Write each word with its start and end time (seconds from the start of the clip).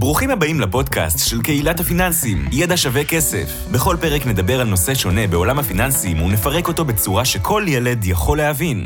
ברוכים 0.00 0.30
הבאים 0.30 0.60
לפודקאסט 0.60 1.30
של 1.30 1.42
קהילת 1.42 1.80
הפיננסים, 1.80 2.38
ידע 2.52 2.76
שווה 2.76 3.04
כסף. 3.04 3.48
בכל 3.74 3.96
פרק 4.00 4.26
נדבר 4.26 4.60
על 4.60 4.66
נושא 4.66 4.94
שונה 4.94 5.26
בעולם 5.30 5.58
הפיננסים 5.58 6.22
ונפרק 6.22 6.68
אותו 6.68 6.84
בצורה 6.84 7.24
שכל 7.24 7.62
ילד 7.68 8.04
יכול 8.04 8.38
להבין. 8.38 8.78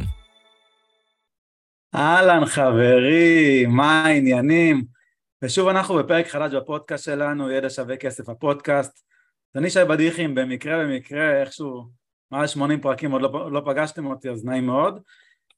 אהלן 1.94 2.46
חברים, 2.46 3.70
מה 3.70 4.04
העניינים? 4.04 4.84
ושוב 5.42 5.68
אנחנו 5.68 5.94
בפרק 5.94 6.26
חדש 6.28 6.54
בפודקאסט 6.54 7.04
שלנו, 7.04 7.50
ידע 7.50 7.70
שווה 7.70 7.96
כסף 7.96 8.28
הפודקאסט. 8.28 9.04
אני 9.56 9.70
שי 9.70 9.84
בדיחים, 9.88 10.34
במקרה 10.34 10.84
במקרה, 10.84 11.40
איכשהו, 11.40 11.88
מעל 12.30 12.46
80 12.46 12.80
פרקים 12.80 13.10
עוד 13.10 13.22
לא, 13.22 13.52
לא 13.52 13.62
פגשתם 13.66 14.06
אותי, 14.06 14.30
אז 14.30 14.44
נעים 14.44 14.66
מאוד. 14.66 15.00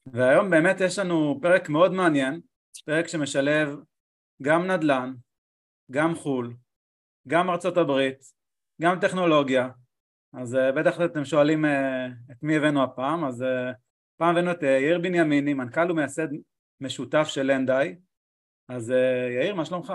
והיום 0.07 0.51
באמת 0.51 0.81
יש 0.81 0.99
לנו 0.99 1.39
פרק 1.43 1.69
מאוד 1.69 1.93
מעניין, 1.93 2.41
פרק 2.87 3.09
שמשלב 3.09 3.77
גם 4.43 4.67
נדל"ן, 4.67 5.13
גם 5.91 6.15
חו"ל, 6.15 6.55
גם 7.29 7.51
ארצות 7.51 7.77
הברית, 7.77 8.19
גם 8.83 9.01
טכנולוגיה, 9.01 9.69
אז 10.33 10.55
uh, 10.55 10.73
בטח 10.77 11.01
אתם 11.01 11.25
שואלים 11.25 11.65
uh, 11.65 11.69
את 12.33 12.43
מי 12.43 12.57
הבאנו 12.57 12.83
הפעם, 12.83 13.25
אז 13.25 13.43
uh, 13.43 13.75
פעם 14.17 14.31
הבאנו 14.31 14.51
את 14.51 14.63
יאיר 14.63 14.99
בנימיני, 14.99 15.55
מנכ"ל 15.55 15.91
ומייסד 15.91 16.29
משותף 16.81 17.25
של 17.29 17.43
לנדאי, 17.43 17.97
אז 18.69 18.93
יאיר, 19.31 19.55
מה 19.55 19.65
שלומך? 19.65 19.93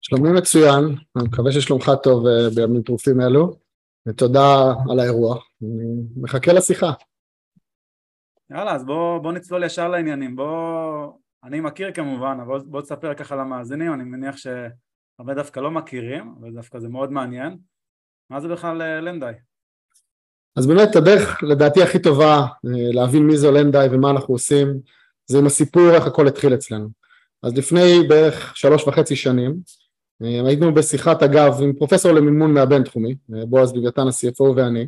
שלומי 0.00 0.28
מצוין, 0.32 0.84
אני 1.16 1.28
מקווה 1.28 1.52
ששלומך 1.52 1.90
טוב 2.02 2.24
בימים 2.54 2.82
טרופים 2.82 3.20
אלו, 3.20 3.58
ותודה 4.08 4.72
על 4.90 5.00
האירוע, 5.00 5.38
אני 5.62 5.84
מחכה 6.16 6.52
לשיחה. 6.52 6.92
יאללה, 8.50 8.74
אז 8.74 8.84
בוא, 8.84 9.18
בוא 9.18 9.32
נצלול 9.32 9.64
ישר 9.64 9.88
לעניינים, 9.88 10.36
בוא... 10.36 11.12
אני 11.44 11.60
מכיר 11.60 11.92
כמובן, 11.92 12.38
אבל 12.46 12.58
בוא 12.58 12.80
תספר 12.80 13.14
ככה 13.14 13.36
למאזינים, 13.36 13.94
אני 13.94 14.04
מניח 14.04 14.36
שהרבה 15.16 15.34
דווקא 15.34 15.60
לא 15.60 15.70
מכירים, 15.70 16.34
אבל 16.40 16.50
דווקא 16.50 16.78
זה 16.78 16.88
מאוד 16.88 17.12
מעניין. 17.12 17.56
מה 18.30 18.40
זה 18.40 18.48
בכלל 18.48 18.82
אה, 18.82 19.00
לנדאי? 19.00 19.34
אז 20.56 20.66
באמת 20.66 20.96
הדרך 20.96 21.42
לדעתי 21.42 21.82
הכי 21.82 21.98
טובה 21.98 22.34
אה, 22.36 22.92
להבין 22.92 23.26
מי 23.26 23.36
זו 23.36 23.52
לנדאי 23.52 23.88
ומה 23.90 24.10
אנחנו 24.10 24.34
עושים, 24.34 24.80
זה 25.26 25.38
עם 25.38 25.46
הסיפור 25.46 25.90
איך 25.94 26.06
הכל 26.06 26.28
התחיל 26.28 26.54
אצלנו. 26.54 26.88
אז 27.42 27.58
לפני 27.58 28.08
בערך 28.08 28.56
שלוש 28.56 28.88
וחצי 28.88 29.16
שנים, 29.16 29.56
אה, 30.22 30.46
היינו 30.46 30.74
בשיחת 30.74 31.22
אגב 31.22 31.62
עם 31.62 31.72
פרופסור 31.72 32.12
למימון 32.12 32.54
מהבינתחומי, 32.54 33.14
בועז 33.28 33.74
לוויתן 33.74 34.06
ה-CFO 34.06 34.42
ואני, 34.56 34.86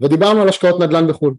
ודיברנו 0.00 0.42
על 0.42 0.48
השקעות 0.48 0.80
נדל"ן 0.80 1.08
בחו"ל. 1.08 1.34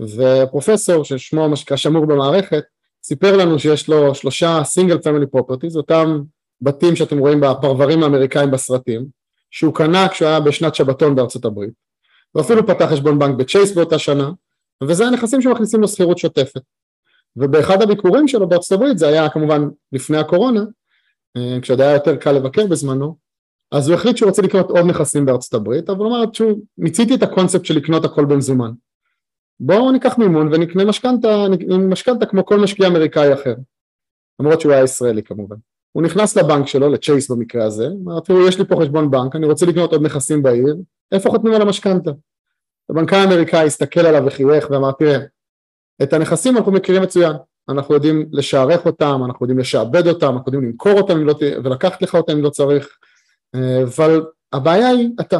ופרופסור 0.00 1.04
ששמו 1.04 1.56
שמור 1.56 2.06
במערכת 2.06 2.64
סיפר 3.02 3.36
לנו 3.36 3.58
שיש 3.58 3.88
לו 3.88 4.14
שלושה 4.14 4.60
single 4.64 4.98
family 4.98 5.26
properties, 5.26 5.76
אותם 5.76 6.22
בתים 6.60 6.96
שאתם 6.96 7.18
רואים 7.18 7.40
בפרברים 7.40 8.02
האמריקאים 8.02 8.50
בסרטים, 8.50 9.06
שהוא 9.50 9.74
קנה 9.74 10.08
כשהוא 10.08 10.28
היה 10.28 10.40
בשנת 10.40 10.74
שבתון 10.74 11.14
בארצות 11.14 11.44
הברית, 11.44 11.72
ואפילו 12.34 12.66
פתח 12.66 12.86
חשבון 12.92 13.18
בנק 13.18 13.36
בצ'ייס 13.36 13.74
באותה 13.74 13.98
שנה, 13.98 14.30
וזה 14.82 15.06
הנכסים 15.06 15.42
שמכניסים 15.42 15.80
לו 15.80 15.88
שכירות 15.88 16.18
שוטפת. 16.18 16.62
ובאחד 17.36 17.82
הביקורים 17.82 18.28
שלו 18.28 18.48
בארצות 18.48 18.72
הברית, 18.72 18.98
זה 18.98 19.08
היה 19.08 19.28
כמובן 19.28 19.68
לפני 19.92 20.18
הקורונה, 20.18 20.60
אה, 21.36 21.60
כשעוד 21.62 21.80
היה 21.80 21.92
יותר 21.92 22.16
קל 22.16 22.32
לבקר 22.32 22.66
בזמנו, 22.66 23.16
אז 23.72 23.88
הוא 23.88 23.94
החליט 23.94 24.16
שהוא 24.16 24.28
רוצה 24.28 24.42
לקנות 24.42 24.70
עוד 24.70 24.86
נכסים 24.86 25.26
בארצות 25.26 25.54
הברית, 25.54 25.90
אבל 25.90 25.98
הוא 25.98 26.08
אמר, 26.08 26.26
תשמעו, 26.26 26.60
מיציתי 26.78 27.14
את 27.14 27.22
הקונספט 27.22 27.64
של 27.64 27.76
לקנות 27.76 28.04
הכל 28.04 28.24
במזומן. 28.24 28.70
בואו 29.60 29.92
ניקח 29.92 30.18
מימון 30.18 30.52
ונקנה 30.52 30.84
משכנתה, 30.84 31.46
משכנתה 31.88 32.26
כמו 32.26 32.46
כל 32.46 32.60
משקיע 32.60 32.88
אמריקאי 32.88 33.34
אחר, 33.34 33.54
למרות 34.40 34.60
שהוא 34.60 34.72
היה 34.72 34.84
ישראלי 34.84 35.22
כמובן. 35.22 35.56
הוא 35.96 36.02
נכנס 36.02 36.36
לבנק 36.36 36.66
שלו, 36.66 36.88
לצ'ייס 36.88 37.30
במקרה 37.30 37.64
הזה, 37.64 37.88
אמר 38.04 38.20
תראו 38.20 38.48
יש 38.48 38.58
לי 38.58 38.64
פה 38.64 38.76
חשבון 38.80 39.10
בנק, 39.10 39.36
אני 39.36 39.46
רוצה 39.46 39.66
לקנות 39.66 39.92
עוד 39.92 40.02
נכסים 40.02 40.42
בעיר, 40.42 40.76
איפה 41.12 41.30
חותמים 41.30 41.54
על 41.54 41.62
המשכנתה? 41.62 42.10
הבנקאי 42.90 43.18
האמריקאי 43.18 43.66
הסתכל 43.66 44.00
עליו 44.00 44.22
וחייך 44.26 44.70
ואמר 44.70 44.92
תראה, 44.92 45.18
את 46.02 46.12
הנכסים 46.12 46.56
אנחנו 46.56 46.72
מכירים 46.72 47.02
מצוין, 47.02 47.32
אנחנו 47.68 47.94
יודעים 47.94 48.28
לשערך 48.32 48.86
אותם, 48.86 49.20
אנחנו 49.24 49.44
יודעים 49.44 49.58
לשעבד 49.58 50.06
אותם, 50.06 50.26
אנחנו 50.26 50.52
יודעים 50.52 50.70
למכור 50.70 50.92
אותם 50.92 51.26
לא, 51.26 51.34
ולקחת 51.64 52.02
לך 52.02 52.14
אותם 52.14 52.32
אם 52.32 52.42
לא 52.42 52.50
צריך, 52.50 52.88
אה, 53.54 53.82
אבל 53.82 54.24
הבעיה 54.52 54.88
היא 54.88 55.08
אתה, 55.20 55.38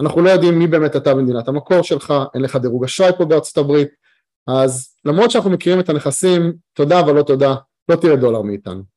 אנחנו 0.00 0.20
לא 0.20 0.30
יודעים 0.30 0.58
מי 0.58 0.66
באמת 0.66 0.96
אתה 0.96 1.14
במדינת 1.14 1.48
המקור 1.48 1.82
שלך, 1.82 2.14
אין 2.34 2.42
לך 2.42 2.56
דירוג 2.56 2.84
אשראי 2.84 3.10
פה 3.18 3.24
בארצות 3.24 3.58
הברית, 3.58 3.88
אז 4.46 4.94
למרות 5.04 5.30
שאנחנו 5.30 5.50
מכירים 5.50 5.80
את 5.80 5.88
הנכסים, 5.88 6.52
תודה 6.72 7.00
אבל 7.00 7.14
לא 7.14 7.22
תודה, 7.22 7.54
לא 7.88 7.96
תראה 7.96 8.16
דולר 8.16 8.42
מאיתנו. 8.42 8.95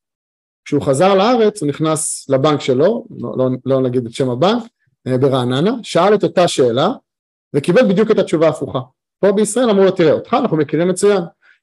כשהוא 0.69 0.81
חזר 0.81 1.16
לארץ 1.16 1.62
הוא 1.62 1.69
נכנס 1.69 2.30
לבנק 2.30 2.62
שלו, 2.62 3.06
לא, 3.19 3.34
לא, 3.38 3.50
לא 3.66 3.81
נגיד 3.81 4.06
את 4.06 4.12
שם 4.12 4.30
הבנק, 4.30 4.63
אה, 5.07 5.18
ברעננה, 5.18 5.72
שאל 5.84 6.13
את 6.13 6.24
אותה 6.24 6.47
שאלה 6.47 6.90
וקיבל 7.56 7.90
בדיוק 7.90 8.12
את 8.12 8.18
התשובה 8.18 8.46
ההפוכה. 8.47 8.80
פה 9.19 9.31
בישראל 9.31 9.69
אמרו 9.69 9.84
לו 9.84 9.91
תראה 9.91 10.12
אותך 10.12 10.34
אנחנו 10.34 10.57
מכירים 10.57 10.88
מצוין, 10.88 11.22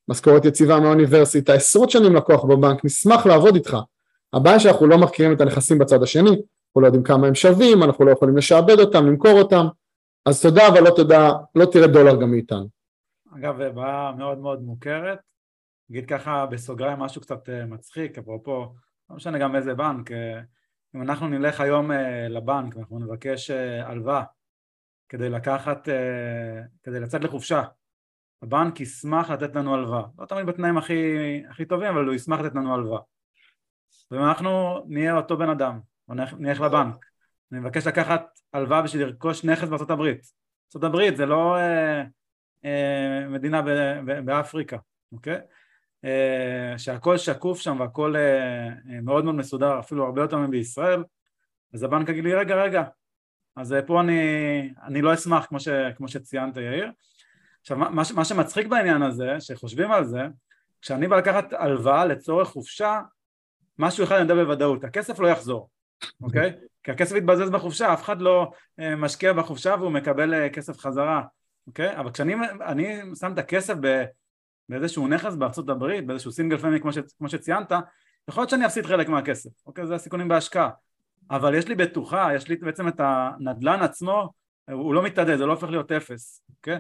משכורת 0.09 0.45
יציבה 0.45 0.81
מהאוניברסיטה, 0.81 1.53
עשרות 1.53 1.91
שנים 1.91 2.15
לקוח 2.15 2.45
בבנק, 2.45 2.85
נשמח 2.85 3.27
לעבוד 3.27 3.55
איתך. 3.55 3.77
הבעיה 4.33 4.61
שאנחנו 4.61 4.87
לא 4.87 4.99
מכירים 4.99 5.33
את 5.33 5.41
הנכסים 5.41 5.79
בצד 5.79 6.03
השני, 6.03 6.31
אנחנו 6.31 6.81
לא 6.81 6.87
יודעים 6.87 7.03
כמה 7.03 7.27
הם 7.27 7.35
שווים, 7.35 7.83
אנחנו 7.83 8.05
לא 8.05 8.11
יכולים 8.11 8.37
לשעבד 8.37 8.81
אותם, 8.81 9.07
למכור 9.07 9.39
אותם, 9.39 9.67
אז 10.27 10.43
תודה 10.43 10.69
אבל 10.69 10.83
לא 10.85 10.91
תודה, 10.91 11.33
לא 11.55 11.65
תראה 11.65 11.87
דולר 11.87 12.17
גם 12.17 12.31
מאיתנו. 12.31 12.69
אגב, 13.39 13.63
בעיה 13.75 14.13
מאוד 14.19 14.39
מאוד 14.39 14.63
מוכרת, 14.63 15.19
נגיד 15.91 16.09
ככה 16.09 16.47
בסוגריים 16.47 16.99
משהו 16.99 17.21
קצת 17.21 17.49
אה, 17.49 17.67
מצחיק, 17.67 18.19
אפרופו, 18.19 18.67
לא 19.11 19.17
משנה 19.17 19.39
גם 19.39 19.57
איזה 19.57 19.75
בנק, 19.75 20.13
אה, 20.13 20.41
אם 20.95 21.03
אנחנו 21.03 21.29
נלך 21.29 21.61
היום 21.61 21.93
אה, 21.93 22.29
לבנק 22.29 22.77
ואנחנו 22.77 22.99
נבקש 22.99 23.51
הלוואה 23.85 24.25
כדי 25.09 25.29
לקחת, 25.29 25.89
כדי 26.83 27.01
לצאת 27.01 27.25
לחופשה, 27.25 27.63
הבנק 28.43 28.81
ישמח 28.81 29.31
לתת 29.31 29.55
לנו 29.57 29.75
הלוואה, 29.75 30.03
לא 30.19 30.27
תמיד 30.27 30.47
בתנאים 30.47 30.79
הכי, 30.79 31.43
הכי 31.51 31.65
טובים, 31.65 31.89
אבל 31.89 32.05
הוא 32.07 32.15
ישמח 32.15 32.41
לתת 32.41 32.55
לנו 32.55 32.75
הלוואה. 32.75 33.01
ואנחנו 34.11 34.85
נהיה 34.89 35.17
אותו 35.17 35.37
בן 35.37 35.51
אדם, 35.51 35.81
או 36.09 36.15
נלך 36.39 36.61
לבנק, 36.61 37.07
אני 37.53 37.61
מבקש 37.61 37.87
לקחת 37.87 38.41
הלוואה 38.53 38.83
בשביל 38.83 39.07
לרכוש 39.07 39.45
נכס 39.45 39.69
בארצות 39.69 39.91
הברית. 39.91 40.21
ארצות 40.67 40.85
הברית 40.85 41.17
זה 41.17 41.27
לא 41.27 41.57
אה, 41.57 42.03
אה, 42.65 43.29
מדינה 43.29 43.63
ב, 43.63 43.69
ב, 44.07 44.21
באפריקה, 44.25 44.77
אוקיי? 45.13 45.41
אה, 46.07 46.79
שהכל 46.79 47.19
שקוף 47.19 47.61
שם 47.61 47.81
והכל 47.81 48.17
אה, 48.17 48.67
אה 48.67 49.01
מאוד 49.03 49.25
מאוד 49.25 49.35
מסודר, 49.35 49.79
אפילו 49.79 50.05
הרבה 50.05 50.23
יותר 50.23 50.37
מבישראל, 50.37 51.05
אז 51.75 51.83
הבנק 51.83 52.09
יגיד 52.09 52.25
לי 52.25 52.35
רגע 52.35 52.55
רגע, 52.55 52.83
אז 53.57 53.75
פה 53.87 54.01
אני, 54.01 54.21
אני 54.83 55.03
לא 55.03 55.15
אשמח 55.15 55.47
כמו, 55.47 55.61
ש, 55.61 55.69
כמו 55.97 56.09
שציינת 56.09 56.57
יאיר. 56.57 56.91
עכשיו 57.61 57.77
מה, 57.77 58.03
מה 58.15 58.25
שמצחיק 58.25 58.67
בעניין 58.67 59.03
הזה, 59.03 59.37
שחושבים 59.41 59.93
על 59.93 60.05
זה, 60.05 60.23
כשאני 60.83 61.09
בא 61.09 61.17
לקחת 61.17 61.53
הלוואה 61.53 62.05
לצורך 62.05 62.49
חופשה, 62.49 63.01
משהו 63.79 64.05
אחד 64.05 64.15
אני 64.15 64.23
יודע 64.23 64.35
בוודאות, 64.35 64.85
הכסף 64.85 65.19
לא 65.19 65.29
יחזור. 65.29 65.69
אוקיי? 66.23 66.53
כי 66.83 66.91
הכסף 66.91 67.17
יתבזז 67.17 67.51
בחופשה, 67.51 67.93
אף 67.93 68.03
אחד 68.03 68.21
לא 68.21 68.53
משקיע 68.79 69.33
בחופשה 69.33 69.75
והוא 69.79 69.91
מקבל 69.91 70.49
כסף 70.49 70.79
חזרה, 70.79 71.23
אוקיי? 71.67 71.97
אבל 71.97 72.11
כשאני 72.11 72.35
שם 73.21 73.33
את 73.33 73.39
הכסף 73.39 73.75
באיזשהו 74.69 75.09
נכס 75.09 75.35
בארצות 75.35 75.69
הברית, 75.69 76.07
באיזשהו 76.07 76.33
סינגל 76.33 76.59
פמילי 76.59 76.81
כמו, 76.81 76.93
ש, 76.93 76.99
כמו 77.19 77.29
שציינת, 77.29 77.73
יכול 78.29 78.41
להיות 78.41 78.51
שאני 78.51 78.67
אפסיד 78.67 78.87
חלק 78.87 79.09
מהכסף, 79.09 79.51
אוקיי? 79.67 79.87
זה 79.87 79.95
הסיכונים 79.95 80.29
בהשקעה. 80.29 80.71
אבל 81.31 81.55
יש 81.55 81.69
לי 81.69 81.75
בטוחה, 81.75 82.29
יש 82.35 82.49
לי 82.49 82.57
בעצם 82.57 82.89
את 82.89 83.01
הנדלן 83.01 83.83
עצמו, 83.83 84.33
הוא 84.71 84.95
לא 84.95 85.03
מתאדה, 85.03 85.37
זה 85.37 85.47
לא 85.47 85.53
הופך 85.53 85.69
להיות 85.69 85.93
אפס, 85.93 86.43
אוקיי? 86.57 86.79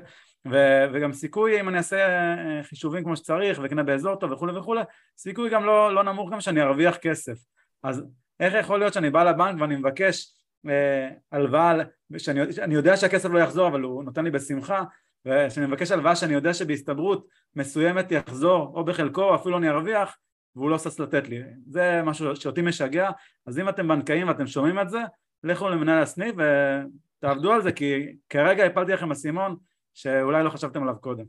ו- 0.50 0.84
וגם 0.92 1.12
סיכוי 1.12 1.60
אם 1.60 1.68
אני 1.68 1.78
אעשה 1.78 1.96
אה, 1.96 2.62
חישובים 2.62 3.04
כמו 3.04 3.16
שצריך 3.16 3.58
ואקנה 3.58 3.82
באזור 3.82 4.16
טוב 4.16 4.32
וכולי 4.32 4.58
וכולי, 4.58 4.80
סיכוי 5.18 5.50
גם 5.50 5.64
לא, 5.64 5.94
לא 5.94 6.04
נמוך 6.04 6.32
גם 6.32 6.40
שאני 6.40 6.62
ארוויח 6.62 6.96
כסף. 6.96 7.38
אז 7.82 8.04
איך 8.40 8.54
יכול 8.54 8.78
להיות 8.78 8.92
שאני 8.92 9.10
בא 9.10 9.24
לבנק 9.24 9.60
ואני 9.60 9.76
מבקש 9.76 10.34
אה, 10.68 11.08
הלוואה, 11.32 11.74
שאני 12.18 12.74
יודע 12.74 12.96
שהכסף 12.96 13.28
לא 13.28 13.38
יחזור 13.38 13.68
אבל 13.68 13.80
הוא 13.80 14.04
נותן 14.04 14.24
לי 14.24 14.30
בשמחה 14.30 14.82
ושאני 15.26 15.66
מבקש 15.66 15.90
הלוואה 15.90 16.16
שאני 16.16 16.34
יודע 16.34 16.54
שבהסתברות 16.54 17.26
מסוימת 17.56 18.12
יחזור 18.12 18.72
או 18.74 18.84
בחלקו 18.84 19.22
או 19.22 19.34
אפילו 19.34 19.58
אני 19.58 19.68
ארוויח 19.68 20.16
והוא 20.56 20.70
לא 20.70 20.78
שש 20.78 21.00
לתת 21.00 21.28
לי. 21.28 21.38
זה 21.70 22.00
משהו 22.04 22.36
שאותי 22.36 22.62
משגע. 22.62 23.10
אז 23.46 23.58
אם 23.58 23.68
אתם 23.68 23.88
בנקאים 23.88 24.28
ואתם 24.28 24.46
שומעים 24.46 24.80
את 24.80 24.90
זה 24.90 24.98
לכו 25.44 25.68
למנהל 25.68 26.02
הסניף 26.02 26.34
ותעבדו 26.36 27.52
על 27.52 27.62
זה 27.62 27.72
כי 27.72 28.06
כרגע 28.30 28.64
הפלתי 28.64 28.92
לכם 28.92 29.10
אסימון 29.10 29.56
שאולי 29.94 30.44
לא 30.44 30.50
חשבתם 30.50 30.82
עליו 30.82 30.94
קודם. 31.00 31.24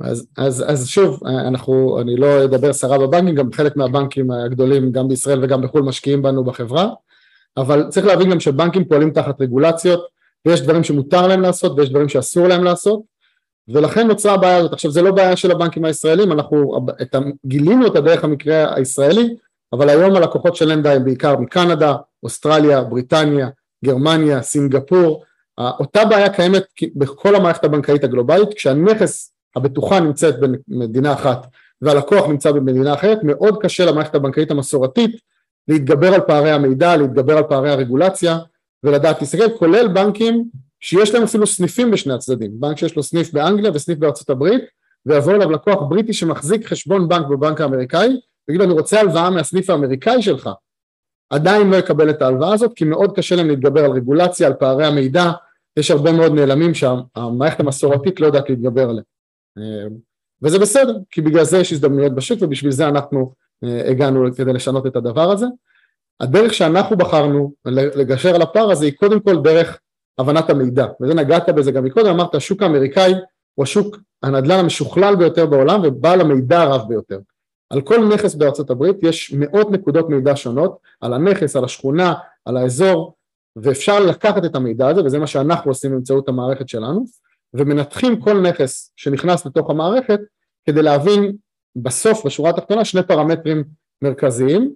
אז, 0.00 0.28
אז, 0.38 0.64
אז 0.68 0.88
שוב, 0.88 1.26
אנחנו, 1.26 2.00
אני 2.00 2.16
לא 2.16 2.44
אדבר 2.44 2.72
סרה 2.72 2.98
בבנקים, 2.98 3.34
גם 3.34 3.52
חלק 3.52 3.76
מהבנקים 3.76 4.30
הגדולים 4.30 4.92
גם 4.92 5.08
בישראל 5.08 5.44
וגם 5.44 5.62
בחו"ל 5.62 5.82
משקיעים 5.82 6.22
בנו 6.22 6.44
בחברה, 6.44 6.90
אבל 7.56 7.88
צריך 7.88 8.06
להבין 8.06 8.30
גם 8.30 8.40
שבנקים 8.40 8.84
פועלים 8.84 9.10
תחת 9.10 9.40
רגולציות, 9.40 10.06
ויש 10.46 10.60
דברים 10.60 10.84
שמותר 10.84 11.26
להם 11.26 11.40
לעשות 11.40 11.78
ויש 11.78 11.90
דברים 11.90 12.08
שאסור 12.08 12.48
להם 12.48 12.64
לעשות, 12.64 13.02
ולכן 13.68 14.06
נוצרה 14.06 14.34
הבעיה 14.34 14.56
הזאת. 14.56 14.72
עכשיו 14.72 14.90
זה 14.90 15.02
לא 15.02 15.10
בעיה 15.10 15.36
של 15.36 15.50
הבנקים 15.50 15.84
הישראלים, 15.84 16.32
אנחנו 16.32 16.86
את, 17.02 17.16
גילינו 17.46 17.86
את 17.86 17.96
הדרך 17.96 18.24
המקרה 18.24 18.74
הישראלי, 18.76 19.36
אבל 19.72 19.88
היום 19.88 20.16
הלקוחות 20.16 20.56
של 20.56 20.72
לנדה 20.72 20.92
הם 20.92 21.04
בעיקר 21.04 21.36
מקנדה, 21.36 21.96
אוסטרליה, 22.22 22.84
בריטניה, 22.84 23.48
גרמניה, 23.84 24.42
סינגפור, 24.42 25.24
אותה 25.58 26.04
בעיה 26.04 26.28
קיימת 26.28 26.62
בכל 26.96 27.34
המערכת 27.34 27.64
הבנקאית 27.64 28.04
הגלובלית, 28.04 28.54
כשהנכס 28.54 29.32
הבטוחה 29.56 30.00
נמצאת 30.00 30.34
במדינה 30.68 31.12
אחת 31.12 31.46
והלקוח 31.82 32.28
נמצא 32.28 32.52
במדינה 32.52 32.94
אחרת, 32.94 33.18
מאוד 33.22 33.62
קשה 33.62 33.84
למערכת 33.84 34.14
הבנקאית 34.14 34.50
המסורתית 34.50 35.16
להתגבר 35.68 36.14
על 36.14 36.20
פערי 36.20 36.50
המידע, 36.50 36.96
להתגבר 36.96 37.36
על 37.36 37.44
פערי 37.48 37.70
הרגולציה 37.70 38.38
ולדעת 38.82 39.20
להסתכל, 39.20 39.58
כולל 39.58 39.88
בנקים 39.88 40.44
שיש 40.80 41.14
להם 41.14 41.22
אפילו 41.22 41.46
סניפים 41.46 41.90
בשני 41.90 42.14
הצדדים, 42.14 42.60
בנק 42.60 42.78
שיש 42.78 42.96
לו 42.96 43.02
סניף 43.02 43.32
באנגליה 43.32 43.70
וסניף 43.74 43.98
בארצות 43.98 44.30
הברית, 44.30 44.62
ויבוא 45.06 45.32
אליו 45.32 45.50
לקוח 45.50 45.82
בריטי 45.88 46.12
שמחזיק 46.12 46.66
חשבון 46.66 47.08
בנק 47.08 47.26
בבנק 47.26 47.60
האמריקאי, 47.60 48.20
ויגיד 48.48 48.60
לו 48.60 48.64
אני 48.64 48.72
רוצה 48.72 49.00
הלוואה 49.00 49.30
מהסניף 49.30 49.70
האמריקאי 49.70 50.22
שלך, 50.22 50.50
עדיין 51.30 51.70
לא 51.70 51.76
יקבל 51.76 52.10
את 52.10 52.22
ההלוואה 52.22 52.54
הזאת, 52.54 52.72
כי 52.76 52.84
מאוד 52.84 53.16
קשה 53.16 53.36
להם 53.36 53.48
להתגבר 53.48 53.84
על 53.84 53.90
רגולציה, 53.90 54.46
על 54.46 54.54
פערי 54.54 54.86
המידע, 54.86 55.32
יש 55.76 55.90
הרבה 55.90 56.12
מאוד 56.12 56.32
נעלמים 56.32 56.74
שהמערכת 56.74 57.60
המסורתית 57.60 58.20
לא 58.20 58.26
יודעת 58.26 58.50
להתגבר 58.50 58.82
עליהם. 58.82 59.04
אה, 59.58 59.86
וזה 60.42 60.58
בסדר, 60.58 60.96
כי 61.10 61.20
בגלל 61.20 61.44
זה 61.44 61.58
יש 61.58 61.72
הזדמנויות 61.72 62.14
בשוק 62.14 62.38
ובשביל 62.42 62.72
זה 62.72 62.88
אנחנו 62.88 63.32
אה, 63.64 63.90
הגענו 63.90 64.24
כדי 64.36 64.52
לשנות 64.52 64.86
את 64.86 64.96
הדבר 64.96 65.30
הזה. 65.30 65.46
הדרך 66.20 66.54
שאנחנו 66.54 66.96
בחרנו 66.96 67.52
לגשר 67.66 68.34
על 68.34 68.42
הפער 68.42 68.70
הזה 68.70 68.84
היא 68.84 68.92
קודם 68.96 69.20
כל 69.20 69.42
דרך 69.42 69.78
הבנת 70.18 70.50
המידע, 70.50 70.86
וזה 71.00 71.14
נגעת 71.14 71.48
בזה 71.48 71.72
גם 71.72 71.84
מקודם, 71.84 72.06
אמרת 72.06 72.34
השוק 72.34 72.62
האמריקאי 72.62 73.14
הוא 73.54 73.62
השוק 73.62 73.96
הנדל"ן 74.22 74.58
המשוכלל 74.58 75.16
ביותר 75.16 75.46
בעולם 75.46 75.80
ובעל 75.84 76.20
המידע 76.20 76.62
הרב 76.62 76.88
ביותר. 76.88 77.18
על 77.70 77.80
כל 77.80 78.08
נכס 78.14 78.34
בארצות 78.34 78.70
הברית 78.70 78.96
יש 79.02 79.32
מאות 79.32 79.70
נקודות 79.70 80.08
מידע 80.08 80.36
שונות, 80.36 80.78
על 81.00 81.12
הנכס, 81.12 81.56
על 81.56 81.64
השכונה, 81.64 82.14
על 82.44 82.56
האזור, 82.56 83.14
ואפשר 83.56 84.00
לקחת 84.00 84.44
את 84.44 84.54
המידע 84.54 84.88
הזה, 84.88 85.04
וזה 85.04 85.18
מה 85.18 85.26
שאנחנו 85.26 85.70
עושים 85.70 85.90
באמצעות 85.90 86.28
המערכת 86.28 86.68
שלנו, 86.68 87.04
ומנתחים 87.54 88.20
כל 88.20 88.40
נכס 88.40 88.92
שנכנס 88.96 89.46
לתוך 89.46 89.70
המערכת 89.70 90.20
כדי 90.64 90.82
להבין 90.82 91.36
בסוף, 91.76 92.26
בשורה 92.26 92.50
התחתונה, 92.50 92.84
שני 92.84 93.02
פרמטרים 93.02 93.64
מרכזיים. 94.02 94.72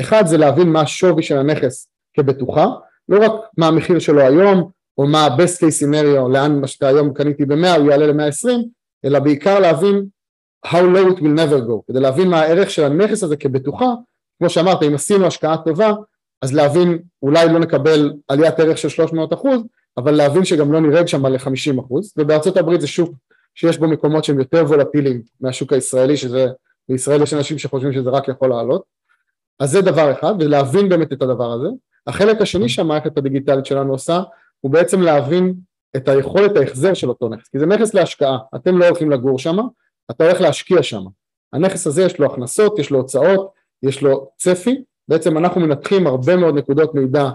אחד 0.00 0.26
זה 0.26 0.36
להבין 0.38 0.68
מה 0.68 0.80
השווי 0.80 1.22
של 1.22 1.38
הנכס 1.38 1.88
כבטוחה, 2.14 2.66
לא 3.08 3.24
רק 3.24 3.32
מה 3.58 3.66
המחיר 3.66 3.98
שלו 3.98 4.20
היום, 4.20 4.70
או 4.98 5.06
מה 5.06 5.26
ה-best 5.26 5.60
case 5.60 5.82
scenario, 5.82 6.28
לאן 6.32 6.60
מה 6.60 6.66
שאתה 6.66 6.88
היום 6.88 7.14
קניתי 7.14 7.44
ב-100 7.44 7.78
הוא 7.78 7.90
יעלה 7.90 8.06
ל-120, 8.06 8.48
אלא 9.04 9.18
בעיקר 9.18 9.58
להבין 9.60 10.06
how 10.66 10.82
low 10.94 11.16
it 11.16 11.20
will 11.20 11.38
never 11.38 11.68
go, 11.68 11.80
כדי 11.88 12.00
להבין 12.00 12.28
מה 12.28 12.40
הערך 12.40 12.70
של 12.70 12.84
הנכס 12.84 13.22
הזה 13.22 13.36
כבטוחה, 13.36 13.94
כמו 14.38 14.50
שאמרת, 14.50 14.82
אם 14.82 14.94
עשינו 14.94 15.26
השקעה 15.26 15.56
טובה, 15.56 15.92
אז 16.42 16.54
להבין, 16.54 16.98
אולי 17.22 17.52
לא 17.52 17.58
נקבל 17.58 18.12
עליית 18.28 18.60
ערך 18.60 18.78
של 18.78 18.88
300 18.88 19.32
אחוז, 19.32 19.62
אבל 19.96 20.12
להבין 20.14 20.44
שגם 20.44 20.72
לא 20.72 20.80
נרד 20.80 21.08
שם 21.08 21.26
ל-50 21.26 21.80
אחוז, 21.80 22.12
ובארצות 22.16 22.56
הברית 22.56 22.80
זה 22.80 22.86
שוק 22.86 23.14
שיש 23.54 23.78
בו 23.78 23.88
מקומות 23.88 24.24
שהם 24.24 24.38
יותר 24.38 24.64
וולטיליים 24.64 25.22
מהשוק 25.40 25.72
הישראלי, 25.72 26.16
שזה, 26.16 26.46
בישראל 26.88 27.22
יש 27.22 27.34
אנשים 27.34 27.58
שחושבים 27.58 27.92
שזה 27.92 28.10
רק 28.10 28.28
יכול 28.28 28.48
לעלות, 28.48 28.82
אז 29.60 29.70
זה 29.70 29.80
דבר 29.80 30.12
אחד, 30.12 30.34
ולהבין 30.40 30.88
באמת 30.88 31.12
את 31.12 31.22
הדבר 31.22 31.52
הזה. 31.52 31.68
החלק 32.06 32.40
השני 32.40 32.68
שהמערכת 32.68 33.18
הדיגיטלית 33.18 33.66
שלנו 33.66 33.92
עושה, 33.92 34.22
הוא 34.66 34.72
בעצם 34.72 35.00
להבין 35.00 35.54
את 35.96 36.08
היכולת 36.08 36.56
ההחזר 36.56 36.94
של 36.94 37.08
אותו 37.08 37.28
נכס, 37.28 37.48
כי 37.48 37.58
זה 37.58 37.66
נכס 37.66 37.94
להשקעה, 37.94 38.38
אתם 38.54 38.78
לא 38.78 38.86
הולכים 38.86 39.10
לגור 39.10 39.38
שם, 39.38 39.56
אתה 40.10 40.24
הולך 40.24 40.40
להשקיע 40.40 40.82
שם. 40.82 41.02
הנכס 41.52 41.86
הזה 41.86 42.02
יש 42.02 42.18
לו 42.18 42.26
הכנסות, 42.26 42.78
יש 42.78 42.90
לו 42.90 42.98
הוצאות, 42.98 43.52
יש 43.82 44.02
לו 44.02 44.30
צפי, 44.36 44.82
בעצם 45.08 45.38
אנחנו 45.38 45.60
מנתחים 45.60 46.06
הרבה 46.06 46.36
מאוד 46.36 46.54
נקודות 46.54 46.94
מידע 46.94 47.30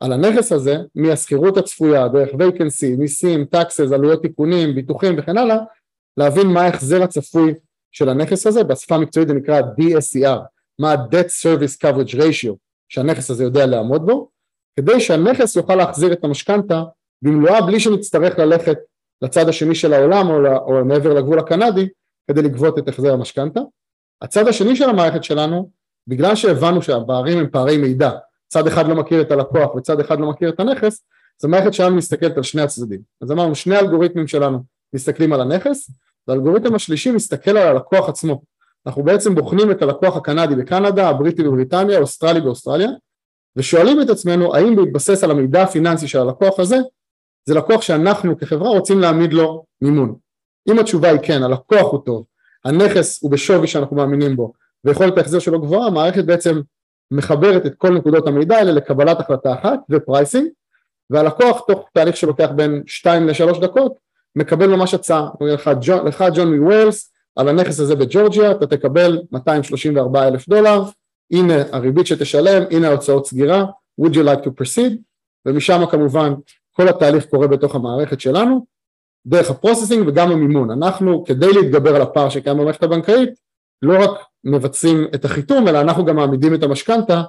על 0.00 0.12
הנכס 0.12 0.52
הזה, 0.52 0.76
מהשכירות 0.94 1.56
הצפויה, 1.56 2.08
דרך 2.08 2.28
וייקנסי, 2.38 2.96
מיסים, 2.96 3.44
טקסס, 3.44 3.92
עלויות 3.92 4.22
תיקונים, 4.22 4.74
ביטוחים 4.74 5.14
וכן 5.18 5.38
הלאה, 5.38 5.58
להבין 6.16 6.46
מה 6.46 6.62
ההחזר 6.62 7.02
הצפוי 7.02 7.54
של 7.92 8.08
הנכס 8.08 8.46
הזה, 8.46 8.64
בשפה 8.64 8.94
המקצועית 8.94 9.28
זה 9.28 9.34
נקרא 9.34 9.60
DSCR, 9.60 10.40
מה 10.78 10.92
ה-Debt 10.92 11.28
Service 11.42 11.86
Coverage 11.86 12.14
Ratio 12.14 12.54
שהנכס 12.88 13.30
הזה 13.30 13.44
יודע 13.44 13.66
לעמוד 13.66 14.06
בו, 14.06 14.35
כדי 14.76 15.00
שהנכס 15.00 15.56
יוכל 15.56 15.74
להחזיר 15.74 16.12
את 16.12 16.24
המשכנתה 16.24 16.82
במלואה 17.22 17.66
בלי 17.66 17.80
שנצטרך 17.80 18.38
ללכת 18.38 18.78
לצד 19.22 19.48
השני 19.48 19.74
של 19.74 19.92
העולם 19.92 20.28
או, 20.28 20.46
או 20.46 20.84
מעבר 20.84 21.14
לגבול 21.14 21.38
הקנדי 21.38 21.88
כדי 22.30 22.42
לגבות 22.42 22.78
את 22.78 22.88
החזר 22.88 23.12
המשכנתה. 23.12 23.60
הצד 24.22 24.48
השני 24.48 24.76
של 24.76 24.88
המערכת 24.88 25.24
שלנו, 25.24 25.70
בגלל 26.06 26.34
שהבנו 26.34 26.82
שהפערים 26.82 27.38
הם 27.38 27.48
פערי 27.50 27.76
מידע, 27.76 28.10
צד 28.48 28.66
אחד 28.66 28.88
לא 28.88 28.94
מכיר 28.94 29.20
את 29.20 29.30
הלקוח 29.30 29.74
וצד 29.74 30.00
אחד 30.00 30.20
לא 30.20 30.30
מכיר 30.30 30.48
את 30.48 30.60
הנכס, 30.60 31.04
אז 31.40 31.44
המערכת 31.44 31.74
שלנו 31.74 31.96
מסתכלת 31.96 32.36
על 32.36 32.42
שני 32.42 32.62
הצדדים. 32.62 33.00
אז 33.22 33.32
אמרנו 33.32 33.54
שני 33.54 33.78
אלגוריתמים 33.78 34.26
שלנו 34.26 34.58
מסתכלים 34.92 35.32
על 35.32 35.40
הנכס, 35.40 35.90
והאלגוריתם 36.28 36.74
השלישי 36.74 37.10
מסתכל 37.10 37.50
על 37.50 37.68
הלקוח 37.68 38.08
עצמו. 38.08 38.42
אנחנו 38.86 39.02
בעצם 39.02 39.34
בוחנים 39.34 39.70
את 39.70 39.82
הלקוח 39.82 40.16
הקנדי 40.16 40.54
בקנדה, 40.54 41.08
הבריטי 41.08 41.42
בבריטניה, 41.42 41.96
האוסטרלי 41.96 42.40
באוסטרליה, 42.40 42.88
ושואלים 43.56 44.02
את 44.02 44.10
עצמנו 44.10 44.54
האם 44.54 44.76
בהתבסס 44.76 45.24
על 45.24 45.30
המידע 45.30 45.62
הפיננסי 45.62 46.08
של 46.08 46.18
הלקוח 46.18 46.60
הזה, 46.60 46.76
זה 47.44 47.54
לקוח 47.54 47.82
שאנחנו 47.82 48.38
כחברה 48.38 48.68
רוצים 48.68 49.00
להעמיד 49.00 49.32
לו 49.32 49.64
מימון. 49.82 50.14
אם 50.68 50.78
התשובה 50.78 51.10
היא 51.10 51.20
כן, 51.22 51.42
הלקוח 51.42 51.92
הוא 51.92 52.00
טוב, 52.06 52.24
הנכס 52.64 53.22
הוא 53.22 53.30
בשווי 53.30 53.66
שאנחנו 53.66 53.96
מאמינים 53.96 54.36
בו, 54.36 54.52
ויכולת 54.84 55.18
ההחזר 55.18 55.38
שלו 55.38 55.60
גבוהה, 55.60 55.86
המערכת 55.86 56.24
בעצם 56.24 56.60
מחברת 57.10 57.66
את 57.66 57.74
כל 57.74 57.94
נקודות 57.94 58.26
המידע 58.26 58.56
האלה 58.56 58.72
לקבלת 58.72 59.20
החלטה 59.20 59.54
אחת 59.54 59.80
ו 59.90 59.96
pricing, 59.96 60.48
והלקוח 61.10 61.64
תוך 61.66 61.88
תהליך 61.92 62.16
שלוקח 62.16 62.48
בין 62.56 62.82
2 62.86 63.28
ל-3 63.28 63.60
דקות 63.60 63.92
מקבל 64.36 64.66
ממש 64.66 64.94
הצעה, 64.94 65.28
הוא 65.38 65.48
לך, 65.48 65.70
לך 66.06 66.24
ג'ון 66.34 66.56
מווילס 66.56 67.12
על 67.36 67.48
הנכס 67.48 67.80
הזה 67.80 67.96
בג'ורג'יה 67.96 68.50
אתה 68.50 68.66
תקבל 68.66 69.18
234 69.32 70.28
אלף 70.28 70.48
דולר, 70.48 70.82
הנה 71.32 71.54
הריבית 71.72 72.06
שתשלם, 72.06 72.62
הנה 72.70 72.88
ההוצאות 72.88 73.26
סגירה, 73.26 73.64
would 74.00 74.12
you 74.12 74.18
like 74.18 74.44
to 74.44 74.48
proceed, 74.48 74.92
ומשם 75.46 75.82
כמובן 75.90 76.34
כל 76.72 76.88
התהליך 76.88 77.26
קורה 77.26 77.46
בתוך 77.46 77.74
המערכת 77.74 78.20
שלנו, 78.20 78.66
דרך 79.26 79.50
ה 79.50 79.55
processing 79.55 80.08
וגם 80.08 80.32
המימון. 80.32 80.70
אנחנו 80.70 81.24
כדי 81.24 81.52
להתגבר 81.52 81.96
על 81.96 82.02
הפער 82.02 82.28
שקיים 82.28 82.58
במערכת 82.58 82.82
הבנקאית, 82.82 83.30
לא 83.82 84.04
רק 84.04 84.20
מבצעים 84.44 85.06
את 85.14 85.24
החיתום, 85.24 85.68
אלא 85.68 85.80
אנחנו 85.80 86.04
גם 86.04 86.16
מעמידים 86.16 86.54
את 86.54 86.62
המשכנתה 86.62 87.22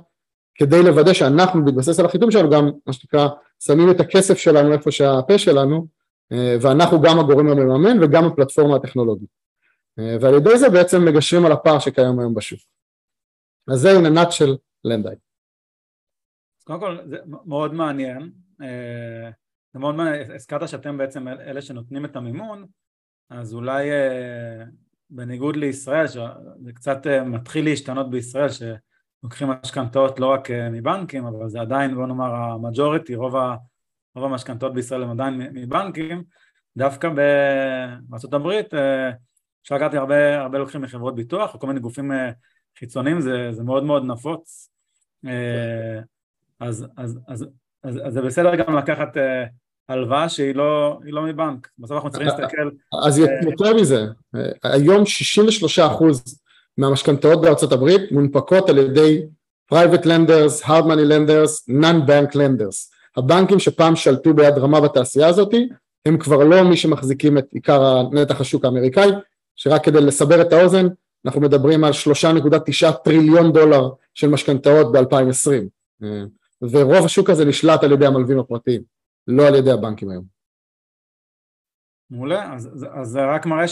כדי 0.56 0.84
לוודא 0.84 1.14
שאנחנו, 1.14 1.66
בהתבסס 1.66 2.00
על 2.00 2.06
החיתום 2.06 2.32
שלנו, 2.32 2.50
גם 2.50 2.70
מה 2.88 2.94
שנקרא, 2.94 3.28
שמים 3.60 3.92
את 3.92 4.00
הכסף 4.00 4.38
שלנו 4.38 4.74
איפה 4.74 4.92
שהפה 4.92 5.38
שלנו, 5.38 5.88
אה, 6.32 6.58
ואנחנו 6.62 7.02
גם 7.02 7.20
הגורם 7.20 7.48
המממן 7.48 8.04
וגם 8.04 8.26
הפלטפורמה 8.26 8.76
הטכנולוגית. 8.76 9.30
אה, 10.00 10.18
ועל 10.22 10.34
ידי 10.34 10.58
זה 10.58 10.70
בעצם 10.70 11.06
מגשרים 11.06 11.46
על 11.46 11.52
הפער 11.52 11.80
שקיים 11.80 12.20
היום 12.20 12.34
בשוק. 12.34 12.60
אז 13.68 13.80
זה 13.80 13.98
עניינת 13.98 14.32
של 14.32 14.56
לנדאי. 14.84 15.16
קודם 16.64 16.80
כל 16.80 16.98
זה 17.06 17.18
מאוד 17.26 17.74
מעניין, 17.74 18.32
אה, 18.62 19.30
זה 19.74 19.80
מאוד 19.80 19.96
מעניין, 19.96 20.32
הזכרת 20.32 20.70
שאתם 20.70 20.98
בעצם 20.98 21.28
אלה 21.28 21.62
שנותנים 21.62 22.06
את 22.06 22.16
המימון, 22.16 22.66
אז 23.30 23.54
אולי 23.54 23.92
אה, 23.92 24.64
בניגוד 25.10 25.56
לישראל, 25.56 26.08
שזה 26.08 26.74
קצת 26.76 27.08
אה, 27.08 27.24
מתחיל 27.24 27.66
להשתנות 27.66 28.10
בישראל, 28.10 28.48
שלוקחים 28.50 29.48
משכנתאות 29.48 30.20
לא 30.20 30.28
רק 30.28 30.52
מבנקים, 30.52 31.26
אבל 31.26 31.50
זה 31.50 31.62
עדיין 31.62 31.96
בוא 31.96 32.08
נאמר 32.08 32.36
המג'וריטי, 32.36 33.16
רוב, 33.16 33.36
רוב 34.16 34.26
המשכנתאות 34.26 34.74
בישראל 34.74 35.04
הם 35.04 35.10
עדיין 35.10 35.34
מבנקים, 35.54 36.24
דווקא 36.78 37.08
הברית 38.34 38.74
אפשר 39.62 39.76
לקחת 39.76 39.94
הרבה, 39.94 40.42
הרבה 40.42 40.58
לוקחים 40.58 40.82
מחברות 40.82 41.16
ביטוח 41.16 41.54
או 41.54 41.60
כל 41.60 41.68
מיני 41.68 41.80
גופים 41.80 42.12
חיצוניים 42.80 43.22
זה, 43.22 43.50
זה 43.52 43.64
מאוד 43.64 43.84
מאוד 43.84 44.06
נפוץ. 44.06 44.70
אה, 45.26 46.00
אז, 46.60 46.86
אז, 46.98 47.20
אז, 47.28 47.46
אז, 47.84 48.00
אז 48.06 48.14
זה 48.14 48.22
בסדר 48.22 48.56
גם 48.56 48.78
לקחת 48.78 49.18
אה, 49.18 49.44
הלוואה 49.90 50.30
שהיא 50.30 50.56
לא, 50.56 51.00
לא 51.04 51.24
מבנק, 51.24 51.68
בסוף 51.80 51.96
אנחנו 51.96 52.10
צריכים 52.10 52.28
להסתכל 52.28 52.70
אז 53.08 53.20
יותר 53.20 53.74
מזה, 53.74 54.06
היום 54.64 55.04
63% 55.04 56.04
מהמשכנתאות 56.78 57.42
בארצות 57.42 57.72
הברית 57.72 58.12
מונפקות 58.12 58.70
על 58.70 58.78
ידי 58.78 59.22
private 59.74 60.06
lenders, 60.06 60.64
hard 60.64 60.84
money 60.84 61.08
lenders, 61.12 61.74
non-bank 61.82 62.36
lenders. 62.36 62.98
הבנקים 63.18 63.60
שפעם 63.60 63.96
שלטו 63.96 64.34
ביד 64.34 64.58
רמה 64.58 64.82
בתעשייה 64.82 65.28
הזאת 65.28 65.54
הם 66.06 66.18
כבר 66.18 66.44
לא 66.44 66.64
מי 66.64 66.78
שמחזיקים 66.78 67.38
את 67.38 67.46
עיקר 67.54 68.10
נתח 68.12 68.42
השוק 68.42 68.66
האמריקאי 68.66 69.10
שרק 69.56 69.84
כדי 69.84 70.02
לסבר 70.02 70.42
את 70.42 70.54
האוזן 70.54 70.88
אנחנו 71.26 71.42
מדברים 71.42 71.84
על 71.84 71.92
3.9 71.92 72.92
טריליון 73.04 73.54
דולר 73.54 73.90
של 74.14 74.28
משכנתאות 74.28 74.92
ב-2020 74.92 76.04
ורוב 76.62 77.06
השוק 77.06 77.30
הזה 77.30 77.46
נשלט 77.46 77.84
על 77.84 77.92
ידי 77.92 78.06
המלווים 78.06 78.40
הפרטיים, 78.40 78.82
לא 79.28 79.48
על 79.48 79.56
ידי 79.56 79.72
הבנקים 79.72 80.10
היום. 80.10 80.24
מעולה, 82.10 82.54
אז, 82.54 82.86
אז 82.94 83.08
זה 83.08 83.26
רק 83.26 83.46
מראה 83.46 83.66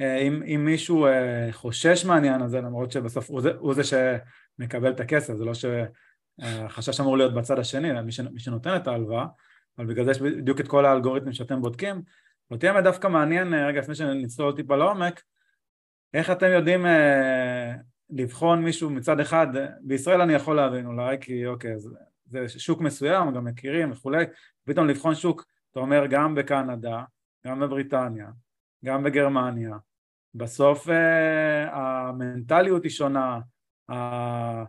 אם, 0.00 0.42
אם 0.42 0.64
מישהו 0.64 1.06
חושש 1.52 2.04
מהעניין 2.04 2.42
הזה, 2.42 2.60
למרות 2.60 2.92
שבסוף 2.92 3.30
הוא 3.30 3.40
זה, 3.40 3.52
הוא 3.58 3.74
זה 3.74 3.82
שמקבל 3.84 4.90
את 4.90 5.00
הכסף, 5.00 5.34
זה 5.34 5.44
לא 5.44 5.52
שהחשש 5.54 7.00
אמור 7.00 7.16
להיות 7.16 7.34
בצד 7.34 7.58
השני, 7.58 8.00
מי, 8.02 8.12
ש, 8.12 8.20
מי 8.20 8.40
שנותן 8.40 8.76
את 8.76 8.86
ההלוואה, 8.86 9.26
אבל 9.78 9.86
בגלל 9.86 10.04
זה 10.04 10.10
יש 10.10 10.20
בדיוק 10.20 10.60
את 10.60 10.68
כל 10.68 10.86
האלגוריתמים 10.86 11.32
שאתם 11.32 11.62
בודקים. 11.62 12.02
אותי 12.50 12.68
האמת 12.68 12.84
דווקא 12.84 13.08
מעניין, 13.08 13.54
רגע 13.54 13.80
לפני 13.80 13.94
שנצלול 13.94 14.56
טיפה 14.56 14.76
לעומק, 14.76 15.22
איך 16.14 16.30
אתם 16.30 16.46
יודעים 16.46 16.86
לבחון 18.10 18.64
מישהו 18.64 18.90
מצד 18.90 19.20
אחד, 19.20 19.46
בישראל 19.80 20.20
אני 20.20 20.32
יכול 20.32 20.56
להבין 20.56 20.86
אולי, 20.86 21.16
כי 21.20 21.46
אוקיי, 21.46 21.78
זה, 21.78 21.90
זה 22.46 22.60
שוק 22.60 22.80
מסוים, 22.80 23.34
גם 23.34 23.44
מכירים 23.44 23.90
וכולי, 23.90 24.24
פתאום 24.64 24.88
לבחון 24.88 25.14
שוק, 25.14 25.44
אתה 25.70 25.80
אומר 25.80 26.06
גם 26.06 26.34
בקנדה, 26.34 27.02
גם 27.46 27.60
בבריטניה, 27.60 28.28
גם 28.84 29.02
בגרמניה, 29.02 29.76
בסוף 30.34 30.88
אה, 30.88 31.68
המנטליות 31.72 32.82
היא 32.82 32.90
שונה, 32.90 33.38
אה, 33.90 34.64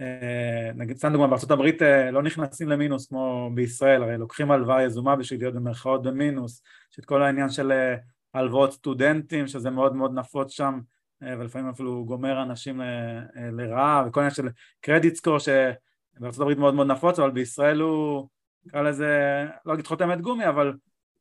אה, 0.00 0.70
נגיד 0.74 0.96
סתם 0.96 1.12
דוגמא 1.12 1.36
הברית 1.50 1.82
אה, 1.82 2.10
לא 2.10 2.22
נכנסים 2.22 2.68
למינוס 2.68 3.06
כמו 3.06 3.50
בישראל, 3.54 4.02
הרי 4.02 4.18
לוקחים 4.18 4.50
הלוואה 4.50 4.82
יזומה 4.82 5.16
בשביל 5.16 5.40
להיות 5.40 5.54
במרכאות 5.54 6.02
במינוס, 6.02 6.62
יש 6.92 6.98
את 6.98 7.04
כל 7.04 7.22
העניין 7.22 7.48
של 7.48 7.72
אה, 7.72 7.96
הלוואות 8.34 8.72
סטודנטים 8.72 9.46
שזה 9.46 9.70
מאוד 9.70 9.94
מאוד 9.94 10.14
נפוץ 10.14 10.52
שם 10.52 10.80
אה, 11.22 11.34
ולפעמים 11.38 11.68
אפילו 11.68 12.04
גומר 12.04 12.42
אנשים 12.42 12.80
אה, 12.80 13.20
לרעה 13.52 14.04
וכל 14.06 14.20
עניין 14.20 14.34
של 14.34 14.48
קרדיט 14.80 15.14
סקור 15.14 15.38
שבארצות 15.38 16.40
הברית 16.40 16.58
מאוד 16.58 16.74
מאוד 16.74 16.86
נפוץ 16.86 17.18
אבל 17.18 17.30
בישראל 17.30 17.80
הוא 17.80 18.28
נקרא 18.66 18.82
לזה 18.82 19.44
לא 19.66 19.74
אגיד 19.74 19.86
חותמת 19.86 20.20
גומי 20.20 20.48
אבל 20.48 20.72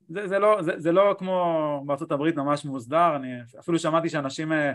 זה, 0.08 0.28
זה, 0.28 0.40
לא, 0.40 0.62
זה, 0.62 0.72
זה 0.78 0.92
לא 0.92 1.16
כמו 1.20 1.84
בארצות 1.86 2.12
הברית 2.12 2.36
ממש 2.36 2.66
מוסדר. 2.66 3.16
אני 3.16 3.28
אפילו 3.60 3.80
שמעתי 3.80 4.10
שאנשים 4.10 4.52
אה, 4.52 4.74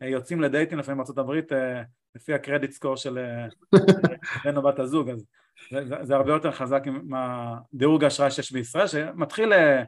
יוצאים 0.00 0.40
לדייטים 0.40 0.78
לפעמים 0.78 0.98
בארצות 0.98 1.18
הברית 1.18 1.52
לפי 2.14 2.34
הקרדיט 2.34 2.70
סקור 2.70 2.96
של 2.96 3.18
בן 4.44 4.56
או 4.56 4.62
בת 4.62 4.78
הזוג 4.78 5.10
אז 5.10 5.24
זה, 5.70 5.84
זה, 5.86 5.94
זה 6.02 6.14
הרבה 6.14 6.32
יותר 6.32 6.52
חזק 6.52 6.82
מהדירוג 7.02 8.04
האשראי 8.04 8.30
שיש 8.30 8.52
בישראל 8.52 8.86
שמתחיל 8.86 9.52
אה, 9.52 9.82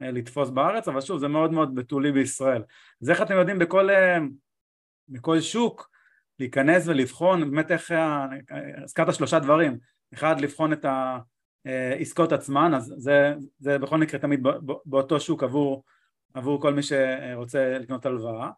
לתפוס 0.00 0.50
בארץ, 0.50 0.88
אבל 0.88 1.00
שוב 1.00 1.18
זה 1.18 1.28
מאוד 1.28 1.52
מאוד 1.52 1.74
בתולי 1.74 2.12
בישראל. 2.12 2.62
אז 3.02 3.10
איך 3.10 3.22
אתם 3.22 3.34
יודעים 3.34 3.58
בכל, 3.58 3.90
אה, 3.90 4.18
בכל 5.08 5.40
שוק 5.40 5.90
להיכנס 6.38 6.88
ולבחון 6.88 7.50
באמת 7.50 7.70
איך, 7.70 7.94
הזכרת 8.82 9.14
שלושה 9.14 9.38
דברים, 9.38 9.78
אחד 10.14 10.40
לבחון 10.40 10.72
את 10.72 10.86
העסקות 11.64 12.32
עצמן, 12.32 12.74
אז 12.74 12.94
זה, 12.96 13.34
זה 13.58 13.78
בכל 13.78 13.98
מקרה 13.98 14.20
תמיד 14.20 14.40
באותו 14.84 15.20
שוק 15.20 15.42
עבור, 15.42 15.84
עבור 16.34 16.60
כל 16.60 16.74
מי 16.74 16.82
שרוצה 16.82 17.78
לקנות 17.78 18.06
הלוואה, 18.06 18.50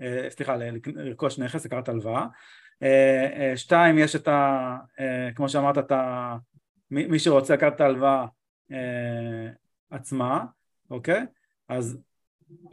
אה, 0.00 0.26
סליחה, 0.30 0.56
לרכוש 0.96 1.38
נכס, 1.38 1.66
לקחת 1.66 1.88
הלוואה, 1.88 2.26
שתיים, 3.56 3.98
יש 3.98 4.16
את 4.16 4.28
ה... 4.28 4.76
כמו 5.34 5.48
שאמרת, 5.48 5.78
את 5.78 5.92
ה... 5.92 6.36
מי 6.90 7.18
שרוצה 7.18 7.54
לקחת 7.54 7.72
את 7.76 7.80
ההלוואה 7.80 8.26
עצמה, 9.90 10.44
אוקיי? 10.90 11.20
אז 11.68 11.96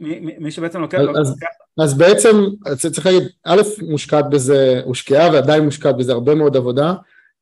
מי, 0.00 0.20
מי 0.38 0.50
שבעצם 0.50 0.80
לוקח... 0.80 0.98
אז, 1.20 1.36
אז 1.78 1.98
בעצם 1.98 2.36
צריך 2.76 3.06
להגיד, 3.06 3.22
א', 3.44 3.62
מושקעת 3.82 4.30
בזה, 4.30 4.80
הושקעה 4.84 5.32
ועדיין 5.32 5.64
מושקעת 5.64 5.96
בזה 5.96 6.12
הרבה 6.12 6.34
מאוד 6.34 6.56
עבודה. 6.56 6.94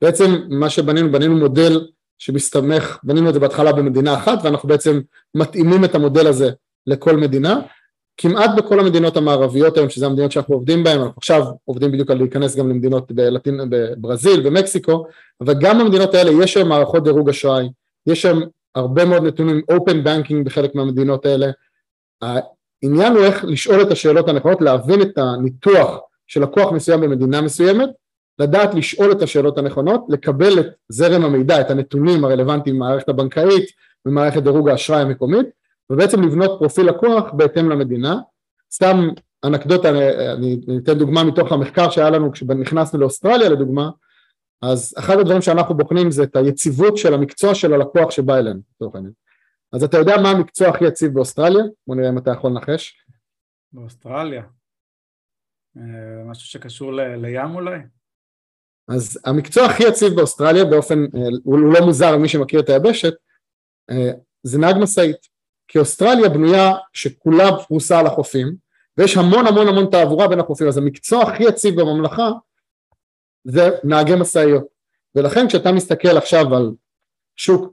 בעצם 0.02 0.24
מה 0.48 0.70
שבנינו, 0.70 1.12
בנינו 1.12 1.36
מודל 1.36 1.86
שמסתמך, 2.18 2.98
בנינו 3.02 3.28
את 3.28 3.34
זה 3.34 3.40
בהתחלה 3.40 3.72
במדינה 3.72 4.14
אחת 4.14 4.38
ואנחנו 4.42 4.68
בעצם 4.68 5.00
מתאימים 5.34 5.84
את 5.84 5.94
המודל 5.94 6.26
הזה 6.26 6.50
לכל 6.86 7.16
מדינה. 7.16 7.60
כמעט 8.16 8.50
בכל 8.56 8.80
המדינות 8.80 9.16
המערביות 9.16 9.76
היום, 9.76 9.90
שזה 9.90 10.06
המדינות 10.06 10.32
שאנחנו 10.32 10.54
עובדים 10.54 10.84
בהן, 10.84 11.00
אנחנו 11.00 11.14
עכשיו 11.16 11.44
עובדים 11.64 11.92
בדיוק 11.92 12.10
על 12.10 12.18
להיכנס 12.18 12.56
גם 12.56 12.68
למדינות 12.70 13.12
בלטין, 13.12 13.60
בברזיל, 13.70 14.40
במקסיקו, 14.40 15.06
אבל 15.40 15.54
גם 15.60 15.78
במדינות 15.78 16.14
האלה 16.14 16.44
יש 16.44 16.56
היום 16.56 16.68
מערכות 16.68 17.04
דירוג 17.04 17.28
אשראי, 17.28 17.68
יש 18.06 18.22
שם 18.22 18.40
הרבה 18.76 19.04
מאוד 19.04 19.22
נתונים, 19.22 19.60
open 19.72 20.06
banking 20.06 20.44
בחלק 20.44 20.74
מהמדינות 20.74 21.26
האלה, 21.26 21.46
העניין 22.22 23.12
הוא 23.12 23.24
איך 23.24 23.44
לשאול 23.44 23.82
את 23.82 23.90
השאלות 23.90 24.28
הנכונות, 24.28 24.60
להבין 24.60 25.02
את 25.02 25.18
הניתוח 25.18 25.98
של 26.26 26.42
לקוח 26.42 26.72
מסוים 26.72 27.00
במדינה 27.00 27.40
מסוימת, 27.40 27.88
לדעת 28.38 28.74
לשאול 28.74 29.12
את 29.12 29.22
השאלות 29.22 29.58
הנכונות, 29.58 30.04
לקבל 30.08 30.60
את 30.60 30.66
זרם 30.88 31.24
המידע, 31.24 31.60
את 31.60 31.70
הנתונים 31.70 32.24
הרלוונטיים 32.24 32.76
במערכת 32.76 33.08
הבנקאית 33.08 33.64
ומערכת 34.06 34.42
דירוג 34.42 34.68
האשראי 34.68 35.00
המקומית, 35.00 35.46
ובעצם 35.90 36.22
לבנות 36.22 36.58
פרופיל 36.58 36.86
לקוח 36.86 37.24
בהתאם 37.32 37.70
למדינה. 37.70 38.16
סתם 38.72 39.08
אנקדוטה, 39.44 39.88
אני 39.88 40.60
אתן 40.82 40.98
דוגמה 40.98 41.24
מתוך 41.24 41.52
המחקר 41.52 41.90
שהיה 41.90 42.10
לנו 42.10 42.32
כשנכנסנו 42.32 43.00
לאוסטרליה 43.00 43.48
לדוגמה, 43.48 43.90
אז 44.62 44.94
אחד 44.98 45.18
הדברים 45.18 45.42
שאנחנו 45.42 45.76
בוחנים 45.76 46.10
זה 46.10 46.22
את 46.22 46.36
היציבות 46.36 46.96
של 46.96 47.14
המקצוע 47.14 47.54
של 47.54 47.72
הלקוח 47.72 48.10
שבא 48.10 48.36
אלינו, 48.36 48.60
לצורך 48.74 48.94
העניין. 48.94 49.12
אז 49.72 49.84
אתה 49.84 49.98
יודע 49.98 50.16
מה 50.22 50.30
המקצוע 50.30 50.68
הכי 50.68 50.84
יציב 50.84 51.14
באוסטרליה? 51.14 51.64
בוא 51.86 51.96
נראה 51.96 52.08
אם 52.08 52.18
אתה 52.18 52.30
יכול 52.30 52.50
לנחש. 52.50 53.04
באוסטרליה? 53.72 54.42
אה, 55.76 56.24
משהו 56.24 56.48
שקשור 56.48 56.92
ל- 56.92 57.16
לים 57.16 57.54
אולי? 57.54 57.78
אז 58.88 59.20
המקצוע 59.24 59.64
הכי 59.64 59.82
יציב 59.82 60.12
באוסטרליה 60.12 60.64
באופן, 60.64 60.98
אה, 60.98 61.20
הוא 61.44 61.58
לא 61.58 61.86
מוזר 61.86 62.12
למי 62.12 62.28
שמכיר 62.28 62.60
את 62.60 62.68
היבשת, 62.68 63.14
אה, 63.90 64.10
זה 64.42 64.58
נהג 64.58 64.76
משאית. 64.82 65.36
כי 65.68 65.78
אוסטרליה 65.78 66.28
בנויה 66.28 66.72
שכולה 66.92 67.58
פרוסה 67.66 67.98
על 67.98 68.06
החופים, 68.06 68.56
ויש 68.98 69.16
המון 69.16 69.46
המון 69.46 69.68
המון 69.68 69.90
תעבורה 69.90 70.28
בין 70.28 70.40
החופים, 70.40 70.68
אז 70.68 70.78
המקצוע 70.78 71.22
הכי 71.22 71.42
יציב 71.42 71.80
בממלכה 71.80 72.30
זה 73.46 73.70
נהגי 73.84 74.14
משאיות. 74.14 74.64
ולכן 75.14 75.48
כשאתה 75.48 75.72
מסתכל 75.72 76.16
עכשיו 76.16 76.54
על 76.54 76.72
שוק 77.36 77.72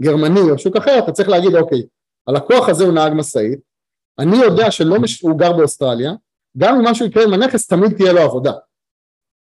גרמני 0.00 0.50
או 0.50 0.58
שוק 0.58 0.76
אחר 0.76 0.98
אתה 0.98 1.12
צריך 1.12 1.28
להגיד 1.28 1.54
אוקיי 1.54 1.82
הלקוח 2.26 2.68
הזה 2.68 2.84
הוא 2.84 2.92
נהג 2.92 3.12
משאית 3.12 3.60
אני 4.18 4.36
יודע 4.36 4.70
שלא 4.70 5.00
מש... 5.00 5.20
הוא 5.20 5.38
גר 5.38 5.52
באוסטרליה 5.52 6.12
גם 6.58 6.76
אם 6.76 6.84
משהו 6.84 7.06
יקרה 7.06 7.24
עם 7.24 7.32
הנכס 7.32 7.66
תמיד 7.66 7.96
תהיה 7.96 8.12
לו 8.12 8.20
עבודה. 8.20 8.52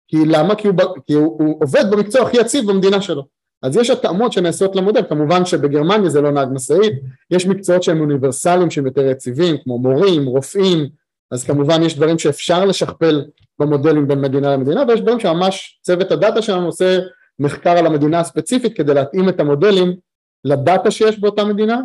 כי 0.08 0.16
למה? 0.26 0.54
כי, 0.54 0.68
הוא, 0.68 0.76
כי 1.06 1.12
הוא, 1.12 1.42
הוא 1.42 1.62
עובד 1.62 1.84
במקצוע 1.90 2.22
הכי 2.22 2.36
יציב 2.40 2.70
במדינה 2.70 3.02
שלו. 3.02 3.26
אז 3.62 3.76
יש 3.76 3.90
התאמות 3.90 4.32
שנעשות 4.32 4.76
למודל. 4.76 5.02
כמובן 5.08 5.44
שבגרמניה 5.44 6.10
זה 6.10 6.20
לא 6.20 6.30
נהג 6.30 6.48
משאית 6.52 6.92
יש 7.30 7.46
מקצועות 7.46 7.82
שהם 7.82 8.00
אוניברסליים 8.00 8.70
שהם 8.70 8.86
יותר 8.86 9.06
יציבים 9.06 9.56
כמו 9.64 9.78
מורים, 9.78 10.26
רופאים 10.26 10.88
אז 11.30 11.44
כמובן 11.44 11.82
יש 11.82 11.96
דברים 11.96 12.18
שאפשר 12.18 12.64
לשכפל 12.64 13.24
במודלים 13.58 14.08
בין 14.08 14.20
מדינה 14.20 14.56
למדינה 14.56 14.82
ויש 14.88 15.00
דברים 15.00 15.20
שממש 15.20 15.80
צוות 15.82 16.10
הדאטה 16.10 16.42
שלנו 16.42 16.66
עושה 16.66 16.98
מחקר 17.38 17.70
על 17.70 17.86
המדינה 17.86 18.20
הספציפית 18.20 18.76
כדי 18.76 18.94
להתאים 18.94 19.28
את 19.28 19.40
המודלים 19.40 19.96
לדאטה 20.44 20.90
שיש 20.90 21.20
באותה 21.20 21.44
מדינה 21.44 21.80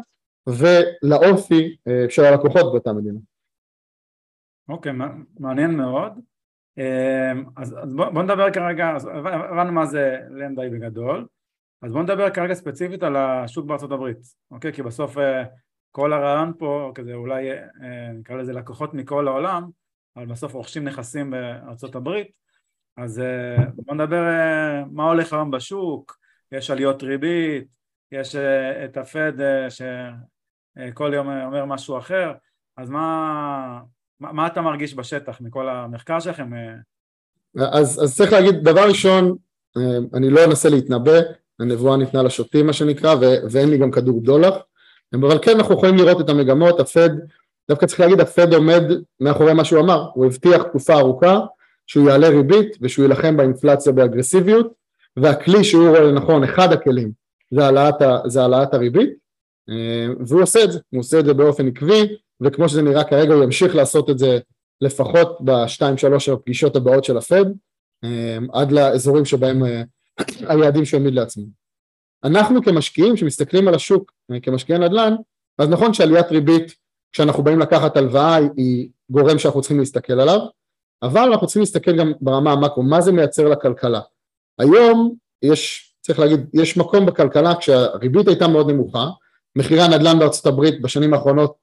ולאופי 0.47 1.77
אה, 1.87 2.05
של 2.09 2.23
הלקוחות 2.23 2.71
באותה 2.71 2.93
מדינה. 2.93 3.19
אוקיי, 4.69 4.91
okay, 4.91 4.95
מעניין 5.39 5.77
מאוד. 5.77 6.11
אה, 6.79 7.31
אז, 7.57 7.75
אז 7.83 7.93
בוא, 7.93 8.09
בוא 8.09 8.23
נדבר 8.23 8.51
כרגע, 8.51 8.87
הבנו 9.51 9.71
מה 9.71 9.85
זה 9.85 10.17
לנדאי 10.29 10.69
בגדול, 10.69 11.27
אז 11.81 11.91
בוא 11.91 12.03
נדבר 12.03 12.29
כרגע 12.29 12.53
ספציפית 12.53 13.03
על 13.03 13.15
השוק 13.15 13.65
בארצות 13.65 13.91
הברית, 13.91 14.17
אוקיי? 14.51 14.73
כי 14.73 14.83
בסוף 14.83 15.17
אה, 15.17 15.43
כל 15.91 16.13
הרעיון 16.13 16.53
פה, 16.57 16.91
כזה 16.95 17.13
אולי 17.13 17.51
אה, 17.51 18.11
נקרא 18.13 18.35
לזה 18.35 18.53
לקוחות 18.53 18.93
מכל 18.93 19.27
העולם, 19.27 19.69
אבל 20.15 20.25
בסוף 20.25 20.53
רוכשים 20.53 20.83
נכסים 20.83 21.31
בארצות 21.31 21.95
הברית, 21.95 22.27
אז 22.97 23.19
אה, 23.19 23.65
בוא 23.75 23.95
נדבר 23.95 24.27
אה, 24.27 24.83
מה 24.91 25.03
הולך 25.03 25.33
היום 25.33 25.51
בשוק, 25.51 26.17
יש 26.51 26.71
עליות 26.71 27.03
ריבית, 27.03 27.67
יש 28.11 28.35
את 28.85 28.97
הפד 28.97 29.33
שכל 29.69 31.11
יום 31.13 31.27
אומר 31.29 31.65
משהו 31.65 31.97
אחר, 31.97 32.33
אז 32.77 32.89
מה, 32.89 33.81
מה, 34.19 34.31
מה 34.31 34.47
אתה 34.47 34.61
מרגיש 34.61 34.95
בשטח 34.95 35.41
מכל 35.41 35.69
המחקר 35.69 36.19
שלכם? 36.19 36.51
אז, 37.57 38.03
אז 38.03 38.17
צריך 38.17 38.31
להגיד, 38.31 38.55
דבר 38.63 38.87
ראשון, 38.87 39.35
אני 40.13 40.29
לא 40.29 40.45
אנסה 40.45 40.69
להתנבא, 40.69 41.19
הנבואה 41.59 41.97
ניתנה 41.97 42.23
לשוטים 42.23 42.67
מה 42.67 42.73
שנקרא, 42.73 43.15
ואין 43.51 43.69
לי 43.69 43.77
גם 43.77 43.91
כדור 43.91 44.23
דולר, 44.23 44.59
אבל 45.13 45.39
כן 45.41 45.57
אנחנו 45.57 45.75
יכולים 45.75 45.95
לראות 45.95 46.21
את 46.21 46.29
המגמות, 46.29 46.79
הפד, 46.79 47.09
דווקא 47.69 47.85
צריך 47.85 47.99
להגיד 47.99 48.19
הפד 48.19 48.53
עומד 48.53 48.83
מאחורי 49.19 49.53
מה 49.53 49.65
שהוא 49.65 49.79
אמר, 49.81 50.09
הוא 50.13 50.25
הבטיח 50.25 50.63
תקופה 50.63 50.93
ארוכה 50.93 51.39
שהוא 51.87 52.09
יעלה 52.09 52.29
ריבית 52.29 52.77
ושהוא 52.81 53.03
יילחם 53.03 53.37
באינפלציה 53.37 53.91
באגרסיביות 53.91 54.73
והכלי 55.17 55.63
שהוא 55.63 55.87
רואה 55.89 56.01
לנכון, 56.01 56.43
אחד 56.43 56.73
הכלים 56.73 57.11
זה 57.51 57.65
העלאת, 57.65 57.95
זה 58.27 58.41
העלאת 58.41 58.73
הריבית 58.73 59.09
אה, 59.69 60.13
והוא 60.27 60.41
עושה 60.41 60.63
את 60.63 60.71
זה, 60.71 60.79
הוא 60.89 60.99
עושה 60.99 61.19
את 61.19 61.25
זה 61.25 61.33
באופן 61.33 61.67
עקבי 61.67 62.15
וכמו 62.41 62.69
שזה 62.69 62.81
נראה 62.81 63.03
כרגע 63.03 63.33
הוא 63.33 63.43
ימשיך 63.43 63.75
לעשות 63.75 64.09
את 64.09 64.19
זה 64.19 64.39
לפחות 64.81 65.37
בשתיים 65.41 65.97
שלוש 65.97 66.29
הפגישות 66.29 66.75
הבאות 66.75 67.03
של 67.03 67.17
הפד 67.17 67.45
אה, 68.03 68.37
עד 68.53 68.71
לאזורים 68.71 69.25
שבהם 69.25 69.65
אה, 69.65 69.81
היעדים 70.47 70.85
שהוא 70.85 70.97
העמיד 70.97 71.13
לעצמו 71.13 71.43
אנחנו 72.23 72.63
כמשקיעים 72.63 73.17
שמסתכלים 73.17 73.67
על 73.67 73.75
השוק 73.75 74.11
כמשקיעי 74.41 74.79
נדל"ן 74.79 75.15
אז 75.57 75.69
נכון 75.69 75.93
שעליית 75.93 76.31
ריבית 76.31 76.75
כשאנחנו 77.11 77.43
באים 77.43 77.59
לקחת 77.59 77.97
הלוואה 77.97 78.35
היא 78.57 78.89
גורם 79.09 79.39
שאנחנו 79.39 79.61
צריכים 79.61 79.79
להסתכל 79.79 80.19
עליו, 80.19 80.39
אבל 81.03 81.21
אנחנו 81.21 81.47
צריכים 81.47 81.61
להסתכל 81.61 81.97
גם 81.97 82.11
ברמה 82.21 82.51
המקרו, 82.51 82.83
מה 82.83 83.01
זה 83.01 83.11
מייצר 83.11 83.47
לכלכלה. 83.49 84.01
היום 84.59 85.15
יש, 85.41 85.93
צריך 86.01 86.19
להגיד, 86.19 86.49
יש 86.53 86.77
מקום 86.77 87.05
בכלכלה 87.05 87.55
כשהריבית 87.55 88.27
הייתה 88.27 88.47
מאוד 88.47 88.71
נמוכה, 88.71 89.09
מחירי 89.55 89.81
הנדל"ן 89.81 90.19
בארצות 90.19 90.45
הברית 90.45 90.81
בשנים 90.81 91.13
האחרונות 91.13 91.55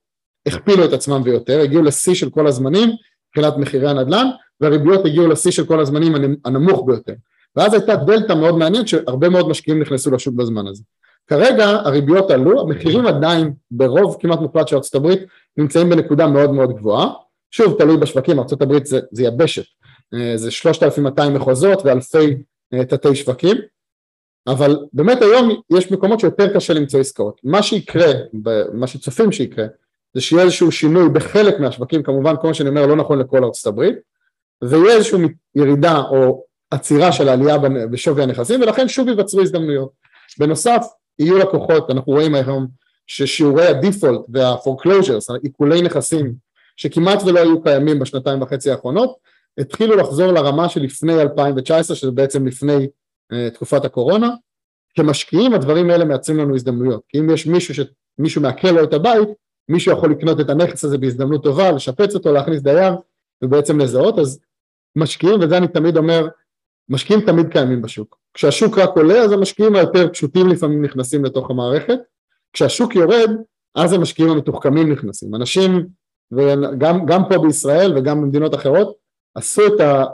הכפילו 0.46 0.84
את 0.84 0.92
עצמם 0.92 1.20
ויותר, 1.24 1.60
הגיעו 1.60 1.82
לשיא 1.82 2.14
של 2.14 2.30
כל 2.30 2.46
הזמנים 2.46 2.90
מבחינת 3.28 3.56
מחירי 3.56 3.90
הנדל"ן, 3.90 4.26
והריביות 4.60 5.06
הגיעו 5.06 5.28
לשיא 5.28 5.50
של 5.50 5.66
כל 5.66 5.80
הזמנים 5.80 6.14
הנמוך 6.44 6.82
ביותר. 6.86 7.14
ואז 7.56 7.74
הייתה 7.74 7.96
דלתא 7.96 8.32
מאוד 8.32 8.54
מעניינת 8.54 8.88
שהרבה 8.88 9.28
מאוד 9.28 9.48
משקיעים 9.48 9.80
נכנסו 9.80 10.10
לשוק 10.10 10.34
בזמן 10.34 10.66
הזה. 10.66 10.82
כרגע 11.26 11.64
הריביות 11.64 12.30
עלו, 12.30 12.60
המחירים 12.60 13.06
עדיין 13.06 13.52
ברוב 13.70 14.16
כמעט 14.20 14.38
מוחלט 14.38 14.68
של 14.68 14.76
הברית 14.94 15.20
נמצאים 15.56 15.90
בנקודה 15.90 16.26
מאוד 16.26 16.50
מאוד 16.50 16.76
גבוהה, 16.76 17.08
שוב 17.50 17.78
תלוי 17.78 17.96
בשווקים, 17.96 18.38
הברית 18.62 18.86
זה, 18.86 19.00
זה 19.12 19.24
יבשת, 19.24 19.64
אה, 20.14 20.36
זה 20.36 20.50
3,200 20.50 21.34
מחוזות 21.34 21.82
ואלפי 21.84 22.36
אה, 22.74 22.84
תתי 22.84 23.14
שווקים, 23.14 23.56
אבל 24.46 24.76
באמת 24.92 25.22
היום 25.22 25.60
יש 25.70 25.92
מקומות 25.92 26.20
שיותר 26.20 26.54
קשה 26.54 26.74
למצוא 26.74 27.00
עסקאות, 27.00 27.40
מה 27.44 27.62
שיקרה, 27.62 28.12
מה 28.72 28.86
שצופים 28.86 29.32
שיקרה, 29.32 29.66
זה 30.14 30.20
שיהיה 30.20 30.42
איזשהו 30.42 30.72
שינוי 30.72 31.08
בחלק 31.08 31.60
מהשווקים, 31.60 32.02
כמובן 32.02 32.34
כל 32.40 32.46
מה 32.48 32.54
שאני 32.54 32.68
אומר 32.68 32.86
לא 32.86 32.96
נכון 32.96 33.18
לכל 33.18 33.44
הברית, 33.66 33.96
ויהיה 34.64 34.96
איזושהי 34.96 35.20
ירידה 35.54 35.98
או 35.98 36.44
עצירה 36.70 37.12
של 37.12 37.28
העלייה 37.28 37.58
בשווי 37.90 38.22
הנכסים 38.22 38.60
ולכן 38.60 38.88
שוב 38.88 39.08
ייווצרו 39.08 39.40
הזדמנויות. 39.40 39.90
בנוסף 40.38 40.86
יהיו 41.18 41.38
לקוחות, 41.38 41.90
אנחנו 41.90 42.12
רואים 42.12 42.34
היום 42.34 42.66
ששיעורי 43.06 43.66
ה 43.66 43.73
default 43.73 44.20
וה 44.28 44.42
foreclosures, 44.42 45.30
עיקולי 45.42 45.82
נכסים 45.82 46.34
שכמעט 46.76 47.22
ולא 47.22 47.40
היו 47.40 47.62
קיימים 47.62 47.98
בשנתיים 47.98 48.42
וחצי 48.42 48.70
האחרונות, 48.70 49.16
התחילו 49.58 49.96
לחזור 49.96 50.32
לרמה 50.32 50.68
של 50.68 50.82
לפני 50.82 51.20
2019 51.20 51.96
שזה 51.96 52.10
בעצם 52.10 52.46
לפני 52.46 52.86
אה, 53.32 53.54
תקופת 53.54 53.84
הקורונה, 53.84 54.30
כמשקיעים 54.94 55.54
הדברים 55.54 55.90
האלה 55.90 56.04
מייצרים 56.04 56.38
לנו 56.38 56.54
הזדמנויות, 56.54 57.02
כי 57.08 57.18
אם 57.18 57.30
יש 57.30 57.46
מישהו 57.46 57.74
שמישהו 57.74 58.42
מעקל 58.42 58.70
לו 58.70 58.84
את 58.84 58.92
הבית, 58.92 59.28
מישהו 59.68 59.92
יכול 59.92 60.10
לקנות 60.10 60.40
את 60.40 60.50
הנכס 60.50 60.84
הזה 60.84 60.98
בהזדמנות 60.98 61.42
טובה, 61.42 61.72
לשפץ 61.72 62.14
אותו, 62.14 62.32
להכניס 62.32 62.60
דייר 62.60 62.94
ובעצם 63.42 63.78
לזהות, 63.78 64.18
אז 64.18 64.40
משקיעים, 64.96 65.40
וזה 65.40 65.56
אני 65.56 65.68
תמיד 65.68 65.96
אומר, 65.96 66.28
משקיעים 66.88 67.20
תמיד 67.20 67.52
קיימים 67.52 67.82
בשוק. 67.82 68.18
כשהשוק 68.34 68.78
רק 68.78 68.96
עולה 68.96 69.14
אז 69.14 69.32
המשקיעים 69.32 69.74
היותר 69.74 70.08
פשוטים 70.08 70.48
לפעמים 70.48 70.84
נכנסים 70.84 71.24
לתוך 71.24 71.50
המערכת, 71.50 71.98
כשהשוק 72.52 72.94
יורד 72.94 73.30
אז 73.74 73.92
המשקיעים 73.92 74.30
המתוחכמים 74.30 74.92
נכנסים. 74.92 75.34
אנשים, 75.34 75.86
וגם 76.32 77.22
פה 77.28 77.38
בישראל 77.38 77.98
וגם 77.98 78.22
במדינות 78.22 78.54
אחרות, 78.54 78.96
עשו 79.34 79.62
את, 79.66 79.80
ה, 79.80 80.04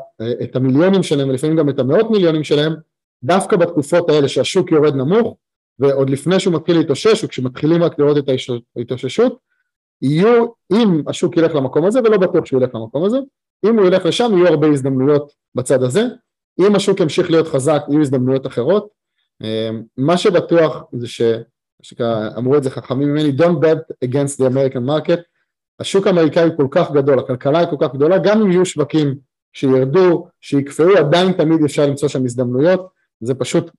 את 0.42 0.56
המיליונים 0.56 1.02
שלהם 1.02 1.28
ולפעמים 1.28 1.56
גם 1.56 1.68
את 1.68 1.78
המאות 1.78 2.10
מיליונים 2.10 2.44
שלהם 2.44 2.72
דווקא 3.24 3.56
בתקופות 3.56 4.08
האלה 4.10 4.28
שהשוק 4.28 4.72
יורד 4.72 4.94
נמוך 4.94 5.36
ועוד 5.78 6.10
לפני 6.10 6.40
שהוא 6.40 6.54
מתחיל 6.54 6.78
להתאושש 6.78 7.24
וכשמתחילים 7.24 7.82
רק 7.82 7.98
לראות 7.98 8.18
את 8.18 8.24
ההתאוששות 8.76 9.38
יהיו, 10.02 10.46
אם 10.72 11.02
השוק 11.06 11.36
ילך 11.36 11.54
למקום 11.54 11.84
הזה 11.84 12.00
ולא 12.00 12.16
בטוח 12.18 12.46
שהוא 12.46 12.60
ילך 12.60 12.74
למקום 12.74 13.04
הזה, 13.04 13.18
אם 13.66 13.78
הוא 13.78 13.86
ילך 13.86 14.06
לשם 14.06 14.30
יהיו 14.32 14.46
הרבה 14.46 14.66
הזדמנויות 14.66 15.32
בצד 15.54 15.82
הזה 15.82 16.02
אם 16.60 16.76
השוק 16.76 17.00
ימשיך 17.00 17.30
להיות 17.30 17.48
חזק 17.48 17.82
יהיו 17.88 18.00
הזדמנויות 18.00 18.46
אחרות 18.46 18.88
אמ, 19.42 19.82
מה 19.96 20.18
שבטוח 20.18 20.82
זה 20.92 21.06
שאמרו 21.82 22.56
את 22.56 22.62
זה 22.62 22.70
חכמים 22.70 23.08
ממני 23.08 23.32
Don't 23.38 23.64
bet 23.64 24.08
against 24.08 24.36
the 24.36 24.46
American 24.52 24.88
market. 24.88 25.20
השוק 25.80 26.06
האמריקאי 26.06 26.48
כל 26.56 26.66
כך 26.70 26.90
גדול, 26.90 27.18
הכלכלה 27.18 27.58
היא 27.58 27.68
כל 27.70 27.76
כך 27.80 27.94
גדולה 27.94 28.18
גם 28.18 28.42
אם 28.42 28.50
יהיו 28.50 28.66
שווקים 28.66 29.14
שירדו, 29.52 30.28
שיקפאו 30.40 30.96
עדיין 30.98 31.32
תמיד 31.32 31.64
אפשר 31.64 31.86
למצוא 31.86 32.08
שם 32.08 32.24
הזדמנויות. 32.24 32.88
זה 33.20 33.34
פשוט 33.34 33.70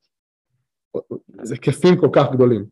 זה 1.43 1.53
היקפים 1.53 1.97
כל 1.97 2.09
כך 2.13 2.31
גדולים. 2.31 2.65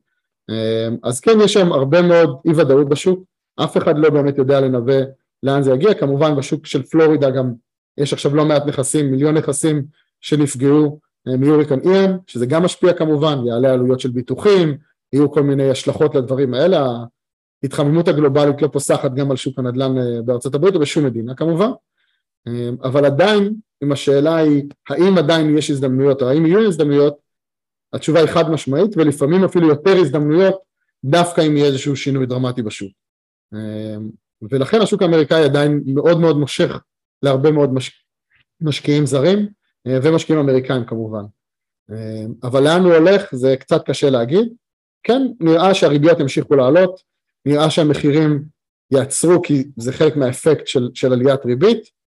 אמ, 0.49 0.97
אז 1.03 1.19
כן 1.19 1.41
יש 1.43 1.53
שם 1.53 1.71
הרבה 1.71 2.01
מאוד 2.01 2.39
אי 2.45 2.51
ודאות 2.51 2.89
בשוק. 2.89 3.23
אף 3.63 3.77
אחד 3.77 3.97
לא 3.97 4.09
באמת 4.09 4.37
יודע 4.37 4.61
לנבא 4.61 4.99
לאן 5.43 5.63
זה 5.63 5.71
יגיע. 5.71 5.93
כמובן 5.93 6.35
בשוק 6.35 6.65
של 6.65 6.83
פלורידה 6.83 7.29
גם 7.29 7.53
יש 7.97 8.13
עכשיו 8.13 8.35
לא 8.35 8.45
מעט 8.45 8.65
נכסים, 8.65 9.11
מיליון 9.11 9.37
נכסים 9.37 9.83
שנפגעו 10.21 10.99
אה, 11.27 11.37
מיוריקן 11.37 11.79
איאן, 11.79 12.17
שזה 12.27 12.45
גם 12.45 12.63
משפיע 12.63 12.93
כמובן, 12.93 13.37
יעלה 13.45 13.73
עלויות 13.73 13.99
של 13.99 14.09
ביטוחים, 14.09 14.77
יהיו 15.13 15.31
כל 15.31 15.43
מיני 15.43 15.69
השלכות 15.69 16.15
לדברים 16.15 16.53
האלה, 16.53 16.87
ההתחממות 17.63 18.07
הגלובלית 18.07 18.61
לא 18.61 18.67
פוסחת 18.67 19.13
גם 19.13 19.31
על 19.31 19.37
שוק 19.37 19.59
הנדל"ן 19.59 19.97
אה, 19.97 20.21
בארצות 20.25 20.55
הברית 20.55 20.75
או 20.75 20.79
בשום 20.79 21.05
מדינה 21.05 21.35
כמובן, 21.35 21.69
אה, 22.47 22.69
אבל 22.83 23.05
עדיין 23.05 23.53
אם 23.83 23.91
השאלה 23.91 24.35
היא 24.35 24.63
האם 24.89 25.17
עדיין 25.17 25.57
יש 25.57 25.69
הזדמנויות 25.69 26.21
או 26.21 26.29
האם 26.29 26.45
יהיו 26.45 26.67
הזדמנויות, 26.67 27.15
התשובה 27.93 28.19
היא 28.19 28.27
חד 28.27 28.49
משמעית 28.49 28.97
ולפעמים 28.97 29.43
אפילו 29.43 29.67
יותר 29.67 29.97
הזדמנויות 29.97 30.55
דווקא 31.03 31.41
אם 31.47 31.57
יהיה 31.57 31.67
איזשהו 31.67 31.95
שינוי 31.95 32.25
דרמטי 32.25 32.61
בשוק. 32.61 32.91
ולכן 34.51 34.81
השוק 34.81 35.01
האמריקאי 35.01 35.43
עדיין 35.43 35.83
מאוד 35.85 36.19
מאוד 36.19 36.37
מושך 36.37 36.79
להרבה 37.23 37.51
מאוד 37.51 37.73
מש... 37.73 38.05
משקיעים 38.61 39.05
זרים 39.05 39.47
ומשקיעים 39.87 40.41
אמריקאים 40.41 40.85
כמובן. 40.85 41.23
אה, 41.91 42.25
אבל 42.43 42.63
לאן 42.63 42.81
הוא 42.81 42.93
הולך 42.93 43.35
זה 43.35 43.55
קצת 43.59 43.85
קשה 43.85 44.09
להגיד. 44.09 44.53
כן, 45.03 45.21
נראה 45.39 45.73
שהריביות 45.73 46.19
ימשיכו 46.19 46.55
לעלות, 46.55 47.01
נראה 47.45 47.69
שהמחירים 47.69 48.43
יעצרו 48.91 49.41
כי 49.41 49.63
זה 49.77 49.93
חלק 49.93 50.15
מהאפקט 50.15 50.67
של, 50.67 50.89
של 50.93 51.13
עליית 51.13 51.45
ריבית. 51.45 52.01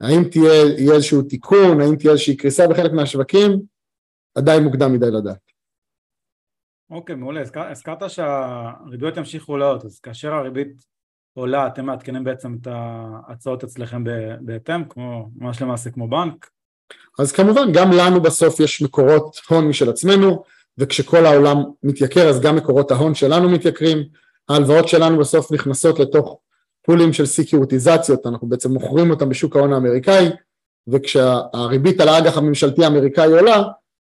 האם 0.00 0.24
תהיה 0.30 0.94
איזשהו 0.94 1.22
תיקון, 1.22 1.80
האם 1.80 1.96
תהיה 1.96 2.12
איזושהי 2.12 2.36
קריסה 2.36 2.68
בחלק 2.68 2.92
מהשווקים, 2.92 3.60
עדיין 4.34 4.64
מוקדם 4.64 4.92
מדי 4.92 5.10
לדעת. 5.10 5.50
אוקיי, 6.90 7.14
מעולה. 7.14 7.40
הזכרת 7.70 8.10
שהריביות 8.10 9.16
ימשיכו 9.16 9.56
לעלות, 9.56 9.84
אז 9.84 10.00
כאשר 10.00 10.32
הריבית 10.32 10.82
עולה, 11.32 11.66
אתם 11.66 11.86
מעדכנים 11.86 12.24
בעצם 12.24 12.56
את 12.62 12.66
ההצעות 12.70 13.64
אצלכם 13.64 14.04
בהתאם, 14.40 14.84
כמו, 14.84 15.30
ממש 15.36 15.62
למעשה 15.62 15.90
כמו 15.90 16.08
בנק? 16.08 16.50
אז 17.18 17.32
כמובן, 17.32 17.72
גם 17.72 17.92
לנו 17.92 18.22
בסוף 18.22 18.60
יש 18.60 18.82
מקורות 18.82 19.36
הון 19.48 19.68
משל 19.68 19.90
עצמנו, 19.90 20.42
וכשכל 20.78 21.26
העולם 21.26 21.56
מתייקר 21.82 22.28
אז 22.28 22.40
גם 22.40 22.56
מקורות 22.56 22.90
ההון 22.90 23.14
שלנו 23.14 23.48
מתייקרים, 23.48 24.04
ההלוואות 24.48 24.88
שלנו 24.88 25.18
בסוף 25.18 25.52
נכנסות 25.52 25.98
לתוך 25.98 26.38
פולים 26.82 27.12
של 27.12 27.26
סיקיורטיזציות, 27.26 28.26
אנחנו 28.26 28.48
בעצם 28.48 28.72
מוכרים 28.72 29.10
אותם 29.10 29.28
בשוק 29.28 29.56
ההון 29.56 29.72
האמריקאי, 29.72 30.28
וכשהריבית 30.88 32.00
על 32.00 32.08
האג"ח 32.08 32.36
הממשלתי 32.36 32.84
האמריקאי 32.84 33.32
עולה, 33.32 33.62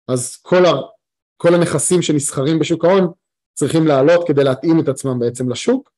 אז 0.08 0.36
כל, 0.42 0.66
ה, 0.66 0.72
כל 1.36 1.54
הנכסים 1.54 2.02
שנסחרים 2.02 2.58
בשוק 2.58 2.84
ההון 2.84 3.12
צריכים 3.54 3.86
לעלות 3.86 4.28
כדי 4.28 4.44
להתאים 4.44 4.80
את 4.80 4.88
עצמם 4.88 5.18
בעצם 5.18 5.50
לשוק, 5.50 5.90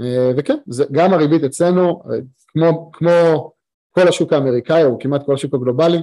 אה, 0.00 0.32
וכן, 0.36 0.56
זה, 0.66 0.84
גם 0.92 1.12
הריבית 1.12 1.44
אצלנו, 1.44 2.02
אה, 2.10 2.18
כמו, 2.48 2.90
כמו 2.92 3.52
כל 3.90 4.08
השוק 4.08 4.32
האמריקאי 4.32 4.84
או 4.84 4.98
כמעט 4.98 5.26
כל 5.26 5.34
השוק 5.34 5.54
הגלובלי, 5.54 5.98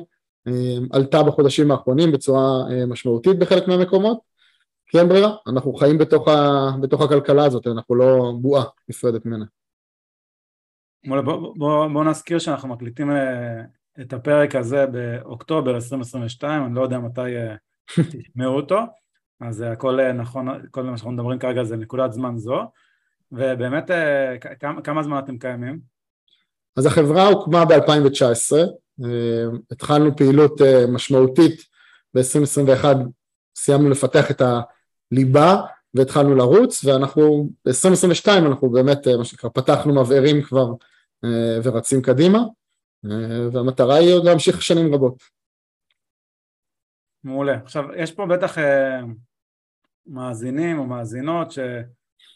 עלתה 0.92 1.24
בחודשים 1.24 1.72
האחרונים 1.72 2.12
בצורה 2.12 2.64
משמעותית 2.88 3.40
בחלק 3.40 3.68
מהמקומות, 3.68 4.20
כי 4.86 5.00
אין 5.00 5.10
ברירה, 5.10 5.36
אנחנו 5.48 5.74
חיים 5.74 5.98
בתוך, 5.98 6.28
ה, 6.28 6.70
בתוך 6.82 7.02
הכלכלה 7.02 7.46
הזאת, 7.46 7.68
אנחנו 7.68 7.96
לא 7.96 8.34
בועה 8.42 8.64
נפרדת 8.90 9.26
ממנה. 9.26 9.46
בוא, 11.08 11.22
בוא, 11.56 11.88
בוא 11.88 12.04
נזכיר 12.04 12.40
שאנחנו 12.40 12.70
מקליטים 12.70 13.12
את 14.02 14.14
הפרק 14.14 14.56
הזה 14.56 14.86
באוקטובר 14.86 15.76
2022, 15.76 16.66
אני 16.66 16.76
לא 16.76 16.82
יודע 16.82 17.00
מתי 17.00 17.22
תשמעו 18.12 18.56
אותו, 18.56 18.80
אז 19.40 19.62
הכל 19.62 20.12
נכון, 20.12 20.48
כל 20.72 20.84
מה 20.84 20.98
שאנחנו 20.98 21.12
מדברים 21.12 21.40
כרגע 21.40 21.64
זה 21.64 21.78
נקודת 21.78 22.14
זמן 22.14 22.38
זו. 22.38 22.62
ובאמת, 23.32 23.92
אה, 23.92 24.38
כמה, 24.60 24.82
כמה 24.82 25.04
זמן 25.04 25.20
אתם 25.20 25.38
קיימים? 25.38 25.80
אז 26.78 26.86
החברה 26.86 27.28
הוקמה 27.28 27.66
ב-2019, 27.66 28.58
אה, 28.58 28.64
התחלנו 29.72 30.16
פעילות 30.16 30.62
אה, 30.62 30.88
משמעותית 30.88 31.62
ב-2021, 32.14 32.86
סיימנו 33.56 33.90
לפתח 33.90 34.32
את 34.32 34.42
הליבה 35.12 35.62
והתחלנו 35.94 36.36
לרוץ, 36.36 36.86
ואנחנו 36.86 37.50
ב-2022 37.66 38.28
אנחנו 38.48 38.70
באמת, 38.70 39.08
מה 39.18 39.26
שנקרא, 39.26 39.50
פתחנו 39.54 40.02
מבערים 40.02 40.42
כבר 40.42 40.66
ורצים 41.64 42.02
קדימה, 42.02 42.40
והמטרה 43.52 43.96
היא 43.96 44.14
עוד 44.14 44.26
להמשיך 44.26 44.62
שנים 44.62 44.94
רבות. 44.94 45.24
מעולה. 47.24 47.58
עכשיו, 47.64 47.84
יש 47.98 48.12
פה 48.12 48.26
בטח 48.26 48.58
מאזינים 50.08 50.80
או 50.80 50.86
מאזינות 50.86 51.52
ש... 51.52 51.60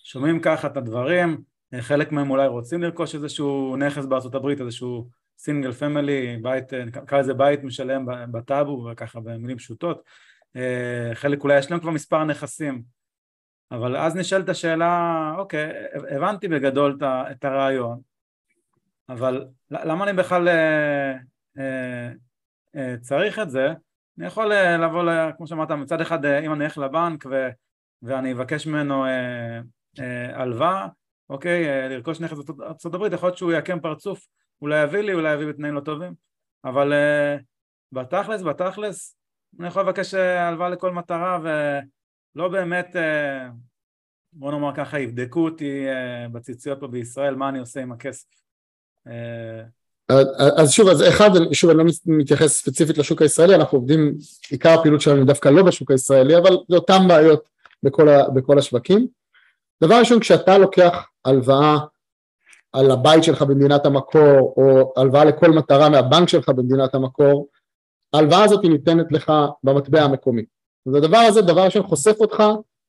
שומעים 0.08 0.40
ככה 0.40 0.68
את 0.68 0.78
הדברים, 0.78 1.44
אה, 1.74 1.82
חלק 1.82 2.12
מהם 2.12 2.30
אולי 2.30 2.48
רוצים 2.48 2.84
לרכוש 2.84 3.16
איזשהו 3.16 3.76
נכס 3.76 4.06
הברית, 4.34 4.62
איזשהו 4.62 5.08
סינגל 5.38 5.72
פמילי, 5.72 6.38
בית, 6.42 6.74
אה, 6.74 6.86
נקרא 6.86 7.20
לזה 7.20 7.34
בית 7.34 7.64
משלם 7.64 8.06
בטאבו, 8.32 8.90
וככה 8.92 9.20
במילים 9.20 9.58
פשוטות, 9.58 10.02
אה, 10.56 11.12
חלק 11.14 11.44
אולי 11.44 11.58
יש 11.58 11.72
להם 11.72 11.80
כבר 11.80 11.92
מספר 11.92 12.24
נכסים. 12.24 12.84
אבל 13.72 13.98
אז 13.98 14.16
נשאלת 14.16 14.50
השאלה, 14.50 15.34
אוקיי, 15.38 15.72
הבנתי 16.12 16.48
בגדול 16.48 17.00
את 17.04 17.46
הרעיון, 17.46 18.00
אבל 19.10 19.46
למה 19.72 20.04
אני 20.04 20.14
בכלל 20.14 20.48
אה, 22.78 22.96
צריך 23.02 23.40
את 23.40 23.50
זה? 23.50 23.74
אני 24.18 24.26
יכול 24.26 24.54
לבוא, 24.54 25.04
ל, 25.04 25.32
כמו 25.38 25.48
שאמרת, 25.48 25.72
מצד 25.72 26.02
אחד 26.02 26.26
אם 26.26 26.54
אני 26.54 26.66
אלך 26.66 26.78
לבנק 26.78 27.26
ו, 27.26 27.50
ואני 28.02 28.34
אבקש 28.34 28.68
ממנו 28.68 29.06
אה, 29.06 29.60
אה, 30.00 30.42
הלוואה, 30.42 30.88
אוקיי, 31.30 31.90
לרכוש 31.90 32.22
נכס 32.22 32.38
בארצות 32.38 32.94
יכול 33.14 33.28
להיות 33.28 33.38
שהוא 33.38 33.52
יעקם 33.52 33.80
פרצוף, 33.80 34.28
אולי 34.62 34.84
יביא 34.84 35.00
לי, 35.00 35.14
אולי 35.14 35.34
יביא 35.34 35.48
בתנאים 35.48 35.74
לא 35.74 35.80
טובים, 35.80 36.14
אבל 36.66 36.94
אה, 36.94 37.38
בתכלס, 37.92 38.42
בתכלס, 38.42 39.16
אני 39.60 39.68
יכול 39.68 39.82
לבקש 39.82 40.14
אה, 40.14 40.48
הלוואה 40.48 40.70
לכל 40.70 40.92
מטרה 40.92 41.40
ולא 41.44 42.48
באמת, 42.48 42.96
אה, 42.96 43.48
בוא 44.34 44.52
נאמר 44.52 44.76
ככה, 44.76 45.00
יבדקו 45.00 45.46
אותי 45.46 45.86
בציציות 46.32 46.80
פה 46.80 46.88
בישראל, 46.88 47.36
מה 47.36 47.50
אני 47.50 47.60
עושה 47.60 47.82
עם 47.82 47.92
הכסף. 47.92 48.28
אז 50.58 50.72
שוב, 50.72 50.88
אז 50.88 51.04
אחד, 51.08 51.30
שוב 51.54 51.70
אני 51.70 51.80
לא 51.80 51.86
מתייחס 52.06 52.54
ספציפית 52.54 52.98
לשוק 52.98 53.22
הישראלי, 53.22 53.56
אנחנו 53.56 53.78
עובדים, 53.78 54.18
עיקר 54.50 54.80
הפעילות 54.80 55.02
שלנו 55.02 55.26
דווקא 55.26 55.50
לא 55.50 55.64
בשוק 55.64 55.92
הישראלי, 55.92 56.38
אבל 56.38 56.58
זה 56.70 56.76
אותן 56.76 57.08
בעיות 57.08 57.50
בכל, 57.84 58.10
ה, 58.10 58.30
בכל 58.30 58.60
השווקים. 58.60 59.08
דבר 59.84 60.00
ראשון, 60.00 60.20
כשאתה 60.20 60.58
לוקח 60.58 61.10
הלוואה 61.26 61.78
על 62.74 62.92
הבית 62.92 63.24
שלך 63.24 63.42
במדינת 63.42 63.86
המקור, 63.86 64.54
או 64.58 64.94
הלוואה 64.98 65.26
לכל 65.26 65.52
מטרה 65.52 65.90
מהבנק 65.90 66.30
שלך 66.30 66.50
במדינת 66.50 66.96
המקור, 66.96 67.48
ההלוואה 68.14 68.44
הזאת 68.44 68.64
ניתנת 68.64 69.12
לך 69.12 69.34
במטבע 69.64 70.02
המקומי. 70.02 70.44
אז 70.90 70.96
הדבר 70.96 71.18
הזה 71.18 71.42
דבר 71.42 71.62
ראשון 71.62 71.88
חושף 71.88 72.16
אותך 72.20 72.44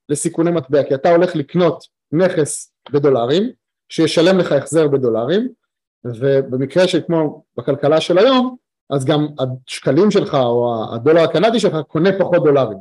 לסיכוני 0.08 0.50
מטבע, 0.50 0.82
כי 0.82 0.94
אתה 0.94 1.10
הולך 1.10 1.36
לקנות 1.36 1.84
נכס 2.12 2.72
בדולרים, 2.92 3.50
שישלם 3.88 4.38
לך 4.38 4.52
החזר 4.52 4.88
בדולרים, 4.88 5.48
ובמקרה 6.04 6.88
שכמו 6.88 7.44
בכלכלה 7.56 8.00
של 8.00 8.18
היום, 8.18 8.56
אז 8.90 9.04
גם 9.04 9.26
השקלים 9.38 10.10
שלך 10.10 10.34
או 10.34 10.84
הדולר 10.94 11.20
הקנדי 11.20 11.60
שלך 11.60 11.76
קונה 11.88 12.10
פחות 12.18 12.44
דולרים. 12.44 12.78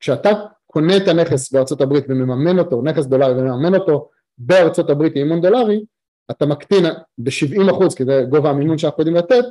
כשאתה 0.00 0.30
קונה 0.66 0.96
את 0.96 1.08
הנכס 1.08 1.52
בארצות 1.52 1.80
הברית 1.80 2.04
ומממן 2.08 2.58
אותו, 2.58 2.82
נכס 2.82 3.06
דולרי 3.06 3.32
ומממן 3.32 3.74
אותו 3.74 4.08
בארצות 4.38 4.90
הברית 4.90 5.12
עם 5.16 5.22
אימון 5.22 5.40
דולרי, 5.40 5.84
אתה 6.30 6.46
מקטין 6.46 6.84
ב-70 7.18 7.70
אחוז, 7.70 7.94
כי 7.94 8.04
זה 8.04 8.24
גובה 8.30 8.50
המימון 8.50 8.78
שאנחנו 8.78 9.00
יודעים 9.00 9.16
לתת, 9.16 9.44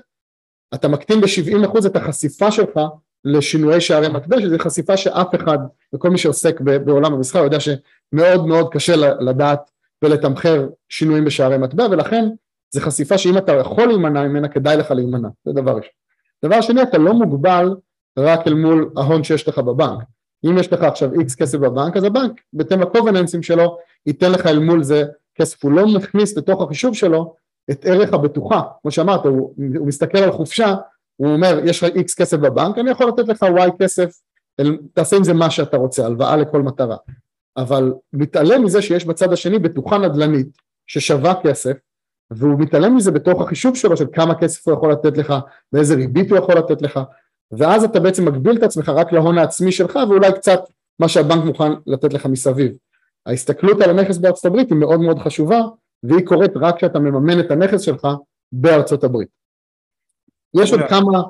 אתה 0.74 0.88
מקטין 0.88 1.22
ב-70 1.22 1.66
אחוז 1.66 1.86
את 1.86 1.96
החשיפה 1.96 2.52
שלך 2.52 2.80
לשינויי 3.26 3.82
שערי 3.82 4.10
מטבע, 4.10 4.42
שזו 4.42 4.56
חשיפה 4.60 4.98
שאף 4.98 5.36
אחד, 5.36 5.58
וכל 5.96 6.10
מי 6.10 6.18
שעוסק 6.18 6.62
בעולם 6.62 7.14
המסחר 7.14 7.40
יודע 7.40 7.58
שמאוד 7.60 8.46
מאוד 8.46 8.74
קשה 8.74 8.96
לדעת 8.96 9.72
ולתמחר 10.04 10.68
שינויים 10.90 11.26
בשערי 11.26 11.58
מטבע, 11.58 11.88
ולכן 11.92 12.26
זו 12.74 12.82
חשיפה 12.82 13.18
שאם 13.18 13.38
אתה 13.38 13.52
יכול 13.52 13.88
להימנע 13.88 14.24
ממנה, 14.24 14.48
כדאי 14.48 14.78
לך 14.78 14.92
להימנע, 14.92 15.28
זה 15.46 15.52
דבר 15.52 15.72
ראשון. 15.72 15.92
דבר 16.46 16.62
שני, 16.62 16.82
אתה 16.82 16.98
לא 16.98 17.14
מוגבל 17.14 17.76
רק 18.20 18.48
אל 18.48 18.54
מול 18.54 18.90
ההון 18.98 19.24
שיש 19.24 19.48
לך 19.48 19.60
בבנק. 19.60 20.00
אם 20.46 20.58
יש 20.58 20.74
לך 20.74 20.84
עכשיו 20.84 21.20
איקס 21.20 21.36
כסף 21.36 21.58
בבנק, 21.58 21.98
אז 21.98 22.04
הבנק, 22.04 22.32
בהתאם 22.54 22.82
לקובננסים 22.82 23.44
שלו, 23.44 23.78
ייתן 24.06 24.32
לך 24.32 24.48
אל 24.48 24.60
מול 24.60 24.84
זה 24.84 25.06
כסף. 25.36 25.64
הוא 25.64 25.72
לא 25.72 25.88
מכניס 25.88 26.38
לתוך 26.38 26.62
החישוב 26.62 26.96
שלו 26.96 27.36
את 27.72 27.86
ערך 27.86 28.14
הבטוחה, 28.14 28.62
כמו 28.82 28.92
שאמרת, 28.92 29.26
הוא, 29.26 29.54
הוא 29.78 29.88
מסתכל 29.88 30.18
על 30.18 30.32
חופשה, 30.32 30.76
הוא 31.16 31.34
אומר, 31.34 31.60
יש 31.64 31.84
לך 31.84 31.96
איקס 31.96 32.16
כסף 32.16 32.38
בבנק, 32.38 32.78
אני 32.78 32.92
יכול 32.92 33.08
לתת 33.08 33.28
לך 33.28 33.46
וואי 33.52 33.70
כסף, 33.80 34.12
תעשה 34.94 35.16
עם 35.16 35.24
זה 35.24 35.34
מה 35.34 35.50
שאתה 35.50 35.78
רוצה, 35.78 36.06
הלוואה 36.06 36.38
לכל 36.38 36.62
מטרה. 36.62 36.98
אבל 37.58 37.94
מתעלם 38.14 38.64
מזה 38.64 38.82
שיש 38.82 39.06
בצד 39.06 39.34
השני 39.34 39.60
בטוחה 39.60 39.98
נדל"נית 39.98 40.48
ששווה 40.88 41.34
כסף, 41.44 41.74
והוא 42.32 42.60
מתעלם 42.60 42.96
מזה 42.96 43.12
בתוך 43.12 43.42
החישוב 43.42 43.76
שלו 43.76 43.98
של 43.98 44.06
כמה 44.14 44.36
כסף 44.36 44.68
הוא 44.68 44.78
יכול 44.78 44.92
לתת 44.92 45.18
לך 45.18 45.34
ואיזה 45.74 45.96
ריבית 45.96 46.30
הוא 46.30 46.38
יכול 46.38 46.58
לתת 46.58 46.82
לך 46.82 47.00
ואז 47.52 47.84
אתה 47.84 48.00
בעצם 48.00 48.26
מגביל 48.26 48.58
את 48.58 48.64
עצמך 48.64 48.90
רק 48.90 49.12
להון 49.12 49.38
העצמי 49.38 49.72
שלך 49.72 50.00
ואולי 50.10 50.34
קצת 50.34 50.60
מה 51.00 51.08
שהבנק 51.08 51.44
מוכן 51.44 51.72
לתת 51.88 52.14
לך 52.14 52.26
מסביב. 52.26 52.72
ההסתכלות 53.26 53.82
על 53.82 53.90
הנכס 53.90 54.18
בארצות 54.18 54.46
הברית 54.46 54.70
היא 54.70 54.78
מאוד 54.78 55.00
מאוד 55.00 55.20
חשובה 55.20 55.62
והיא 56.04 56.26
קורית 56.26 56.52
רק 56.56 56.78
כשאתה 56.78 57.00
מממן 57.00 57.40
את 57.40 57.52
הנכס 57.52 57.82
שלך 57.82 58.08
בארצות 58.52 59.04
הברית. 59.04 59.30
יש 60.62 60.72
עוד 60.72 60.82
כמה 60.90 61.22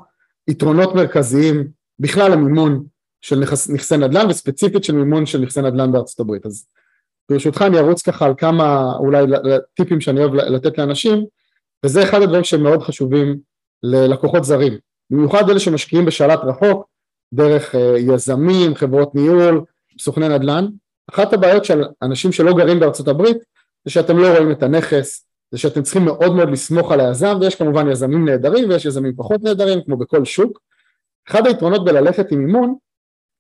יתרונות 0.48 0.96
מרכזיים 0.96 1.68
בכלל 2.00 2.32
למימון 2.32 2.86
של 3.22 3.40
נכס, 3.40 3.70
נכסי 3.70 3.98
נדל"ן 3.98 4.30
וספציפית 4.30 4.84
של 4.84 4.96
מימון 4.96 5.26
של 5.26 5.40
נכסי 5.40 5.62
נדל"ן 5.62 5.92
בארצות 5.92 6.20
הברית. 6.20 6.46
אז 6.46 6.68
ברשותך 7.32 7.62
אני 7.62 7.80
ארוץ 7.80 8.02
ככה 8.02 8.26
על 8.26 8.34
כמה 8.38 8.94
אולי 9.00 9.26
טיפים 9.76 10.02
שאני 10.02 10.20
אוהב 10.20 10.34
לתת 10.34 10.78
לאנשים 10.78 11.26
וזה 11.86 12.04
אחד 12.04 12.22
הדברים 12.22 12.44
שמאוד 12.44 12.82
חשובים 12.82 13.38
ללקוחות 13.84 14.44
זרים. 14.44 14.74
במיוחד 15.10 15.50
אלה 15.50 15.60
שמשקיעים 15.60 16.06
בשלט 16.06 16.40
רחוק 16.44 16.90
דרך 17.34 17.76
אה, 17.76 17.96
יזמים, 18.00 18.76
חברות 18.76 19.16
ניהול, 19.16 19.66
סוכני 20.00 20.30
נדל"ן 20.30 20.66
אחת 21.14 21.34
הבעיות 21.34 21.66
של 21.66 21.84
אנשים 22.02 22.32
שלא 22.32 22.54
גרים 22.54 22.80
בארצות 22.80 23.08
הברית 23.08 23.38
זה 23.86 23.92
שאתם 23.92 24.18
לא 24.18 24.28
רואים 24.28 24.52
את 24.52 24.64
הנכס 24.64 25.26
זה 25.52 25.58
שאתם 25.58 25.84
צריכים 25.84 26.06
מאוד 26.06 26.36
מאוד 26.36 26.50
לסמוך 26.50 26.92
על 26.92 27.00
היזם 27.00 27.38
ויש 27.42 27.56
כמובן 27.56 27.92
יזמים 27.92 28.26
נהדרים 28.26 28.70
ויש 28.70 28.86
יזמים 28.86 29.16
פחות 29.16 29.44
נהדרים 29.44 29.84
כמו 29.86 29.98
בכל 29.98 30.26
שוק. 30.26 30.60
אחד 31.30 31.48
היתרונות 31.48 31.86
בללכת 31.86 32.32
עם 32.32 32.40
אימון 32.40 32.76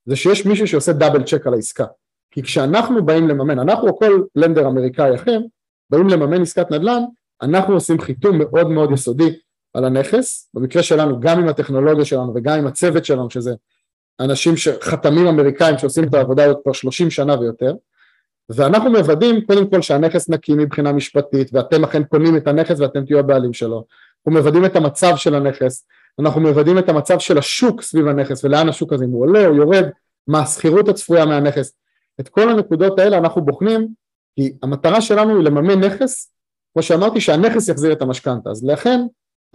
זה 0.05 0.15
שיש 0.15 0.45
מישהו 0.45 0.67
שעושה 0.67 0.93
דאבל 0.93 1.23
צ'ק 1.23 1.47
על 1.47 1.53
העסקה. 1.53 1.85
כי 2.31 2.43
כשאנחנו 2.43 3.05
באים 3.05 3.27
לממן, 3.27 3.59
אנחנו 3.59 3.87
או 3.87 3.99
כל 3.99 4.21
לנדר 4.35 4.67
אמריקאי 4.67 5.15
אחר, 5.15 5.39
באים 5.89 6.09
לממן 6.09 6.41
עסקת 6.41 6.71
נדל"ן, 6.71 7.03
אנחנו 7.41 7.73
עושים 7.73 8.01
חיתום 8.01 8.37
מאוד 8.37 8.69
מאוד 8.69 8.91
יסודי 8.91 9.39
על 9.73 9.85
הנכס, 9.85 10.49
במקרה 10.53 10.83
שלנו 10.83 11.19
גם 11.19 11.39
עם 11.39 11.47
הטכנולוגיה 11.47 12.05
שלנו 12.05 12.33
וגם 12.35 12.59
עם 12.59 12.67
הצוות 12.67 13.05
שלנו 13.05 13.29
שזה 13.29 13.53
אנשים 14.19 14.57
שחתמים 14.57 15.27
אמריקאים 15.27 15.77
שעושים 15.77 16.03
את 16.03 16.13
העבודה 16.13 16.45
הזאת 16.45 16.57
כבר 16.63 16.73
30 16.73 17.09
שנה 17.09 17.39
ויותר 17.39 17.73
ואנחנו 18.49 18.89
מוודאים 18.91 19.45
קודם 19.45 19.69
כל 19.69 19.81
שהנכס 19.81 20.29
נקי 20.29 20.53
מבחינה 20.53 20.91
משפטית 20.91 21.49
ואתם 21.53 21.83
אכן 21.83 22.03
קונים 22.03 22.37
את 22.37 22.47
הנכס 22.47 22.79
ואתם 22.79 23.05
תהיו 23.05 23.19
הבעלים 23.19 23.53
שלו, 23.53 23.85
אנחנו 24.17 24.39
מוודאים 24.39 24.65
את 24.65 24.75
המצב 24.75 25.15
של 25.15 25.35
הנכס, 25.35 25.87
אנחנו 26.19 26.41
מוודאים 26.41 26.77
את 26.77 26.89
המצב 26.89 27.19
של 27.19 27.37
השוק 27.37 27.81
סביב 27.81 28.07
הנכס 28.07 28.43
ולאן 28.43 28.69
השוק 28.69 28.93
הזה 28.93 29.05
אם 29.05 29.09
הוא 29.09 29.23
עולה 29.23 29.47
או 29.47 29.55
יורד, 29.55 29.85
מה 30.27 30.39
השכירות 30.39 30.89
הצפויה 30.89 31.25
מהנכס, 31.25 31.73
את 32.19 32.29
כל 32.29 32.49
הנקודות 32.49 32.99
האלה 32.99 33.17
אנחנו 33.17 33.41
בוחנים 33.41 33.87
כי 34.35 34.53
המטרה 34.63 35.01
שלנו 35.01 35.35
היא 35.35 35.43
לממן 35.43 35.83
נכס, 35.83 36.31
כמו 36.73 36.83
שאמרתי 36.83 37.21
שהנכס 37.21 37.67
יחזיר 37.67 37.91
את 37.91 38.01
המשכנתה, 38.01 38.49
אז 38.49 38.65
לכן 38.65 38.99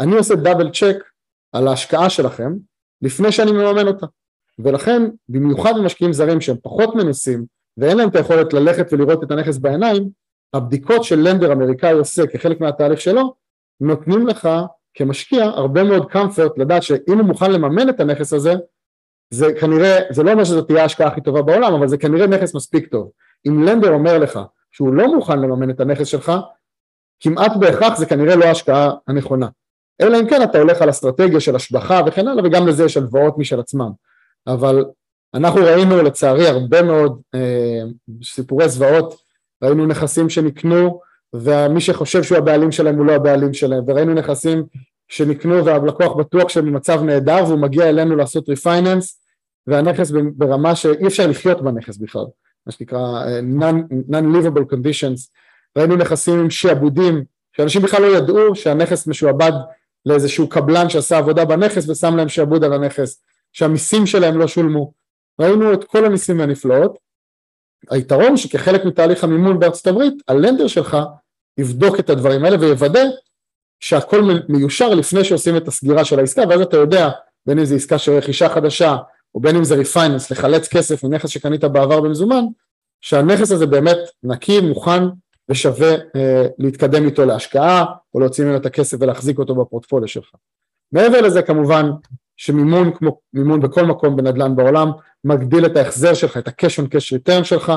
אני 0.00 0.16
עושה 0.16 0.34
דאבל 0.34 0.70
צ'ק 0.70 0.96
על 1.52 1.68
ההשקעה 1.68 2.10
שלכם 2.10 2.52
לפני 3.02 3.32
שאני 3.32 3.52
מממן 3.52 3.86
אותה, 3.86 4.06
ולכן 4.58 5.02
במיוחד 5.28 5.72
במשקיעים 5.76 6.12
זרים 6.12 6.40
שהם 6.40 6.56
פחות 6.62 6.94
מנוסים 6.94 7.44
ואין 7.76 7.96
להם 7.96 8.08
את 8.08 8.16
היכולת 8.16 8.52
ללכת 8.52 8.92
ולראות 8.92 9.24
את 9.24 9.30
הנכס 9.30 9.58
בעיניים, 9.58 10.10
הבדיקות 10.54 11.04
של 11.04 11.28
לנדר 11.28 11.52
אמריקאי 11.52 11.92
עושה 11.92 12.26
כחלק 12.26 12.60
מהתהליך 12.60 13.00
שלו, 13.00 13.34
נותנים 13.80 14.26
לך 14.26 14.48
כמשקיע 14.94 15.44
הרבה 15.44 15.84
מאוד 15.84 16.10
קמפרט 16.10 16.58
לדעת 16.58 16.82
שאם 16.82 17.18
הוא 17.18 17.26
מוכן 17.26 17.52
לממן 17.52 17.88
את 17.88 18.00
הנכס 18.00 18.32
הזה, 18.32 18.54
זה 19.30 19.46
כנראה, 19.60 19.98
זה 20.10 20.22
לא 20.22 20.32
אומר 20.32 20.44
שזאת 20.44 20.66
תהיה 20.66 20.82
ההשקעה 20.82 21.08
הכי 21.08 21.20
טובה 21.20 21.42
בעולם, 21.42 21.74
אבל 21.74 21.88
זה 21.88 21.98
כנראה 21.98 22.26
נכס 22.26 22.54
מספיק 22.54 22.86
טוב. 22.86 23.10
אם 23.48 23.62
לנדר 23.62 23.92
אומר 23.92 24.18
לך 24.18 24.40
שהוא 24.70 24.94
לא 24.94 25.14
מוכן 25.14 25.40
לממן 25.40 25.70
את 25.70 25.80
הנכס 25.80 26.06
שלך, 26.06 26.32
כמעט 27.20 27.52
בהכרח 27.60 27.98
זה 27.98 28.06
כנראה 28.06 28.36
לא 28.36 28.44
ההשקעה 28.44 28.90
הנכונה. 29.06 29.48
אלא 30.00 30.20
אם 30.20 30.28
כן 30.28 30.42
אתה 30.42 30.58
הולך 30.58 30.82
על 30.82 30.90
אסטרטגיה 30.90 31.40
של 31.40 31.56
השבחה 31.56 32.00
וכן 32.06 32.28
הלאה, 32.28 32.44
וגם 32.44 32.66
לזה 32.66 32.84
יש 32.84 32.96
הלוואות 32.96 33.38
משל 33.38 33.60
עצמם. 33.60 33.90
אבל 34.46 34.84
אנחנו 35.34 35.60
ראינו 35.60 36.02
לצערי 36.02 36.48
הרבה 36.48 36.82
מאוד 36.82 37.20
אה, 37.34 37.80
סיפורי 38.24 38.68
זוועות, 38.68 39.14
ראינו 39.62 39.86
נכסים 39.86 40.28
שנקנו 40.28 41.00
ומי 41.32 41.80
שחושב 41.80 42.22
שהוא 42.22 42.38
הבעלים 42.38 42.72
שלהם 42.72 42.96
הוא 42.96 43.06
לא 43.06 43.12
הבעלים 43.12 43.54
שלהם, 43.54 43.84
וראינו 43.86 44.14
נכסים 44.14 44.64
שנקנו 45.08 45.64
והלקוח 45.64 46.16
בטוח 46.16 46.48
שהם 46.48 46.66
במצב 46.66 47.02
נהדר 47.02 47.44
והוא 47.46 47.58
מגיע 47.58 47.88
אלינו 47.88 48.16
לעשות 48.16 48.48
ריפייננס 48.48 49.20
והנכס 49.66 50.12
ברמה 50.36 50.74
שאי 50.74 51.06
אפשר 51.06 51.26
לחיות 51.26 51.62
בנכס 51.62 51.96
בכלל, 51.96 52.24
מה 52.66 52.72
שנקרא 52.72 52.98
אה, 52.98 53.40
non-livable 54.10 54.74
conditions, 54.74 55.28
ראינו 55.78 55.96
נכסים 55.96 56.38
עם 56.40 56.50
שעבודים 56.50 57.24
שאנשים 57.52 57.82
בכלל 57.82 58.02
לא 58.02 58.16
ידעו 58.16 58.54
שהנכס 58.54 59.06
משועבד 59.06 59.52
לאיזשהו 60.06 60.48
קבלן 60.48 60.88
שעשה 60.88 61.18
עבודה 61.18 61.44
בנכס 61.44 61.88
ושם 61.88 62.16
להם 62.16 62.28
שעבוד 62.28 62.64
על 62.64 62.72
הנכס, 62.72 63.22
שהמיסים 63.52 64.06
שלהם 64.06 64.38
לא 64.38 64.48
שולמו, 64.48 64.92
ראינו 65.40 65.72
את 65.72 65.84
כל 65.84 66.04
המיסים 66.04 66.38
והנפלאות, 66.38 66.98
היתרון 67.90 68.36
שכחלק 68.36 68.84
מתהליך 68.84 69.24
המימון 69.24 69.58
בארצות 69.58 69.86
הברית, 69.86 70.14
הלנדר 70.28 70.66
שלך 70.66 70.96
יבדוק 71.58 72.00
את 72.00 72.10
הדברים 72.10 72.44
האלה 72.44 72.56
ויוודא 72.60 73.02
שהכל 73.80 74.22
מיושר 74.48 74.94
לפני 74.94 75.24
שעושים 75.24 75.56
את 75.56 75.68
הסגירה 75.68 76.04
של 76.04 76.18
העסקה 76.18 76.42
ואז 76.48 76.60
אתה 76.60 76.76
יודע 76.76 77.10
בין 77.46 77.58
אם 77.58 77.64
זה 77.64 77.74
עסקה 77.74 77.98
של 77.98 78.12
רכישה 78.12 78.48
חדשה 78.48 78.96
או 79.34 79.40
בין 79.40 79.56
אם 79.56 79.64
זה 79.64 79.74
ריפייננס, 79.74 80.30
לחלץ 80.30 80.68
כסף 80.68 81.04
מנכס 81.04 81.28
שקנית 81.28 81.64
בעבר 81.64 82.00
במזומן, 82.00 82.44
שהנכס 83.00 83.52
הזה 83.52 83.66
באמת 83.66 83.98
נקי, 84.22 84.60
מוכן 84.60 85.02
ושווה 85.48 85.90
אה, 86.16 86.46
להתקדם 86.58 87.04
איתו 87.06 87.24
להשקעה 87.24 87.84
או 88.14 88.20
להוציא 88.20 88.44
ממנו 88.44 88.56
את 88.56 88.66
הכסף 88.66 88.96
ולהחזיק 89.00 89.38
אותו 89.38 89.54
בפורטפוליו 89.54 90.08
שלך. 90.08 90.30
מעבר 90.92 91.20
לזה 91.20 91.42
כמובן 91.42 91.90
שמימון 92.40 92.92
כמו 92.92 93.20
מימון 93.32 93.60
בכל 93.60 93.84
מקום 93.84 94.16
בנדל"ן 94.16 94.56
בעולם 94.56 94.90
מגדיל 95.24 95.66
את 95.66 95.76
ההחזר 95.76 96.14
שלך, 96.14 96.36
את 96.36 96.48
ה-cash 96.48 96.82
on 96.82 96.86
cash 96.86 97.18
return 97.18 97.44
שלך, 97.44 97.72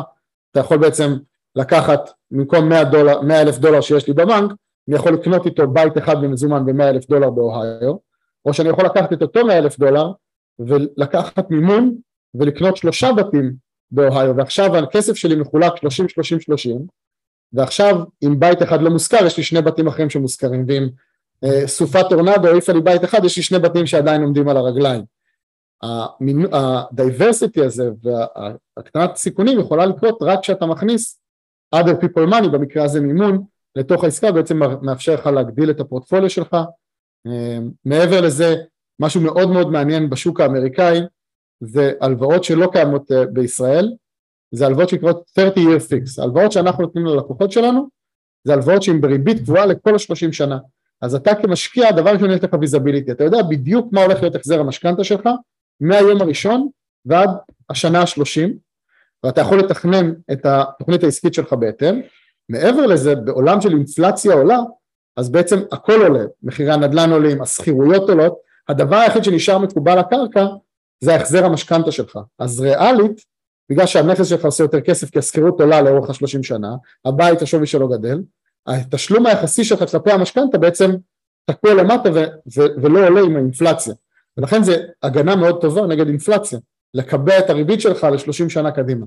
אתה 0.51 0.59
יכול 0.59 0.77
בעצם 0.77 1.13
לקחת 1.55 2.09
במקום 2.31 2.69
100 2.69 2.83
דולר, 2.83 3.21
100 3.21 3.41
אלף 3.41 3.57
דולר 3.57 3.81
שיש 3.81 4.07
לי 4.07 4.13
בבנק, 4.13 4.51
אני 4.87 4.95
יכול 4.95 5.13
לקנות 5.13 5.45
איתו 5.45 5.67
בית 5.67 5.97
אחד 5.97 6.21
במזומן 6.21 6.65
ב-100 6.65 6.83
אלף 6.83 7.07
דולר 7.07 7.29
באוהיו, 7.29 7.95
או 8.45 8.53
שאני 8.53 8.69
יכול 8.69 8.85
לקחת 8.85 9.13
את 9.13 9.21
אותו 9.21 9.45
100 9.45 9.57
אלף 9.57 9.79
דולר 9.79 10.11
ולקחת 10.59 11.51
מימון 11.51 11.95
ולקנות 12.35 12.77
שלושה 12.77 13.13
בתים 13.13 13.53
באוהיו, 13.91 14.35
ועכשיו 14.37 14.77
הכסף 14.77 15.13
שלי 15.13 15.35
מחולק 15.35 15.73
30-30-30, 15.73 15.79
ועכשיו 17.53 17.95
אם 18.23 18.39
בית 18.39 18.63
אחד 18.63 18.81
לא 18.81 18.89
מושכר 18.89 19.25
יש 19.25 19.37
לי 19.37 19.43
שני 19.43 19.61
בתים 19.61 19.87
אחרים 19.87 20.09
שמושכרים, 20.09 20.65
ואם 20.67 20.87
סופת 21.65 22.05
טורנדו 22.09 22.47
העיפה 22.47 22.73
לי 22.73 22.81
בית 22.81 23.03
אחד 23.03 23.25
יש 23.25 23.37
לי 23.37 23.43
שני 23.43 23.59
בתים 23.59 23.85
שעדיין 23.85 24.21
עומדים 24.21 24.49
על 24.49 24.57
הרגליים. 24.57 25.03
ה 26.51 26.62
diversity 26.62 27.61
הזה 27.61 27.89
והקטנת 28.03 29.15
סיכונים 29.15 29.59
יכולה 29.59 29.85
לקרות 29.85 30.17
רק 30.21 30.39
כשאתה 30.39 30.65
מכניס 30.65 31.19
other 31.75 32.03
people 32.03 32.31
money, 32.31 32.49
במקרה 32.49 32.83
הזה 32.83 33.01
מימון, 33.01 33.43
לתוך 33.75 34.03
העסקה 34.03 34.31
בעצם 34.31 34.59
מאפשר 34.81 35.13
לך 35.13 35.27
להגדיל 35.27 35.69
את 35.69 35.79
הפורטפוליו 35.79 36.29
שלך. 36.29 36.57
אה, 37.27 37.59
מעבר 37.85 38.21
לזה, 38.21 38.55
משהו 38.99 39.21
מאוד 39.21 39.49
מאוד 39.49 39.71
מעניין 39.71 40.09
בשוק 40.09 40.39
האמריקאי 40.39 40.99
זה 41.59 41.91
הלוואות 42.01 42.43
שלא 42.43 42.69
קיימות 42.71 43.11
אה, 43.11 43.25
בישראל, 43.25 43.93
זה 44.51 44.65
הלוואות 44.65 44.89
שנקראות 44.89 45.23
30 45.35 45.67
year 45.67 45.79
fix, 45.79 46.23
הלוואות 46.23 46.51
שאנחנו 46.51 46.83
נותנים 46.83 47.05
ללקוחות 47.05 47.51
שלנו 47.51 47.89
זה 48.43 48.53
הלוואות 48.53 48.83
שהן 48.83 49.01
בריבית 49.01 49.37
קבועה 49.37 49.65
לכל 49.65 49.93
ה-30 49.93 50.31
שנה, 50.31 50.57
אז 51.03 51.15
אתה 51.15 51.35
כמשקיע 51.35 51.91
דבר 51.91 52.09
ראשון 52.09 52.31
יש 52.31 52.43
לך 52.43 52.53
ויזביליטי, 52.61 53.11
אתה 53.11 53.23
יודע 53.23 53.41
בדיוק 53.41 53.87
מה 53.91 54.03
הולך 54.03 54.21
להיות 54.21 54.35
החזר 54.35 54.59
המשכנתה 54.59 55.03
שלך 55.03 55.29
מהיום 55.81 56.21
הראשון 56.21 56.67
ועד 57.05 57.29
השנה 57.69 58.01
השלושים 58.01 58.57
ואתה 59.23 59.41
יכול 59.41 59.59
לתכנן 59.59 60.13
את 60.31 60.45
התוכנית 60.45 61.03
העסקית 61.03 61.33
שלך 61.33 61.53
בהתאם, 61.53 62.01
מעבר 62.49 62.85
לזה 62.85 63.15
בעולם 63.15 63.61
של 63.61 63.69
אינפלציה 63.69 64.33
עולה 64.33 64.57
אז 65.17 65.31
בעצם 65.31 65.59
הכל 65.71 66.01
עולה, 66.01 66.23
מחירי 66.43 66.71
הנדל"ן 66.71 67.11
עולים, 67.11 67.41
השכירויות 67.41 68.09
עולות, 68.09 68.37
הדבר 68.69 68.95
היחיד 68.95 69.23
שנשאר 69.23 69.57
מקובל 69.57 69.99
לקרקע 69.99 70.45
זה 71.03 71.13
ההחזר 71.13 71.45
המשכנתה 71.45 71.91
שלך, 71.91 72.19
אז 72.39 72.59
ריאלית 72.59 73.21
בגלל 73.69 73.85
שהנכס 73.85 74.27
שלך 74.27 74.45
עושה 74.45 74.63
יותר 74.63 74.81
כסף 74.81 75.09
כי 75.09 75.19
השכירות 75.19 75.61
עולה 75.61 75.81
לאורך 75.81 76.09
השלושים 76.09 76.43
שנה, 76.43 76.75
הבית 77.05 77.41
השווי 77.41 77.67
שלו 77.67 77.89
גדל, 77.89 78.19
התשלום 78.67 79.25
היחסי 79.25 79.63
שלך 79.63 79.91
כלפי 79.91 80.11
המשכנתה 80.11 80.57
בעצם 80.57 80.91
תקוע 81.45 81.73
למטה 81.73 82.09
ו- 82.11 82.57
ו- 82.57 82.81
ולא 82.81 83.07
עולה 83.07 83.21
עם 83.21 83.35
האינפלציה. 83.35 83.93
ולכן 84.37 84.63
זה 84.63 84.85
הגנה 85.03 85.35
מאוד 85.35 85.61
טובה 85.61 85.87
נגד 85.87 86.07
אינפלציה 86.07 86.59
לקבע 86.93 87.39
את 87.39 87.49
הריבית 87.49 87.81
שלך 87.81 88.07
לשלושים 88.13 88.49
שנה 88.49 88.71
קדימה. 88.71 89.05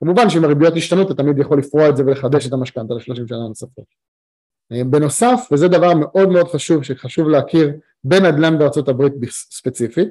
כמובן 0.00 0.30
שאם 0.30 0.44
הריביות 0.44 0.76
ישתנו 0.76 1.02
אתה 1.02 1.14
תמיד 1.14 1.38
יכול 1.38 1.58
לפרוע 1.58 1.88
את 1.88 1.96
זה 1.96 2.02
ולחדש 2.06 2.46
את 2.46 2.52
המשכנתה 2.52 2.94
לשלושים 2.94 3.28
שנה 3.28 3.48
נוספות. 3.48 3.84
בנוסף 4.90 5.48
וזה 5.52 5.68
דבר 5.68 5.94
מאוד 5.94 6.28
מאוד 6.28 6.48
חשוב 6.48 6.82
שחשוב 6.82 7.28
להכיר 7.28 7.72
בנדל"ן 8.04 8.58
בארצות 8.58 8.88
הברית 8.88 9.12
ספציפית 9.30 10.08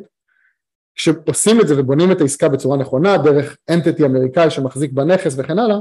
כשעושים 0.96 1.62
את 1.62 1.68
זה 1.68 1.80
ובונים 1.80 2.12
את 2.12 2.22
העסקה 2.22 2.50
בצורה 2.50 2.78
נכונה 2.78 3.18
דרך 3.18 3.58
אנטיטי 3.70 4.06
אמריקאי 4.06 4.52
שמחזיק 4.52 4.92
בנכס 4.92 5.36
וכן 5.38 5.60
הלאה 5.60 5.78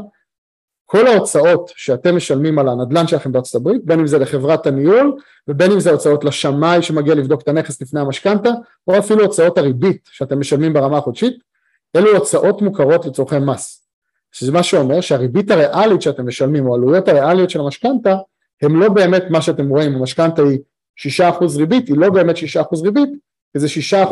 כל 0.87 1.07
ההוצאות 1.07 1.73
שאתם 1.77 2.17
משלמים 2.17 2.59
על 2.59 2.69
הנדל"ן 2.69 3.07
שלכם 3.07 3.33
בארצות 3.33 3.61
הברית, 3.61 3.85
בין 3.85 4.01
אם 4.01 4.07
זה 4.07 4.19
לחברת 4.19 4.67
הניהול 4.67 5.17
ובין 5.49 5.73
אם 5.73 5.81
זה 5.81 5.91
הוצאות 5.91 6.25
לשמאי 6.25 6.83
שמגיע 6.83 7.15
לבדוק 7.15 7.43
את 7.43 7.49
הנכס 7.49 7.83
לפני 7.83 8.01
המשכנתה, 8.01 8.51
או 8.89 8.99
אפילו 8.99 9.23
הוצאות 9.23 9.59
הריבית 9.59 10.09
שאתם 10.13 10.41
משלמים 10.41 10.73
ברמה 10.73 10.99
החודשית, 10.99 11.37
אלו 11.97 12.17
הוצאות 12.17 12.63
מוכרות 12.63 13.07
לצורכי 13.07 13.39
מס. 13.39 13.87
שזה 14.33 14.53
מה 14.53 14.63
שאומר 14.63 15.01
שהריבית 15.01 15.51
הריאלית 15.51 16.03
שאתם 16.03 16.27
משלמים 16.27 16.67
או 16.67 16.75
העלויות 16.75 17.09
הריאליות 17.09 17.51
של 17.51 17.61
המשכנתה 17.61 18.17
הם 18.63 18.81
לא 18.81 18.89
באמת 18.89 19.25
מה 19.31 19.43
שאתם 19.43 19.69
רואים, 19.69 19.95
המשכנתה 19.95 20.43
היא 20.43 20.59
6% 21.21 21.23
ריבית, 21.57 21.89
היא 21.89 21.97
לא 21.97 22.11
באמת 22.11 22.37
6% 22.37 22.39
ריבית, 22.85 23.11
כי 23.53 23.59
זה 23.59 23.67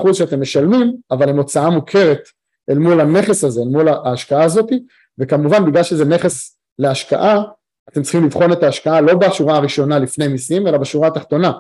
6% 0.04 0.14
שאתם 0.14 0.40
משלמים, 0.40 0.96
אבל 1.10 1.28
הם 1.28 1.36
הוצאה 1.36 1.70
מוכרת 1.70 2.28
אל 2.70 2.78
מול 2.78 3.00
הנכס 3.00 3.44
הזה, 3.44 3.60
אל 3.60 3.68
מול 3.68 3.88
ההשקעה 3.88 4.44
הזאת, 4.44 4.70
וכמובן 5.18 5.64
בגלל 5.64 5.82
שזה 5.82 6.04
נכס 6.04 6.58
להשקעה, 6.78 7.42
אתם 7.88 8.02
צריכים 8.02 8.24
לבחון 8.24 8.52
את 8.52 8.62
ההשקעה 8.62 9.00
לא 9.00 9.14
בשורה 9.14 9.56
הראשונה 9.56 9.98
לפני 9.98 10.28
מיסים, 10.28 10.66
אלא 10.66 10.78
בשורה 10.78 11.08
התחתונה, 11.08 11.52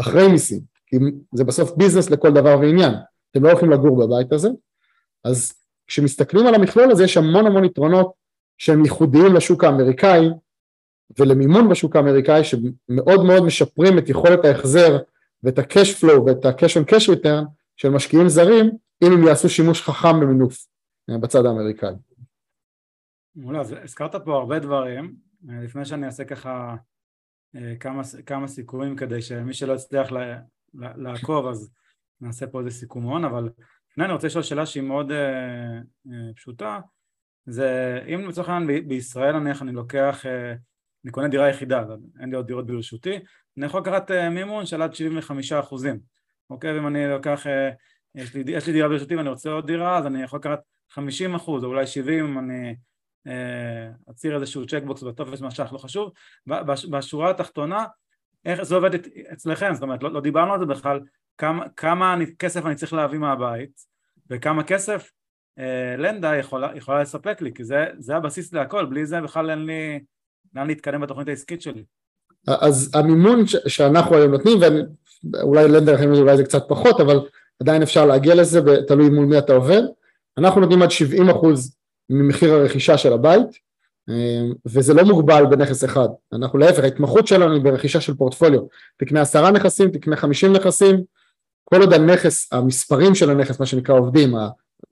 אחרי 0.00 0.28
מיסים, 0.28 0.60
כי 0.86 0.96
זה 1.34 1.44
בסוף 1.44 1.72
ביזנס 1.76 2.10
לכל 2.10 2.32
דבר 2.32 2.58
ועניין, 2.60 2.94
אתם 3.30 3.44
לא 3.44 3.50
הולכים 3.50 3.70
לגור 3.70 4.06
בבית 4.06 4.32
הזה, 4.32 4.48
אז 5.24 5.52
כשמסתכלים 5.86 6.46
על 6.46 6.54
המכלול 6.54 6.90
הזה 6.90 7.04
יש 7.04 7.16
המון 7.16 7.46
המון 7.46 7.64
יתרונות 7.64 8.12
שהם 8.58 8.84
ייחודיים 8.84 9.34
לשוק 9.34 9.64
האמריקאי 9.64 10.28
ולמימון 11.18 11.68
בשוק 11.68 11.96
האמריקאי 11.96 12.44
שמאוד 12.44 13.24
מאוד 13.24 13.44
משפרים 13.44 13.98
את 13.98 14.08
יכולת 14.08 14.44
ההחזר 14.44 14.98
ואת 15.42 15.58
ה-cash 15.58 16.02
flow 16.02 16.20
ואת 16.26 16.44
ה-cash 16.44 16.82
on 16.82 16.90
cash 16.90 17.08
return 17.08 17.44
של 17.76 17.90
משקיעים 17.90 18.28
זרים 18.28 18.70
אם 19.02 19.12
הם 19.12 19.26
יעשו 19.26 19.48
שימוש 19.48 19.82
חכם 19.82 20.20
במינוף 20.20 20.66
אה, 21.10 21.18
בצד 21.18 21.46
האמריקאי. 21.46 21.94
מעולה, 23.36 23.60
אז 23.60 23.74
הזכרת 23.82 24.14
פה 24.24 24.36
הרבה 24.36 24.58
דברים, 24.58 25.14
אה, 25.50 25.60
לפני 25.64 25.84
שאני 25.84 26.06
אעשה 26.06 26.24
ככה 26.24 26.76
אה, 27.56 27.76
כמה, 27.80 28.02
כמה 28.26 28.48
סיכומים 28.48 28.96
כדי 28.96 29.22
שמי 29.22 29.54
שלא 29.54 29.72
יצליח 29.72 30.08
לעקוב 30.74 31.46
אז 31.46 31.70
נעשה 32.20 32.46
פה 32.46 32.60
איזה 32.60 32.70
סיכומון, 32.70 33.24
אבל 33.24 33.50
לפני 33.90 34.04
אני 34.04 34.12
רוצה 34.12 34.26
לשאול 34.26 34.42
שאלה 34.42 34.66
שהיא 34.66 34.82
מאוד 34.82 35.10
uh, 35.10 35.14
uh, 36.06 36.10
פשוטה, 36.36 36.80
זה 37.46 38.00
אם 38.14 38.28
לצורך 38.28 38.48
העניין 38.48 38.88
בישראל 38.88 39.38
נניח 39.38 39.62
אני 39.62 39.72
לוקח, 39.72 40.22
uh, 40.24 40.58
אני 41.04 41.12
קונה 41.12 41.28
דירה 41.28 41.48
יחידה, 41.48 41.84
אין 42.20 42.30
לי 42.30 42.36
עוד 42.36 42.46
דירות 42.46 42.66
ברשותי, 42.66 43.18
אני 43.58 43.66
יכול 43.66 43.80
לקחת 43.80 44.10
uh, 44.10 44.14
מימון 44.30 44.66
של 44.66 44.82
עד 44.82 44.94
75 44.94 45.52
אחוזים, 45.52 46.00
אוקיי? 46.50 46.78
ואם 46.78 46.86
אני 46.86 47.08
לוקח, 47.08 47.46
uh, 47.46 47.50
יש, 48.14 48.34
לי, 48.34 48.44
יש 48.46 48.66
לי 48.66 48.72
דירה 48.72 48.88
ברשותי 48.88 49.16
ואני 49.16 49.28
רוצה 49.28 49.50
עוד 49.50 49.66
דירה, 49.66 49.98
אז 49.98 50.06
אני 50.06 50.22
יכול 50.22 50.38
לקחת 50.38 50.60
50 50.90 51.34
אחוז 51.34 51.64
או 51.64 51.68
אולי 51.68 51.86
70 51.86 52.24
אם 52.24 52.38
אני 52.38 52.76
אצהיר 54.10 54.34
איזשהו 54.34 54.66
צ'קבוקס 54.66 55.02
בטופס 55.02 55.40
משך, 55.40 55.72
לא 55.72 55.78
חשוב, 55.78 56.10
בשורה 56.90 57.30
התחתונה, 57.30 57.84
איך 58.44 58.62
זה 58.62 58.74
עובד 58.74 58.90
אצלכם, 59.32 59.74
זאת 59.74 59.82
אומרת, 59.82 60.02
לא, 60.02 60.12
לא 60.12 60.20
דיברנו 60.20 60.52
על 60.52 60.60
זה 60.60 60.66
בכלל, 60.66 61.00
כמה, 61.38 61.68
כמה 61.76 62.14
אני, 62.14 62.36
כסף 62.38 62.66
אני 62.66 62.74
צריך 62.74 62.92
להביא 62.92 63.18
מהבית, 63.18 63.70
וכמה 64.30 64.62
כסף 64.62 65.10
אה, 65.58 65.96
לנדה 65.98 66.36
יכולה, 66.36 66.76
יכולה 66.76 67.02
לספק 67.02 67.40
לי, 67.40 67.54
כי 67.54 67.64
זה, 67.64 67.86
זה 67.98 68.16
הבסיס 68.16 68.52
להכל, 68.52 68.86
בלי 68.86 69.06
זה 69.06 69.20
בכלל 69.20 69.50
אין 69.50 69.66
לי 69.66 70.00
לאן 70.54 70.66
להתקדם 70.66 71.00
בתוכנית 71.00 71.28
העסקית 71.28 71.62
שלי. 71.62 71.84
אז 72.46 72.90
המימון 72.94 73.46
ש- 73.46 73.56
שאנחנו 73.66 74.16
היום 74.16 74.30
נותנים, 74.30 74.58
ואולי 75.32 75.68
לנדה 75.68 75.92
יכולים 75.92 76.12
אולי 76.12 76.36
זה 76.36 76.44
קצת 76.44 76.62
פחות, 76.68 77.00
אבל 77.00 77.20
עדיין 77.60 77.82
אפשר 77.82 78.06
להגיע 78.06 78.34
לזה, 78.34 78.60
תלוי 78.88 79.10
מול 79.10 79.24
מי 79.24 79.38
אתה 79.38 79.52
עובד, 79.52 79.82
אנחנו 80.38 80.60
נותנים 80.60 80.82
עד 80.82 80.90
70 80.90 81.28
אחוז 81.28 81.76
ממחיר 82.12 82.54
הרכישה 82.54 82.98
של 82.98 83.12
הבית 83.12 83.48
אמ, 84.08 84.52
וזה 84.66 84.94
לא 84.94 85.04
מוגבל 85.04 85.46
בנכס 85.46 85.84
אחד, 85.84 86.08
אנחנו 86.32 86.58
להפך, 86.58 86.84
ההתמחות 86.84 87.26
שלנו 87.26 87.54
היא 87.54 87.62
ברכישה 87.62 88.00
של 88.00 88.14
פורטפוליו, 88.14 88.60
תקנה 88.96 89.20
עשרה 89.20 89.50
נכסים, 89.50 89.90
תקנה 89.90 90.16
חמישים 90.16 90.52
נכסים, 90.52 91.02
כל 91.64 91.80
עוד 91.80 91.92
הנכס, 91.92 92.52
המספרים 92.52 93.14
של 93.14 93.30
הנכס, 93.30 93.60
מה 93.60 93.66
שנקרא 93.66 93.94
עובדים, 93.94 94.34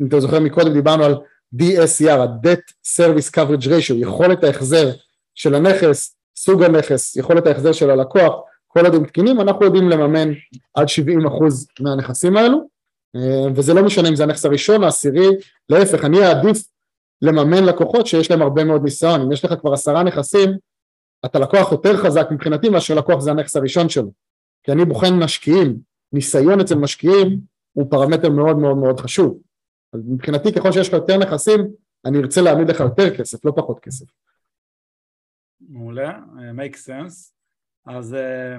אם 0.02 0.06
אתה 0.08 0.20
זוכר 0.20 0.40
מקודם 0.40 0.72
דיברנו 0.72 1.04
על 1.04 1.14
DSCR, 1.56 2.10
ה-Debt 2.10 2.72
Service 2.98 3.36
Coverage 3.36 3.66
Ratio, 3.66 3.94
יכולת 3.94 4.44
ההחזר 4.44 4.90
של 5.34 5.54
הנכס, 5.54 6.16
סוג 6.36 6.62
הנכס, 6.62 7.16
יכולת 7.16 7.46
ההחזר 7.46 7.72
של 7.72 7.90
הלקוח, 7.90 8.34
כל 8.68 8.86
עוד 8.86 8.94
הם 8.94 9.04
תקינים, 9.04 9.40
אנחנו 9.40 9.64
יודעים 9.64 9.88
לממן 9.88 10.32
עד 10.74 10.86
70% 10.88 10.90
מהנכסים 11.80 12.36
האלו, 12.36 12.68
אמ, 13.16 13.52
וזה 13.54 13.74
לא 13.74 13.82
משנה 13.82 14.08
אם 14.08 14.16
זה 14.16 14.22
הנכס 14.22 14.44
הראשון, 14.44 14.84
העשירי, 14.84 15.28
להפך, 15.68 16.04
אני 16.04 16.26
אעדיף 16.26 16.62
לממן 17.22 17.64
לקוחות 17.64 18.06
שיש 18.06 18.30
להם 18.30 18.42
הרבה 18.42 18.64
מאוד 18.64 18.82
ניסיון, 18.82 19.20
אם 19.20 19.32
יש 19.32 19.44
לך 19.44 19.54
כבר 19.60 19.72
עשרה 19.72 20.02
נכסים, 20.02 20.50
אתה 21.24 21.38
לקוח 21.38 21.72
יותר 21.72 21.96
חזק 21.96 22.26
מבחינתי 22.30 22.68
מאשר 22.68 22.94
לקוח 22.94 23.20
זה 23.20 23.30
הנכס 23.30 23.56
הראשון 23.56 23.88
שלו, 23.88 24.12
כי 24.62 24.72
אני 24.72 24.84
בוחן 24.84 25.14
משקיעים, 25.22 25.78
ניסיון 26.12 26.60
אצל 26.60 26.74
משקיעים 26.74 27.40
הוא 27.72 27.90
פרמטר 27.90 28.30
מאוד 28.30 28.58
מאוד 28.58 28.76
מאוד 28.76 29.00
חשוב, 29.00 29.40
אז 29.92 30.00
מבחינתי 30.08 30.52
ככל 30.52 30.72
שיש 30.72 30.88
לך 30.88 30.94
יותר 30.94 31.18
נכסים, 31.18 31.60
אני 32.04 32.18
ארצה 32.18 32.40
להעמיד 32.40 32.70
לך 32.70 32.80
יותר 32.80 33.16
כסף, 33.16 33.44
לא 33.44 33.52
פחות 33.56 33.80
כסף. 33.80 34.06
מעולה, 35.60 36.18
make 36.56 36.76
sense, 36.76 37.32
אז 37.86 38.14
אה, 38.14 38.56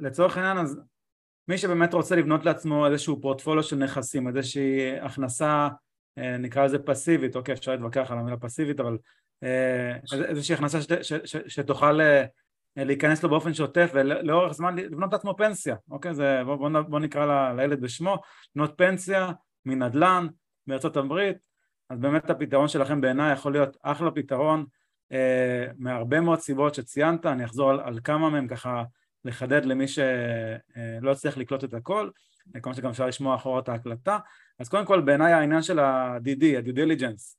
לצורך 0.00 0.36
העניין, 0.36 0.58
אז 0.58 0.80
מי 1.48 1.58
שבאמת 1.58 1.94
רוצה 1.94 2.16
לבנות 2.16 2.44
לעצמו 2.44 2.86
איזשהו 2.86 3.20
פורטפוליו 3.20 3.62
של 3.62 3.76
נכסים, 3.76 4.28
איזושהי 4.28 5.00
הכנסה 5.00 5.68
נקרא 6.38 6.64
לזה 6.64 6.78
פסיבית, 6.78 7.36
אוקיי, 7.36 7.54
אפשר 7.54 7.72
להתווכח 7.72 8.10
על 8.10 8.18
המילה 8.18 8.36
פסיבית, 8.36 8.80
אבל 8.80 8.98
איזושהי 10.12 10.54
הכנסה 10.54 10.78
שתוכל 11.46 12.00
להיכנס 12.76 13.22
לו 13.22 13.28
באופן 13.28 13.54
שוטף 13.54 13.90
ולאורך 13.94 14.52
זמן 14.52 14.76
לבנות 14.76 15.12
לעצמו 15.12 15.36
פנסיה, 15.36 15.76
אוקיי? 15.90 16.14
זה, 16.14 16.40
בוא, 16.44 16.56
בוא, 16.56 16.80
בוא 16.80 17.00
נקרא 17.00 17.52
לילד 17.52 17.80
בשמו, 17.80 18.16
לבנות 18.56 18.74
פנסיה 18.76 19.32
מנדל"ן 19.64 20.26
בארצות 20.66 20.96
הברית, 20.96 21.36
אז 21.90 21.98
באמת 21.98 22.30
הפתרון 22.30 22.68
שלכם 22.68 23.00
בעיניי 23.00 23.32
יכול 23.32 23.52
להיות 23.52 23.76
אחלה 23.82 24.10
פתרון 24.10 24.64
אה, 25.12 25.66
מהרבה 25.78 26.20
מאוד 26.20 26.38
סיבות 26.38 26.74
שציינת, 26.74 27.26
אני 27.26 27.44
אחזור 27.44 27.70
על, 27.70 27.80
על 27.80 27.98
כמה 28.04 28.30
מהם 28.30 28.48
ככה 28.48 28.82
לחדד 29.24 29.64
למי 29.64 29.88
שלא 29.88 31.06
אה, 31.06 31.12
הצליח 31.12 31.36
לקלוט 31.36 31.64
את 31.64 31.74
הכל, 31.74 32.10
כמו 32.62 32.74
שגם 32.74 32.90
אפשר 32.90 33.06
לשמוע 33.06 33.34
אחורה 33.34 33.60
את 33.60 33.68
ההקלטה, 33.68 34.18
אז 34.58 34.68
קודם 34.68 34.84
כל 34.86 35.00
בעיניי 35.00 35.32
העניין 35.32 35.62
של 35.62 35.78
ה-DD, 35.78 36.44
ה-due 36.44 36.76
diligence, 36.76 37.36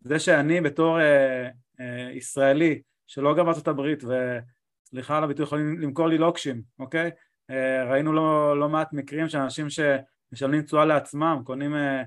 זה 0.00 0.18
שאני 0.18 0.60
בתור 0.60 1.00
אה, 1.00 1.48
אה, 1.80 2.10
ישראלי 2.12 2.82
שלא 3.06 3.34
גר 3.34 3.44
בארצות 3.44 3.68
הברית 3.68 4.02
וסליחה 4.04 5.16
על 5.16 5.24
הביטוי 5.24 5.44
יכולים 5.44 5.80
למכור 5.80 6.08
לי 6.08 6.18
לוקשים, 6.18 6.62
אוקיי? 6.78 7.10
אה, 7.50 7.84
ראינו 7.84 8.12
לא, 8.12 8.60
לא 8.60 8.68
מעט 8.68 8.92
מקרים 8.92 9.28
של 9.28 9.38
אנשים 9.38 9.66
שמשלמים 9.70 10.62
תשואה 10.62 10.84
לעצמם, 10.84 11.42
קונים 11.44 11.74
אה, 11.74 12.02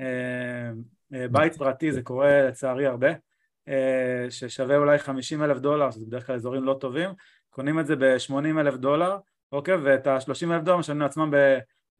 אה, 0.00 0.70
אה, 1.14 1.28
בית 1.28 1.56
פרטי, 1.56 1.92
זה 1.92 2.02
קורה 2.02 2.42
לצערי 2.48 2.86
הרבה, 2.86 3.08
אה, 3.68 4.26
ששווה 4.30 4.76
אולי 4.76 4.98
50 4.98 5.42
אלף 5.42 5.58
דולר, 5.58 5.90
שזה 5.90 6.06
בדרך 6.06 6.26
כלל 6.26 6.34
אזורים 6.34 6.64
לא 6.64 6.76
טובים, 6.80 7.10
קונים 7.50 7.80
את 7.80 7.86
זה 7.86 7.96
ב-80 7.96 8.60
אלף 8.60 8.74
דולר, 8.74 9.18
אוקיי? 9.52 9.74
ואת 9.74 10.06
ה-30 10.06 10.52
אלף 10.52 10.62
דולר 10.62 10.76
משלמים 10.78 11.02
לעצמם 11.02 11.30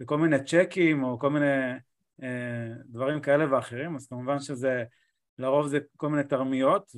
בכל 0.01 0.19
מיני 0.19 0.37
צ'קים 0.45 1.05
או 1.05 1.19
כל 1.19 1.31
מיני 1.31 1.73
אה, 2.23 2.69
דברים 2.87 3.21
כאלה 3.21 3.55
ואחרים, 3.55 3.97
אז 3.97 4.07
כמובן 4.07 4.41
שזה, 4.41 4.85
לרוב 5.39 5.67
זה 5.67 5.79
כל 5.97 6.09
מיני 6.09 6.25
תרמיות, 6.25 6.93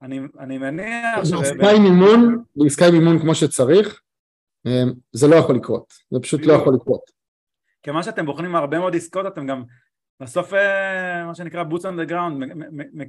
ואני 0.00 0.58
מניח... 0.58 1.18
בעסקאי 1.18 1.78
מימון, 1.78 2.44
בעסקאי 2.56 2.90
מימון 2.90 3.18
כמו 3.18 3.34
שצריך, 3.34 4.00
זה 5.12 5.28
לא 5.28 5.36
יכול 5.36 5.56
לקרות, 5.56 5.92
זה 6.10 6.20
פשוט 6.22 6.46
לא 6.46 6.52
יכול 6.52 6.74
לקרות. 6.74 7.10
כיוון 7.82 8.02
שאתם 8.02 8.26
בוחנים 8.26 8.56
הרבה 8.56 8.78
מאוד 8.78 8.96
עסקות, 8.96 9.26
אתם 9.26 9.46
גם 9.46 9.62
בסוף 10.20 10.54
אה, 10.54 11.24
מה 11.26 11.34
שנקרא 11.34 11.64
boots 11.64 11.82
on 11.82 12.06
the 12.06 12.10
ground, 12.10 12.54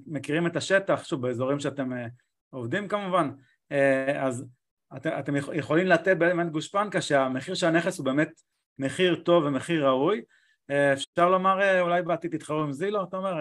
מכירים 0.08 0.48
את 0.48 0.56
השטח, 0.56 1.04
שוב 1.04 1.22
באזורים 1.22 1.60
שאתם 1.60 1.94
אה, 1.94 2.08
עובדים 2.50 2.88
כמובן, 2.88 3.30
אה, 3.72 4.26
אז 4.26 4.46
את, 4.95 5.08
אתם 5.08 5.34
יכולים 5.54 5.88
לתת 5.88 6.17
באמת 6.17 6.52
גושפנקה 6.52 7.02
שהמחיר 7.02 7.56
של 7.56 7.67
הנכס 7.67 7.97
הוא 7.97 8.06
באמת 8.06 8.30
מחיר 8.80 9.15
טוב 9.15 9.43
ומחיר 9.45 9.88
ראוי, 9.88 10.21
אפשר 10.93 11.30
לומר 11.30 11.80
אולי 11.82 12.02
בעתיד 12.02 12.38
תתחרו 12.38 12.62
עם 12.62 12.71
זילו, 12.71 13.04
אתה 13.04 13.17
אומר? 13.17 13.34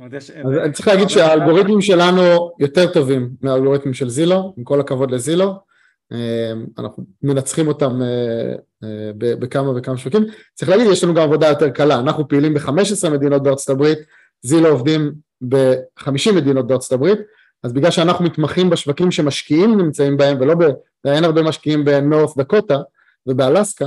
אז 0.00 0.30
אני 0.64 0.72
צריך 0.72 0.88
להגיד 0.88 1.08
שהאלגוריתמים 1.08 1.80
שלנו 1.80 2.22
יותר 2.58 2.92
טובים 2.92 3.30
מהאלגוריתמים 3.40 3.94
של 3.94 4.08
זילו, 4.08 4.54
עם 4.56 4.64
כל 4.64 4.80
הכבוד 4.80 5.10
לזילו, 5.10 5.54
אנחנו 6.78 7.04
מנצחים 7.22 7.68
אותם 7.68 8.02
אה, 8.02 9.10
בכמה 9.18 9.70
וכמה 9.76 9.96
שווקים. 9.96 10.24
צריך 10.54 10.70
להגיד, 10.70 10.86
יש 10.92 11.04
לנו 11.04 11.14
גם 11.14 11.22
עבודה 11.22 11.48
יותר 11.48 11.70
קלה, 11.70 12.00
אנחנו 12.00 12.28
פעילים 12.28 12.54
ב-15 12.54 13.10
מדינות 13.10 13.42
בארצות 13.42 13.68
הברית, 13.68 13.98
זילו 14.42 14.68
עובדים 14.68 15.12
ב-50 15.48 16.32
מדינות 16.36 16.66
בארצות 16.66 16.92
הברית, 16.92 17.18
אז 17.64 17.72
בגלל 17.72 17.90
שאנחנו 17.90 18.24
מתמחים 18.24 18.70
בשווקים 18.70 19.10
שמשקיעים 19.10 19.80
נמצאים 19.80 20.16
בהם, 20.16 20.40
ולא 20.40 20.54
ב... 20.54 20.62
אין 21.04 21.24
הרבה 21.24 21.42
משקיעים 21.42 21.84
בנורף 21.84 22.36
דקוטה 22.36 22.78
ובאלסקה, 23.26 23.84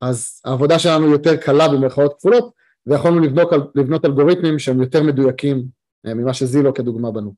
אז 0.00 0.42
העבודה 0.44 0.78
שלנו 0.78 1.10
יותר 1.10 1.36
קלה 1.36 1.68
במרכאות 1.68 2.14
כפולות, 2.18 2.52
ויכולנו 2.86 3.20
לבנות, 3.20 3.50
לבנות 3.74 4.04
אלגוריתמים 4.04 4.58
שהם 4.58 4.80
יותר 4.80 5.02
מדויקים 5.02 5.64
אה, 6.06 6.14
ממה 6.14 6.34
שזילו 6.34 6.74
כדוגמה 6.74 7.10
בנו. 7.10 7.34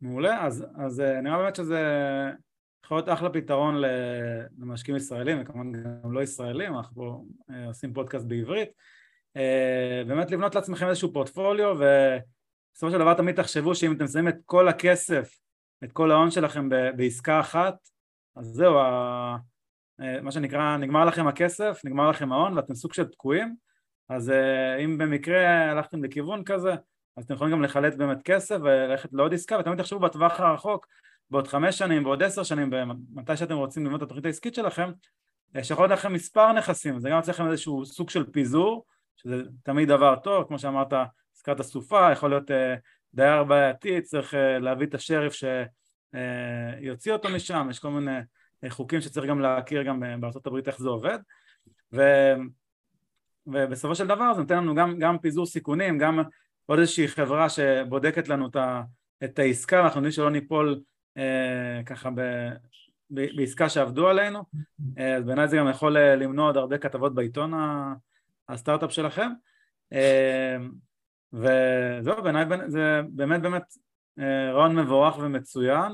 מעולה, 0.00 0.46
אז, 0.46 0.66
אז 0.76 1.00
אה, 1.00 1.20
נראה 1.20 1.38
באמת 1.38 1.56
שזה 1.56 1.80
יכול 2.84 2.96
להיות 2.96 3.08
אחלה 3.08 3.30
פתרון 3.30 3.74
למשקיעים 4.58 4.96
ישראלים 4.96 5.38
וכמובן 5.40 5.72
גם 6.04 6.12
לא 6.12 6.22
ישראלים, 6.22 6.76
אנחנו 6.76 7.26
אה, 7.50 7.66
עושים 7.66 7.92
פודקאסט 7.92 8.26
בעברית 8.26 8.68
באמת 10.06 10.30
לבנות 10.30 10.54
לעצמכם 10.54 10.88
איזשהו 10.88 11.12
פורטפוליו 11.12 11.78
ובסופו 12.78 12.92
של 12.92 12.98
דבר 12.98 13.14
תמיד 13.14 13.34
תחשבו 13.34 13.74
שאם 13.74 13.92
אתם 13.92 14.06
שמים 14.06 14.28
את 14.28 14.36
כל 14.46 14.68
הכסף, 14.68 15.38
את 15.84 15.92
כל 15.92 16.10
ההון 16.10 16.30
שלכם 16.30 16.68
בעסקה 16.96 17.40
אחת 17.40 17.74
אז 18.36 18.46
זהו, 18.46 18.78
אה, 18.78 19.36
מה 20.22 20.32
שנקרא 20.32 20.76
נגמר 20.76 21.04
לכם 21.04 21.26
הכסף, 21.26 21.80
נגמר 21.84 22.10
לכם 22.10 22.32
ההון 22.32 22.56
ואתם 22.56 22.74
סוג 22.74 22.92
של 22.92 23.04
תקועים 23.04 23.56
אז 24.08 24.32
אם 24.84 24.98
במקרה 24.98 25.70
הלכתם 25.70 26.04
לכיוון 26.04 26.44
כזה 26.44 26.74
אז 27.16 27.24
אתם 27.24 27.34
יכולים 27.34 27.52
גם 27.52 27.62
לחלט 27.62 27.94
באמת 27.94 28.22
כסף 28.22 28.56
וללכת 28.62 29.08
לעוד 29.12 29.34
עסקה 29.34 29.58
ותמיד 29.58 29.78
תחשבו 29.78 29.98
בטווח 29.98 30.40
הרחוק 30.40 30.86
בעוד 31.30 31.48
חמש 31.48 31.78
שנים, 31.78 32.04
בעוד 32.04 32.22
עשר 32.22 32.42
שנים, 32.42 32.70
מתי 33.14 33.36
שאתם 33.36 33.56
רוצים 33.56 33.86
לבנות 33.86 33.98
את 33.98 34.06
התוכנית 34.06 34.26
העסקית 34.26 34.54
שלכם, 34.54 34.90
שיכול 35.62 35.84
להיות 35.84 35.98
לכם 35.98 36.12
מספר 36.12 36.52
נכסים, 36.52 37.00
זה 37.00 37.08
גם 37.08 37.16
יוצא 37.16 37.32
לכם 37.32 37.46
איזשהו 37.46 37.86
סוג 37.86 38.10
של 38.10 38.30
פיזור, 38.32 38.84
שזה 39.16 39.42
תמיד 39.62 39.88
דבר 39.88 40.16
טוב, 40.16 40.44
כמו 40.48 40.58
שאמרת, 40.58 40.92
עסקת 41.38 41.60
הסופה, 41.60 42.12
יכול 42.12 42.30
להיות 42.30 42.50
אה, 42.50 42.74
דייר 43.14 43.44
בעייתי, 43.44 44.00
צריך 44.00 44.34
אה, 44.34 44.58
להביא 44.58 44.86
את 44.86 44.94
השריף 44.94 45.32
שיוציא 45.32 47.12
אה, 47.12 47.16
אותו 47.16 47.28
משם, 47.28 47.68
יש 47.70 47.78
כל 47.78 47.90
מיני 47.90 48.20
חוקים 48.68 49.00
שצריך 49.00 49.26
גם 49.26 49.40
להכיר 49.40 49.82
גם 49.82 50.02
הברית 50.46 50.68
איך 50.68 50.78
זה 50.78 50.88
עובד, 50.88 51.18
ו... 51.92 52.02
ובסופו 53.46 53.94
של 53.94 54.06
דבר 54.06 54.34
זה 54.34 54.40
נותן 54.40 54.56
לנו 54.56 54.74
גם, 54.74 54.98
גם 54.98 55.18
פיזור 55.18 55.46
סיכונים, 55.46 55.98
גם 55.98 56.20
עוד 56.66 56.78
איזושהי 56.78 57.08
חברה 57.08 57.48
שבודקת 57.48 58.28
לנו 58.28 58.48
את 59.24 59.38
העסקה, 59.38 59.80
אנחנו 59.80 59.98
יודעים 59.98 60.12
שלא 60.12 60.30
ניפול 60.30 60.80
אה, 61.16 61.80
ככה 61.86 62.10
ב, 62.10 62.20
ב, 63.10 63.36
בעסקה 63.36 63.68
שעבדו 63.68 64.08
עלינו, 64.08 64.44
אז 64.96 65.24
בעיניי 65.24 65.48
זה 65.48 65.56
גם 65.56 65.68
יכול 65.68 65.98
למנוע 65.98 66.46
עוד 66.46 66.56
הרבה 66.56 66.78
כתבות 66.78 67.14
בעיתון 67.14 67.52
הסטארט-אפ 68.48 68.92
שלכם, 68.92 69.30
וזהו, 71.32 72.22
בעיניי 72.22 72.44
זה 72.66 73.00
באמת 73.08 73.42
באמת 73.42 73.62
רעיון 74.54 74.76
מבורך 74.76 75.18
ומצוין, 75.18 75.92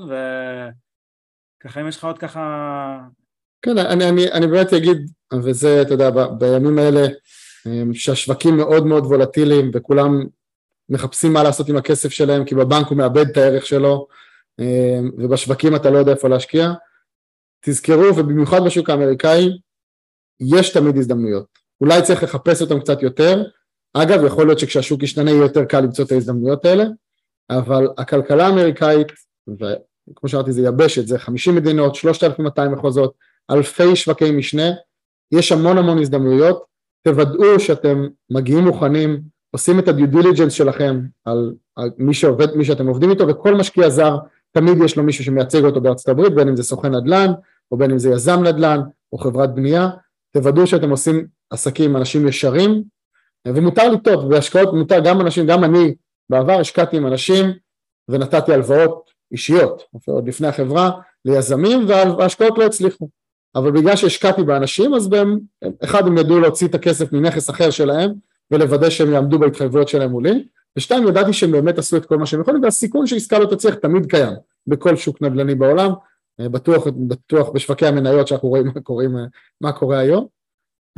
וככה 1.60 1.80
אם 1.80 1.88
יש 1.88 1.96
לך 1.96 2.04
עוד 2.04 2.18
ככה... 2.18 3.00
כן, 3.62 3.78
אני, 3.78 4.08
אני, 4.08 4.32
אני 4.32 4.46
באמת 4.46 4.72
אגיד, 4.72 5.10
וזה, 5.42 5.82
אתה 5.82 5.94
יודע, 5.94 6.10
בימים 6.38 6.78
האלה 6.78 7.06
שהשווקים 7.92 8.56
מאוד 8.56 8.86
מאוד 8.86 9.04
וולטיליים 9.04 9.70
וכולם 9.74 10.24
מחפשים 10.88 11.32
מה 11.32 11.42
לעשות 11.42 11.68
עם 11.68 11.76
הכסף 11.76 12.08
שלהם 12.08 12.44
כי 12.44 12.54
בבנק 12.54 12.86
הוא 12.86 12.98
מאבד 12.98 13.28
את 13.30 13.36
הערך 13.36 13.66
שלו 13.66 14.06
אמ, 14.60 15.10
ובשווקים 15.18 15.76
אתה 15.76 15.90
לא 15.90 15.98
יודע 15.98 16.12
איפה 16.12 16.28
להשקיע, 16.28 16.72
תזכרו 17.60 18.16
ובמיוחד 18.16 18.60
בשוק 18.66 18.90
האמריקאי 18.90 19.48
יש 20.40 20.72
תמיד 20.72 20.96
הזדמנויות, 20.96 21.46
אולי 21.80 22.02
צריך 22.02 22.22
לחפש 22.22 22.62
אותן 22.62 22.80
קצת 22.80 23.02
יותר, 23.02 23.42
אגב 23.94 24.24
יכול 24.24 24.46
להיות 24.46 24.58
שכשהשוק 24.58 25.02
ישתנה 25.02 25.30
יהיה 25.30 25.42
יותר 25.42 25.64
קל 25.64 25.80
למצוא 25.80 26.04
את 26.04 26.12
ההזדמנויות 26.12 26.64
האלה, 26.64 26.84
אבל 27.50 27.88
הכלכלה 27.98 28.46
האמריקאית, 28.46 29.06
וכמו 29.48 30.28
שאמרתי 30.28 30.52
זה 30.52 30.62
יבשת, 30.62 31.06
זה 31.06 31.18
50 31.18 31.54
מדינות, 31.54 31.94
3,200 31.94 32.72
מחוזות, 32.72 33.14
אלפי 33.50 33.96
שווקי 33.96 34.30
משנה, 34.30 34.70
יש 35.32 35.52
המון 35.52 35.78
המון 35.78 35.98
הזדמנויות, 35.98 36.64
תוודאו 37.02 37.60
שאתם 37.60 38.06
מגיעים 38.30 38.64
מוכנים, 38.64 39.20
עושים 39.50 39.78
את 39.78 39.88
הדיו 39.88 40.06
דיליג'נס 40.06 40.52
שלכם 40.52 41.00
על, 41.24 41.54
על 41.76 41.90
מי 41.98 42.14
שעובד, 42.14 42.56
מי 42.56 42.64
שאתם 42.64 42.86
עובדים 42.86 43.10
איתו, 43.10 43.28
וכל 43.28 43.54
משקיע 43.54 43.90
זר 43.90 44.16
תמיד 44.52 44.78
יש 44.84 44.96
לו 44.96 45.02
מישהו 45.02 45.24
שמייצג 45.24 45.64
אותו 45.64 45.80
בארצות 45.80 46.08
הברית, 46.08 46.34
בין 46.34 46.48
אם 46.48 46.56
זה 46.56 46.62
סוכן 46.62 46.94
נדל"ן, 46.94 47.32
או 47.70 47.76
בין 47.76 47.90
אם 47.90 47.98
זה 47.98 48.10
יזם 48.10 48.42
נדל"ן, 48.44 48.80
או 49.12 49.18
חברת 49.18 49.54
בנייה, 49.54 49.90
תוודאו 50.32 50.66
שאתם 50.66 50.90
עושים 50.90 51.26
עסקים 51.50 51.90
עם 51.90 51.96
אנשים 51.96 52.28
ישרים, 52.28 52.82
ומותר 53.48 53.88
לטעות, 53.88 54.28
בהשקעות 54.28 54.74
מותר 54.74 55.00
גם 55.04 55.20
אנשים, 55.20 55.46
גם 55.46 55.64
אני 55.64 55.94
בעבר 56.30 56.60
השקעתי 56.60 56.96
עם 56.96 57.06
אנשים 57.06 57.46
ונתתי 58.08 58.52
הלוואות 58.52 59.10
אישיות, 59.32 59.82
עוד 60.06 60.28
לפני 60.28 60.48
החברה, 60.48 60.90
ליזמים, 61.24 61.88
וההשקעות 61.88 62.58
לא 62.58 62.64
הצליחו. 62.64 63.08
אבל 63.54 63.70
בגלל 63.70 63.96
שהשקעתי 63.96 64.42
באנשים, 64.42 64.94
אז 64.94 65.08
בהם, 65.08 65.38
אחד 65.84 66.06
הם 66.06 66.18
ידעו 66.18 66.40
להוציא 66.40 66.68
את 66.68 66.74
הכסף 66.74 67.12
מנכס 67.12 67.50
אחר 67.50 67.70
שלהם, 67.70 68.12
ולוודא 68.50 68.90
שהם 68.90 69.12
יעמדו 69.12 69.38
בהתחייבויות 69.38 69.88
שלהם 69.88 70.10
מולי, 70.10 70.44
ושתיים, 70.76 71.08
ידעתי 71.08 71.32
שהם 71.32 71.52
באמת 71.52 71.78
עשו 71.78 71.96
את 71.96 72.06
כל 72.06 72.16
מה 72.16 72.26
שהם 72.26 72.40
יכולים, 72.40 72.62
והסיכון 72.62 73.06
שעסקה 73.06 73.38
לא 73.38 73.46
תצליח 73.46 73.74
תמיד 73.74 74.06
קיים 74.06 74.32
בכל 74.66 74.96
שוק 74.96 75.22
נדל"ני 75.22 75.54
בעולם, 75.54 75.90
אה, 76.40 76.48
בטוח, 76.48 76.86
בטוח 77.08 77.48
בשווקי 77.48 77.86
המניות 77.86 78.28
שאנחנו 78.28 78.48
רואים 78.48 78.66
מה, 78.66 78.80
קוראים, 78.80 79.16
מה 79.60 79.72
קורה 79.72 79.98
היום. 79.98 80.26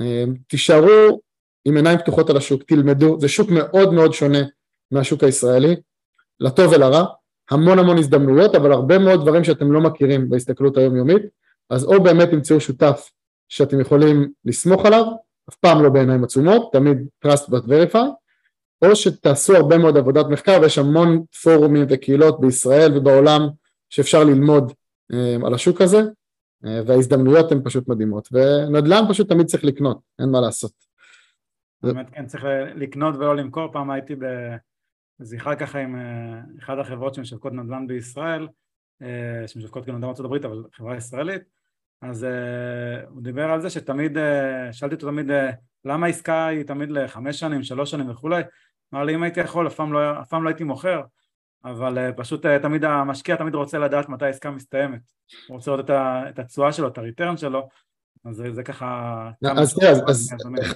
אה, 0.01 0.25
תישארו 0.47 1.21
עם 1.67 1.77
עיניים 1.77 1.99
פתוחות 1.99 2.31
על 2.31 2.37
השוק, 2.37 2.63
תלמדו, 2.63 3.21
זה 3.21 3.29
שוק 3.29 3.51
מאוד 3.51 3.93
מאוד 3.93 4.13
שונה 4.13 4.39
מהשוק 4.91 5.25
הישראלי, 5.25 5.77
לטוב 6.41 6.73
ולרע, 6.73 7.05
המון 7.51 7.79
המון 7.79 7.99
הזדמנויות, 7.99 8.55
אבל 8.55 8.73
הרבה 8.73 8.99
מאוד 8.99 9.21
דברים 9.23 9.45
שאתם 9.45 9.73
לא 9.73 9.81
מכירים 9.81 10.31
בהסתכלות 10.31 10.77
היומיומית, 10.77 11.23
אז 11.71 11.85
או 11.85 12.03
באמת 12.03 12.31
תמצאו 12.31 12.61
שותף 12.61 13.11
שאתם 13.49 13.81
יכולים 13.81 14.33
לסמוך 14.45 14.87
עליו, 14.87 15.05
אף 15.51 15.55
פעם 15.55 15.83
לא 15.83 15.89
בעיניים 15.91 16.25
עצומות, 16.25 16.73
תמיד 16.73 16.99
trust 17.27 17.51
but 17.51 17.67
verify, 17.67 18.07
או 18.83 18.97
שתעשו 18.97 19.57
הרבה 19.57 19.79
מאוד 19.79 19.97
עבודת 19.97 20.27
מחקר 20.27 20.59
ויש 20.63 20.79
המון 20.79 21.23
פורומים 21.43 21.87
וקהילות 21.89 22.41
בישראל 22.41 22.99
ובעולם 22.99 23.49
שאפשר 23.91 24.25
ללמוד 24.25 24.73
אה, 25.13 25.37
על 25.47 25.55
השוק 25.55 25.81
הזה 25.81 26.03
אה, 26.67 26.81
וההזדמנויות 26.87 27.53
הן 27.53 27.61
פשוט 27.65 27.89
מדהימות 27.89 28.29
ונדל"ן 28.33 29.05
פשוט 29.09 29.29
תמיד 29.29 29.47
צריך 29.47 29.65
לקנות, 29.65 29.99
אין 30.19 30.29
מה 30.29 30.41
לעשות. 30.41 30.86
באמת 31.83 32.11
כן, 32.11 32.27
צריך 32.27 32.45
לקנות 32.75 33.15
ולא 33.15 33.37
למכור, 33.37 33.73
פעם 33.73 33.91
הייתי 33.91 34.15
בזיחה 35.21 35.57
ככה 35.57 35.79
עם 35.79 35.97
אה, 35.97 36.41
אחת 36.59 36.79
החברות 36.79 37.15
שמשווקות 37.15 37.53
נדל"ן 37.53 37.87
בישראל, 37.87 38.49
שמשווקות 39.47 39.87
גם 39.87 39.95
נדל"ן 39.95 40.07
בארצות 40.07 40.27
הברית 40.27 40.45
אבל 40.45 40.65
חברה 40.73 40.97
ישראלית, 40.97 41.43
אז 42.03 42.27
הוא 43.09 43.23
דיבר 43.23 43.51
על 43.51 43.61
זה 43.61 43.71
שתמיד, 43.71 44.19
שאלתי 44.73 44.95
אותו 44.95 45.07
תמיד 45.07 45.27
למה 45.85 46.07
העסקה 46.07 46.47
היא 46.47 46.63
תמיד 46.63 46.91
לחמש 46.91 47.41
שנים, 47.41 47.63
שלוש 47.63 47.91
שנים 47.91 48.11
וכולי, 48.11 48.43
אמר 48.95 49.05
לי 49.05 49.15
אם 49.15 49.23
הייתי 49.23 49.41
יכול 49.41 49.67
אף 49.67 49.75
פעם 49.75 49.93
לא, 49.93 50.21
אף 50.21 50.29
פעם 50.29 50.45
לא 50.45 50.49
הייתי 50.49 50.65
מוכר. 50.65 51.03
אבל 51.65 52.13
פשוט 52.17 52.47
תמיד 52.47 52.85
המשקיע 52.85 53.37
תמיד 53.37 53.55
רוצה 53.55 53.79
לדעת 53.79 54.09
מתי 54.09 54.25
העסקה 54.25 54.51
מסתיימת, 54.51 55.01
הוא 55.49 55.57
רוצה 55.57 55.71
לראות 55.71 55.91
את 55.91 56.39
התשואה 56.39 56.73
שלו, 56.73 56.89
את 56.89 56.99
הריטרן 56.99 57.37
שלו, 57.37 57.69
אז 58.29 58.43
זה 58.53 58.63
ככה... 58.63 59.31
אז 59.45 59.75
תראה, 59.75 59.93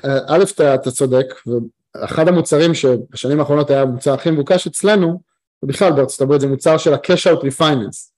אה, 0.05 0.18
א' 0.28 0.44
אתה 0.78 0.90
צודק, 0.90 1.26
ואחד 1.46 2.28
המוצרים 2.28 2.74
שבשנים 2.74 3.40
האחרונות 3.40 3.70
היה 3.70 3.82
המוצר 3.82 4.14
הכי 4.14 4.30
מבוקש 4.30 4.66
אצלנו, 4.66 5.20
ובכלל 5.62 5.92
בארצות 5.92 6.20
הברית 6.20 6.40
זה 6.40 6.46
מוצר 6.46 6.78
של 6.78 6.94
ה-cash 6.94 7.32
out 7.32 7.42
refinance, 7.42 8.11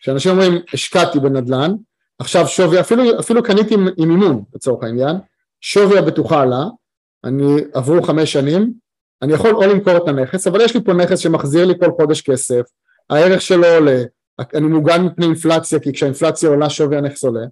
שאנשים 0.00 0.32
אומרים 0.32 0.52
השקעתי 0.74 1.20
בנדל"ן, 1.20 1.72
עכשיו 2.18 2.48
שווי, 2.48 2.80
אפילו, 2.80 3.20
אפילו 3.20 3.42
קניתי 3.42 3.74
עם, 3.74 3.88
עם 3.96 4.10
אימון 4.10 4.44
לצורך 4.54 4.84
העניין, 4.84 5.16
שווי 5.60 5.98
הבטוחה 5.98 6.42
עלה, 6.42 6.64
אני 7.24 7.56
עברו 7.74 8.02
חמש 8.02 8.32
שנים, 8.32 8.72
אני 9.22 9.32
יכול 9.32 9.54
או 9.54 9.62
למכור 9.62 9.96
את 9.96 10.08
הנכס, 10.08 10.46
אבל 10.46 10.60
יש 10.60 10.74
לי 10.74 10.84
פה 10.84 10.92
נכס 10.92 11.18
שמחזיר 11.18 11.66
לי 11.66 11.74
כל 11.80 11.90
חודש 11.96 12.20
כסף, 12.20 12.62
הערך 13.10 13.40
שלו 13.40 13.66
עולה, 13.66 14.02
אני 14.54 14.66
מוגן 14.66 15.02
מפני 15.02 15.26
אינפלציה, 15.26 15.80
כי 15.80 15.92
כשהאינפלציה 15.92 16.48
עולה 16.48 16.70
שווי 16.70 16.96
הנכס 16.96 17.24
עולה, 17.24 17.44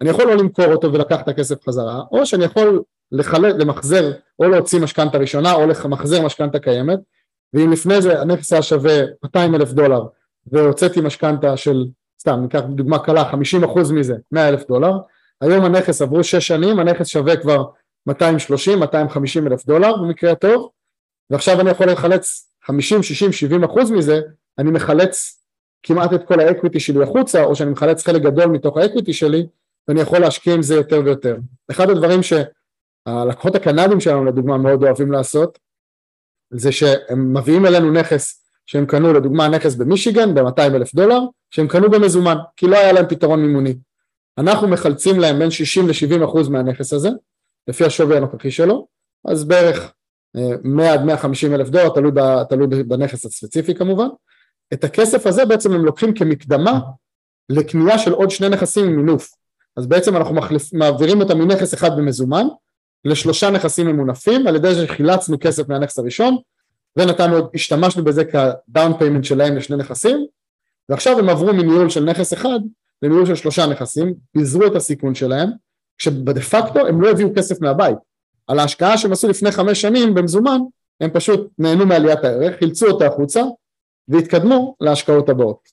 אני 0.00 0.10
יכול 0.10 0.24
לא 0.24 0.34
למכור 0.34 0.66
אותו 0.66 0.92
ולקח 0.92 1.20
את 1.20 1.28
הכסף 1.28 1.68
חזרה, 1.68 2.02
או 2.12 2.26
שאני 2.26 2.44
יכול 2.44 2.82
לחלט, 3.12 3.54
למחזר, 3.58 4.12
או 4.38 4.48
להוציא 4.48 4.80
משכנתה 4.80 5.18
ראשונה, 5.18 5.52
או 5.52 5.66
למחזר 5.66 6.26
משכנתה 6.26 6.58
קיימת, 6.58 6.98
ואם 7.54 7.72
לפני 7.72 8.02
זה 8.02 8.20
הנכס 8.20 8.52
היה 8.52 8.62
שווה 8.62 9.00
200 9.24 9.54
אלף 9.54 9.72
דולר, 9.72 10.02
והוצאתי 10.46 11.00
משכנתה 11.00 11.56
של, 11.56 11.84
סתם 12.20 12.40
ניקח 12.42 12.60
דוגמה 12.60 12.98
קלה, 12.98 13.24
50 13.24 13.64
אחוז 13.64 13.92
מזה, 13.92 14.14
100 14.32 14.48
אלף 14.48 14.66
דולר, 14.68 14.92
היום 15.40 15.64
הנכס 15.64 16.02
עברו 16.02 16.24
6 16.24 16.34
שנים, 16.34 16.78
הנכס 16.78 17.06
שווה 17.06 17.36
כבר 17.36 17.64
230, 18.06 18.78
250 18.78 19.46
אלף 19.46 19.66
דולר 19.66 19.96
במקרה 19.96 20.32
הטוב, 20.32 20.70
ועכשיו 21.30 21.60
אני 21.60 21.70
יכול 21.70 21.90
לחלץ 21.90 22.50
50, 22.66 23.02
60, 23.02 23.32
70 23.32 23.64
אחוז 23.64 23.90
מזה, 23.90 24.20
אני 24.58 24.70
מחלץ 24.70 25.40
כמעט 25.82 26.12
את 26.12 26.28
כל 26.28 26.40
ה 26.40 26.46
equity 26.46 26.80
שלי 26.80 27.02
החוצה, 27.02 27.44
או 27.44 27.56
שאני 27.56 27.70
מחלץ 27.70 28.06
חלק 28.06 28.22
גדול 28.22 28.46
מתוך 28.46 28.76
ה 28.76 28.81
equity 28.81 29.12
שלי, 29.12 29.46
ואני 29.88 30.00
יכול 30.00 30.18
להשקיע 30.18 30.54
עם 30.54 30.62
זה 30.62 30.74
יותר 30.74 31.02
ויותר. 31.04 31.36
אחד 31.70 31.90
הדברים 31.90 32.20
שהלקוחות 32.22 33.54
הקנדים 33.54 34.00
שלנו 34.00 34.24
לדוגמה 34.24 34.58
מאוד 34.58 34.84
אוהבים 34.84 35.12
לעשות, 35.12 35.58
זה 36.50 36.72
שהם 36.72 37.36
מביאים 37.36 37.66
אלינו 37.66 37.92
נכס 37.92 38.44
שהם 38.66 38.86
קנו 38.86 39.12
לדוגמה 39.12 39.48
נכס 39.48 39.74
במישיגן 39.74 40.34
ב-200 40.34 40.60
אלף 40.60 40.94
דולר, 40.94 41.20
שהם 41.50 41.68
קנו 41.68 41.90
במזומן, 41.90 42.36
כי 42.56 42.66
לא 42.66 42.76
היה 42.76 42.92
להם 42.92 43.08
פתרון 43.08 43.42
מימוני. 43.42 43.74
אנחנו 44.38 44.68
מחלצים 44.68 45.20
להם 45.20 45.38
בין 45.38 45.50
60 45.50 45.88
ל-70 45.88 46.24
אחוז 46.24 46.48
מהנכס 46.48 46.92
הזה, 46.92 47.08
לפי 47.68 47.84
השווי 47.84 48.16
הנוכחי 48.16 48.50
שלו, 48.50 48.86
אז 49.28 49.44
בערך 49.44 49.92
100 50.64 50.92
עד 50.92 51.04
150 51.04 51.54
אלף 51.54 51.68
דולר, 51.68 51.88
תלוי, 51.88 52.12
תלוי 52.48 52.82
בנכס 52.82 53.26
הספציפי 53.26 53.74
כמובן. 53.74 54.08
את 54.72 54.84
הכסף 54.84 55.26
הזה 55.26 55.44
בעצם 55.44 55.72
הם 55.72 55.84
לוקחים 55.84 56.14
כמקדמה 56.14 56.80
לקנייה 57.48 57.98
של 57.98 58.12
עוד 58.12 58.30
שני 58.30 58.48
נכסים 58.48 58.84
עם 58.84 58.96
מינוף. 58.96 59.30
אז 59.76 59.86
בעצם 59.86 60.16
אנחנו 60.16 60.34
מחליף, 60.34 60.72
מעבירים 60.72 61.20
אותם 61.20 61.38
מנכס 61.38 61.74
אחד 61.74 61.90
במזומן 61.96 62.46
לשלושה 63.04 63.50
נכסים 63.50 63.86
ממונפים 63.86 64.46
על 64.46 64.56
ידי 64.56 64.74
שחילצנו 64.74 65.36
כסף 65.40 65.68
מהנכס 65.68 65.98
הראשון 65.98 66.36
ונתנו, 66.96 67.36
השתמשנו 67.54 68.04
בזה 68.04 68.24
כ 68.24 68.49
down 68.49 68.98
payment 68.98 69.24
שלהם 69.24 69.56
לשני 69.56 69.76
נכסים 69.76 70.26
ועכשיו 70.88 71.18
הם 71.18 71.28
עברו 71.28 71.52
מניהול 71.52 71.90
של 71.90 72.04
נכס 72.04 72.32
אחד 72.32 72.60
לניהול 73.02 73.26
של 73.26 73.34
שלושה 73.34 73.66
נכסים, 73.66 74.14
פיזרו 74.32 74.66
את 74.66 74.76
הסיכון 74.76 75.14
שלהם, 75.14 75.50
כשבדה 75.98 76.40
פקטו 76.40 76.86
הם 76.86 77.00
לא 77.00 77.10
הביאו 77.10 77.28
כסף 77.36 77.60
מהבית, 77.60 77.98
על 78.46 78.58
ההשקעה 78.58 78.98
שהם 78.98 79.12
עשו 79.12 79.28
לפני 79.28 79.50
חמש 79.50 79.80
שנים 79.80 80.14
במזומן, 80.14 80.58
הם 81.00 81.10
פשוט 81.10 81.52
נהנו 81.58 81.86
מעליית 81.86 82.24
הערך, 82.24 82.58
חילצו 82.58 82.86
אותה 82.86 83.06
החוצה 83.06 83.42
והתקדמו 84.08 84.76
להשקעות 84.80 85.28
הבאות. 85.28 85.68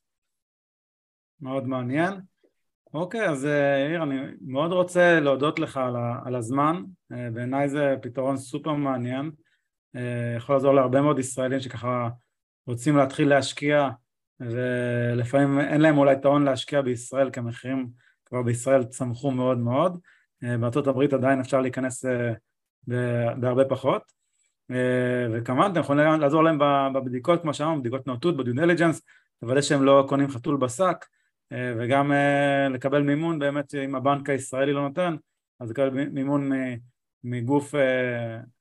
מאוד 1.42 1.68
מעניין. 1.68 2.31
אוקיי, 2.94 3.30
אז 3.30 3.46
יאיר, 3.46 4.00
אה, 4.00 4.04
אני 4.04 4.20
מאוד 4.42 4.72
רוצה 4.72 5.20
להודות 5.20 5.60
לך 5.60 5.78
על, 5.78 5.96
על 6.26 6.36
הזמן, 6.36 6.84
אה, 7.12 7.30
בעיניי 7.34 7.70
זה 7.70 7.96
פתרון 8.02 8.38
סופר 8.38 8.74
מעניין, 8.74 9.32
אה, 9.96 10.34
יכול 10.38 10.56
לעזור 10.56 10.74
להרבה 10.74 11.02
מאוד 11.02 11.20
ישראלים 11.20 11.60
שככה 11.60 12.10
רוצים 12.68 12.98
להתחיל 12.98 13.30
להשקיע 13.30 13.90
ולפעמים 14.40 15.60
אין 15.60 15.82
להם 15.82 15.98
אולי 15.98 16.16
ההון 16.24 16.44
להשקיע 16.44 16.82
בישראל 16.82 17.30
כי 17.30 17.40
המחירים 17.40 17.90
כבר 18.26 18.42
בישראל 18.42 18.84
צמחו 18.84 19.32
מאוד 19.32 19.58
מאוד, 19.58 20.00
בארצות 20.42 20.88
הברית 20.88 21.14
עדיין 21.14 21.40
אפשר 21.40 21.62
להיכנס 21.62 22.06
בהרבה 23.38 23.66
פחות. 23.66 24.02
וכמובן 25.34 25.70
אתם 25.72 25.80
יכולים 25.80 26.20
לעזור 26.20 26.44
להם 26.44 26.58
בבדיקות 26.94 27.42
כמו 27.42 27.54
שאמרנו, 27.54 27.80
בדיקות 27.80 28.08
נאותות, 28.08 28.38
בדיו 28.38 28.56
דליג'נס, 28.56 29.02
לוודא 29.42 29.62
שהם 29.62 29.84
לא 29.84 30.06
קונים 30.10 30.30
חתול 30.30 30.58
בשק 30.58 31.06
וגם 31.52 32.12
לקבל 32.70 33.02
מימון 33.02 33.40
באמת 33.40 33.76
אם 33.76 33.96
הבנק 33.96 34.30
הישראלי 34.30 34.74
לא 34.74 34.82
נותן 34.82 35.16
אז 35.60 35.70
לקבל 35.70 35.90
מימון 35.90 36.50
מגוף 37.24 37.74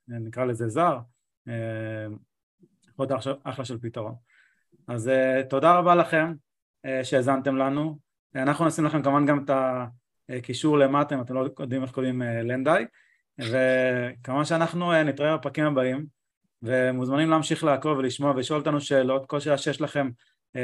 נקרא 0.07 0.45
לזה 0.45 0.67
זר 0.67 0.97
להיות 2.99 3.11
אחלה 3.43 3.65
של 3.65 3.77
פתרון. 3.81 4.15
אז 4.87 5.11
תודה 5.49 5.77
רבה 5.77 5.95
לכם 5.95 6.33
שהאזנתם 7.03 7.55
לנו. 7.55 7.99
אנחנו 8.35 8.65
נשים 8.65 8.85
לכם 8.85 9.03
כמובן 9.03 9.25
גם 9.25 9.45
את 9.45 9.51
הקישור 10.29 10.77
למטה 10.77 11.15
אם 11.15 11.21
אתם 11.21 11.33
לא 11.33 11.47
יודעים 11.59 11.81
איך 11.81 11.91
קוראים 11.91 12.21
לנדאי. 12.21 12.85
וכמובן 13.39 14.45
שאנחנו 14.45 15.03
נתראה 15.03 15.37
בפרקים 15.37 15.65
הבאים 15.65 16.05
ומוזמנים 16.63 17.29
להמשיך 17.29 17.63
לעקוב 17.63 17.97
ולשמוע 17.97 18.31
ולשאול 18.31 18.59
אותנו 18.59 18.81
שאלות, 18.81 19.25
כל 19.25 19.39
שאלה 19.39 19.57
שיש 19.57 19.81
לכם 19.81 20.09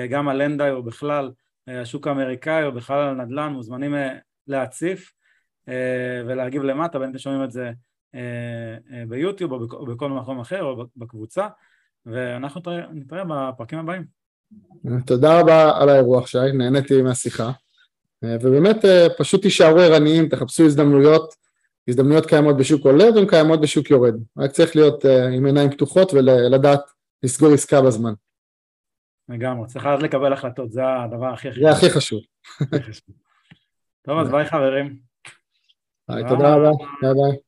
גם 0.09 0.30
על 0.30 0.43
לנדאי 0.43 0.71
או 0.71 0.84
בכלל 0.84 1.32
השוק 1.68 2.07
האמריקאי 2.07 2.63
או 2.63 2.72
בכלל 2.72 3.09
על 3.09 3.15
נדל"ן 3.15 3.53
מוזמנים 3.53 3.95
להציף 4.47 5.13
ולהגיב 6.28 6.63
למטה 6.63 6.99
בין 6.99 7.07
אם 7.07 7.11
אתם 7.11 7.20
שומעים 7.20 7.43
את 7.43 7.51
זה 7.51 7.72
ביוטיוב 9.07 9.51
או 9.51 9.86
בכל 9.86 10.09
מקום 10.09 10.39
אחר 10.39 10.63
או 10.63 10.86
בקבוצה 10.97 11.47
ואנחנו 12.05 12.61
נתראה 12.93 13.24
בפרקים 13.24 13.80
הבאים. 13.80 14.03
תודה 15.05 15.39
רבה 15.39 15.82
על 15.82 15.89
האירוח 15.89 16.28
שי, 16.28 16.51
נהניתי 16.53 17.01
מהשיחה 17.01 17.51
ובאמת 18.24 18.78
פשוט 19.18 19.41
תישארו 19.41 19.80
ערניים, 19.80 20.30
תחפשו 20.30 20.65
הזדמנויות 20.65 21.34
הזדמנויות 21.88 22.26
קיימות 22.26 22.57
בשוק 22.57 22.86
עולה 22.86 23.05
והן 23.15 23.28
קיימות 23.28 23.61
בשוק 23.61 23.91
יורד, 23.91 24.15
רק 24.38 24.51
צריך 24.51 24.76
להיות 24.76 25.05
עם 25.05 25.45
עיניים 25.45 25.72
פתוחות 25.72 26.13
ולדעת 26.13 26.82
לסגור 27.24 27.53
עסקה 27.53 27.82
בזמן. 27.82 28.13
לגמרי, 29.30 29.67
צריך 29.67 29.86
לדעת 29.86 30.03
לקבל 30.03 30.34
החלטות, 30.34 30.71
זה 30.71 30.82
הדבר 31.03 31.34
הכי 31.34 31.51
חשוב. 31.51 31.63
זה 31.63 31.71
הכי 31.71 31.89
חשוב. 31.89 32.19
טוב, 34.01 34.19
אז 34.19 34.30
ביי 34.32 34.45
חברים. 34.45 34.99
ביי, 36.09 36.23
תודה 36.30 36.55
רבה, 36.55 36.69
ביי 37.01 37.13
ביי. 37.13 37.46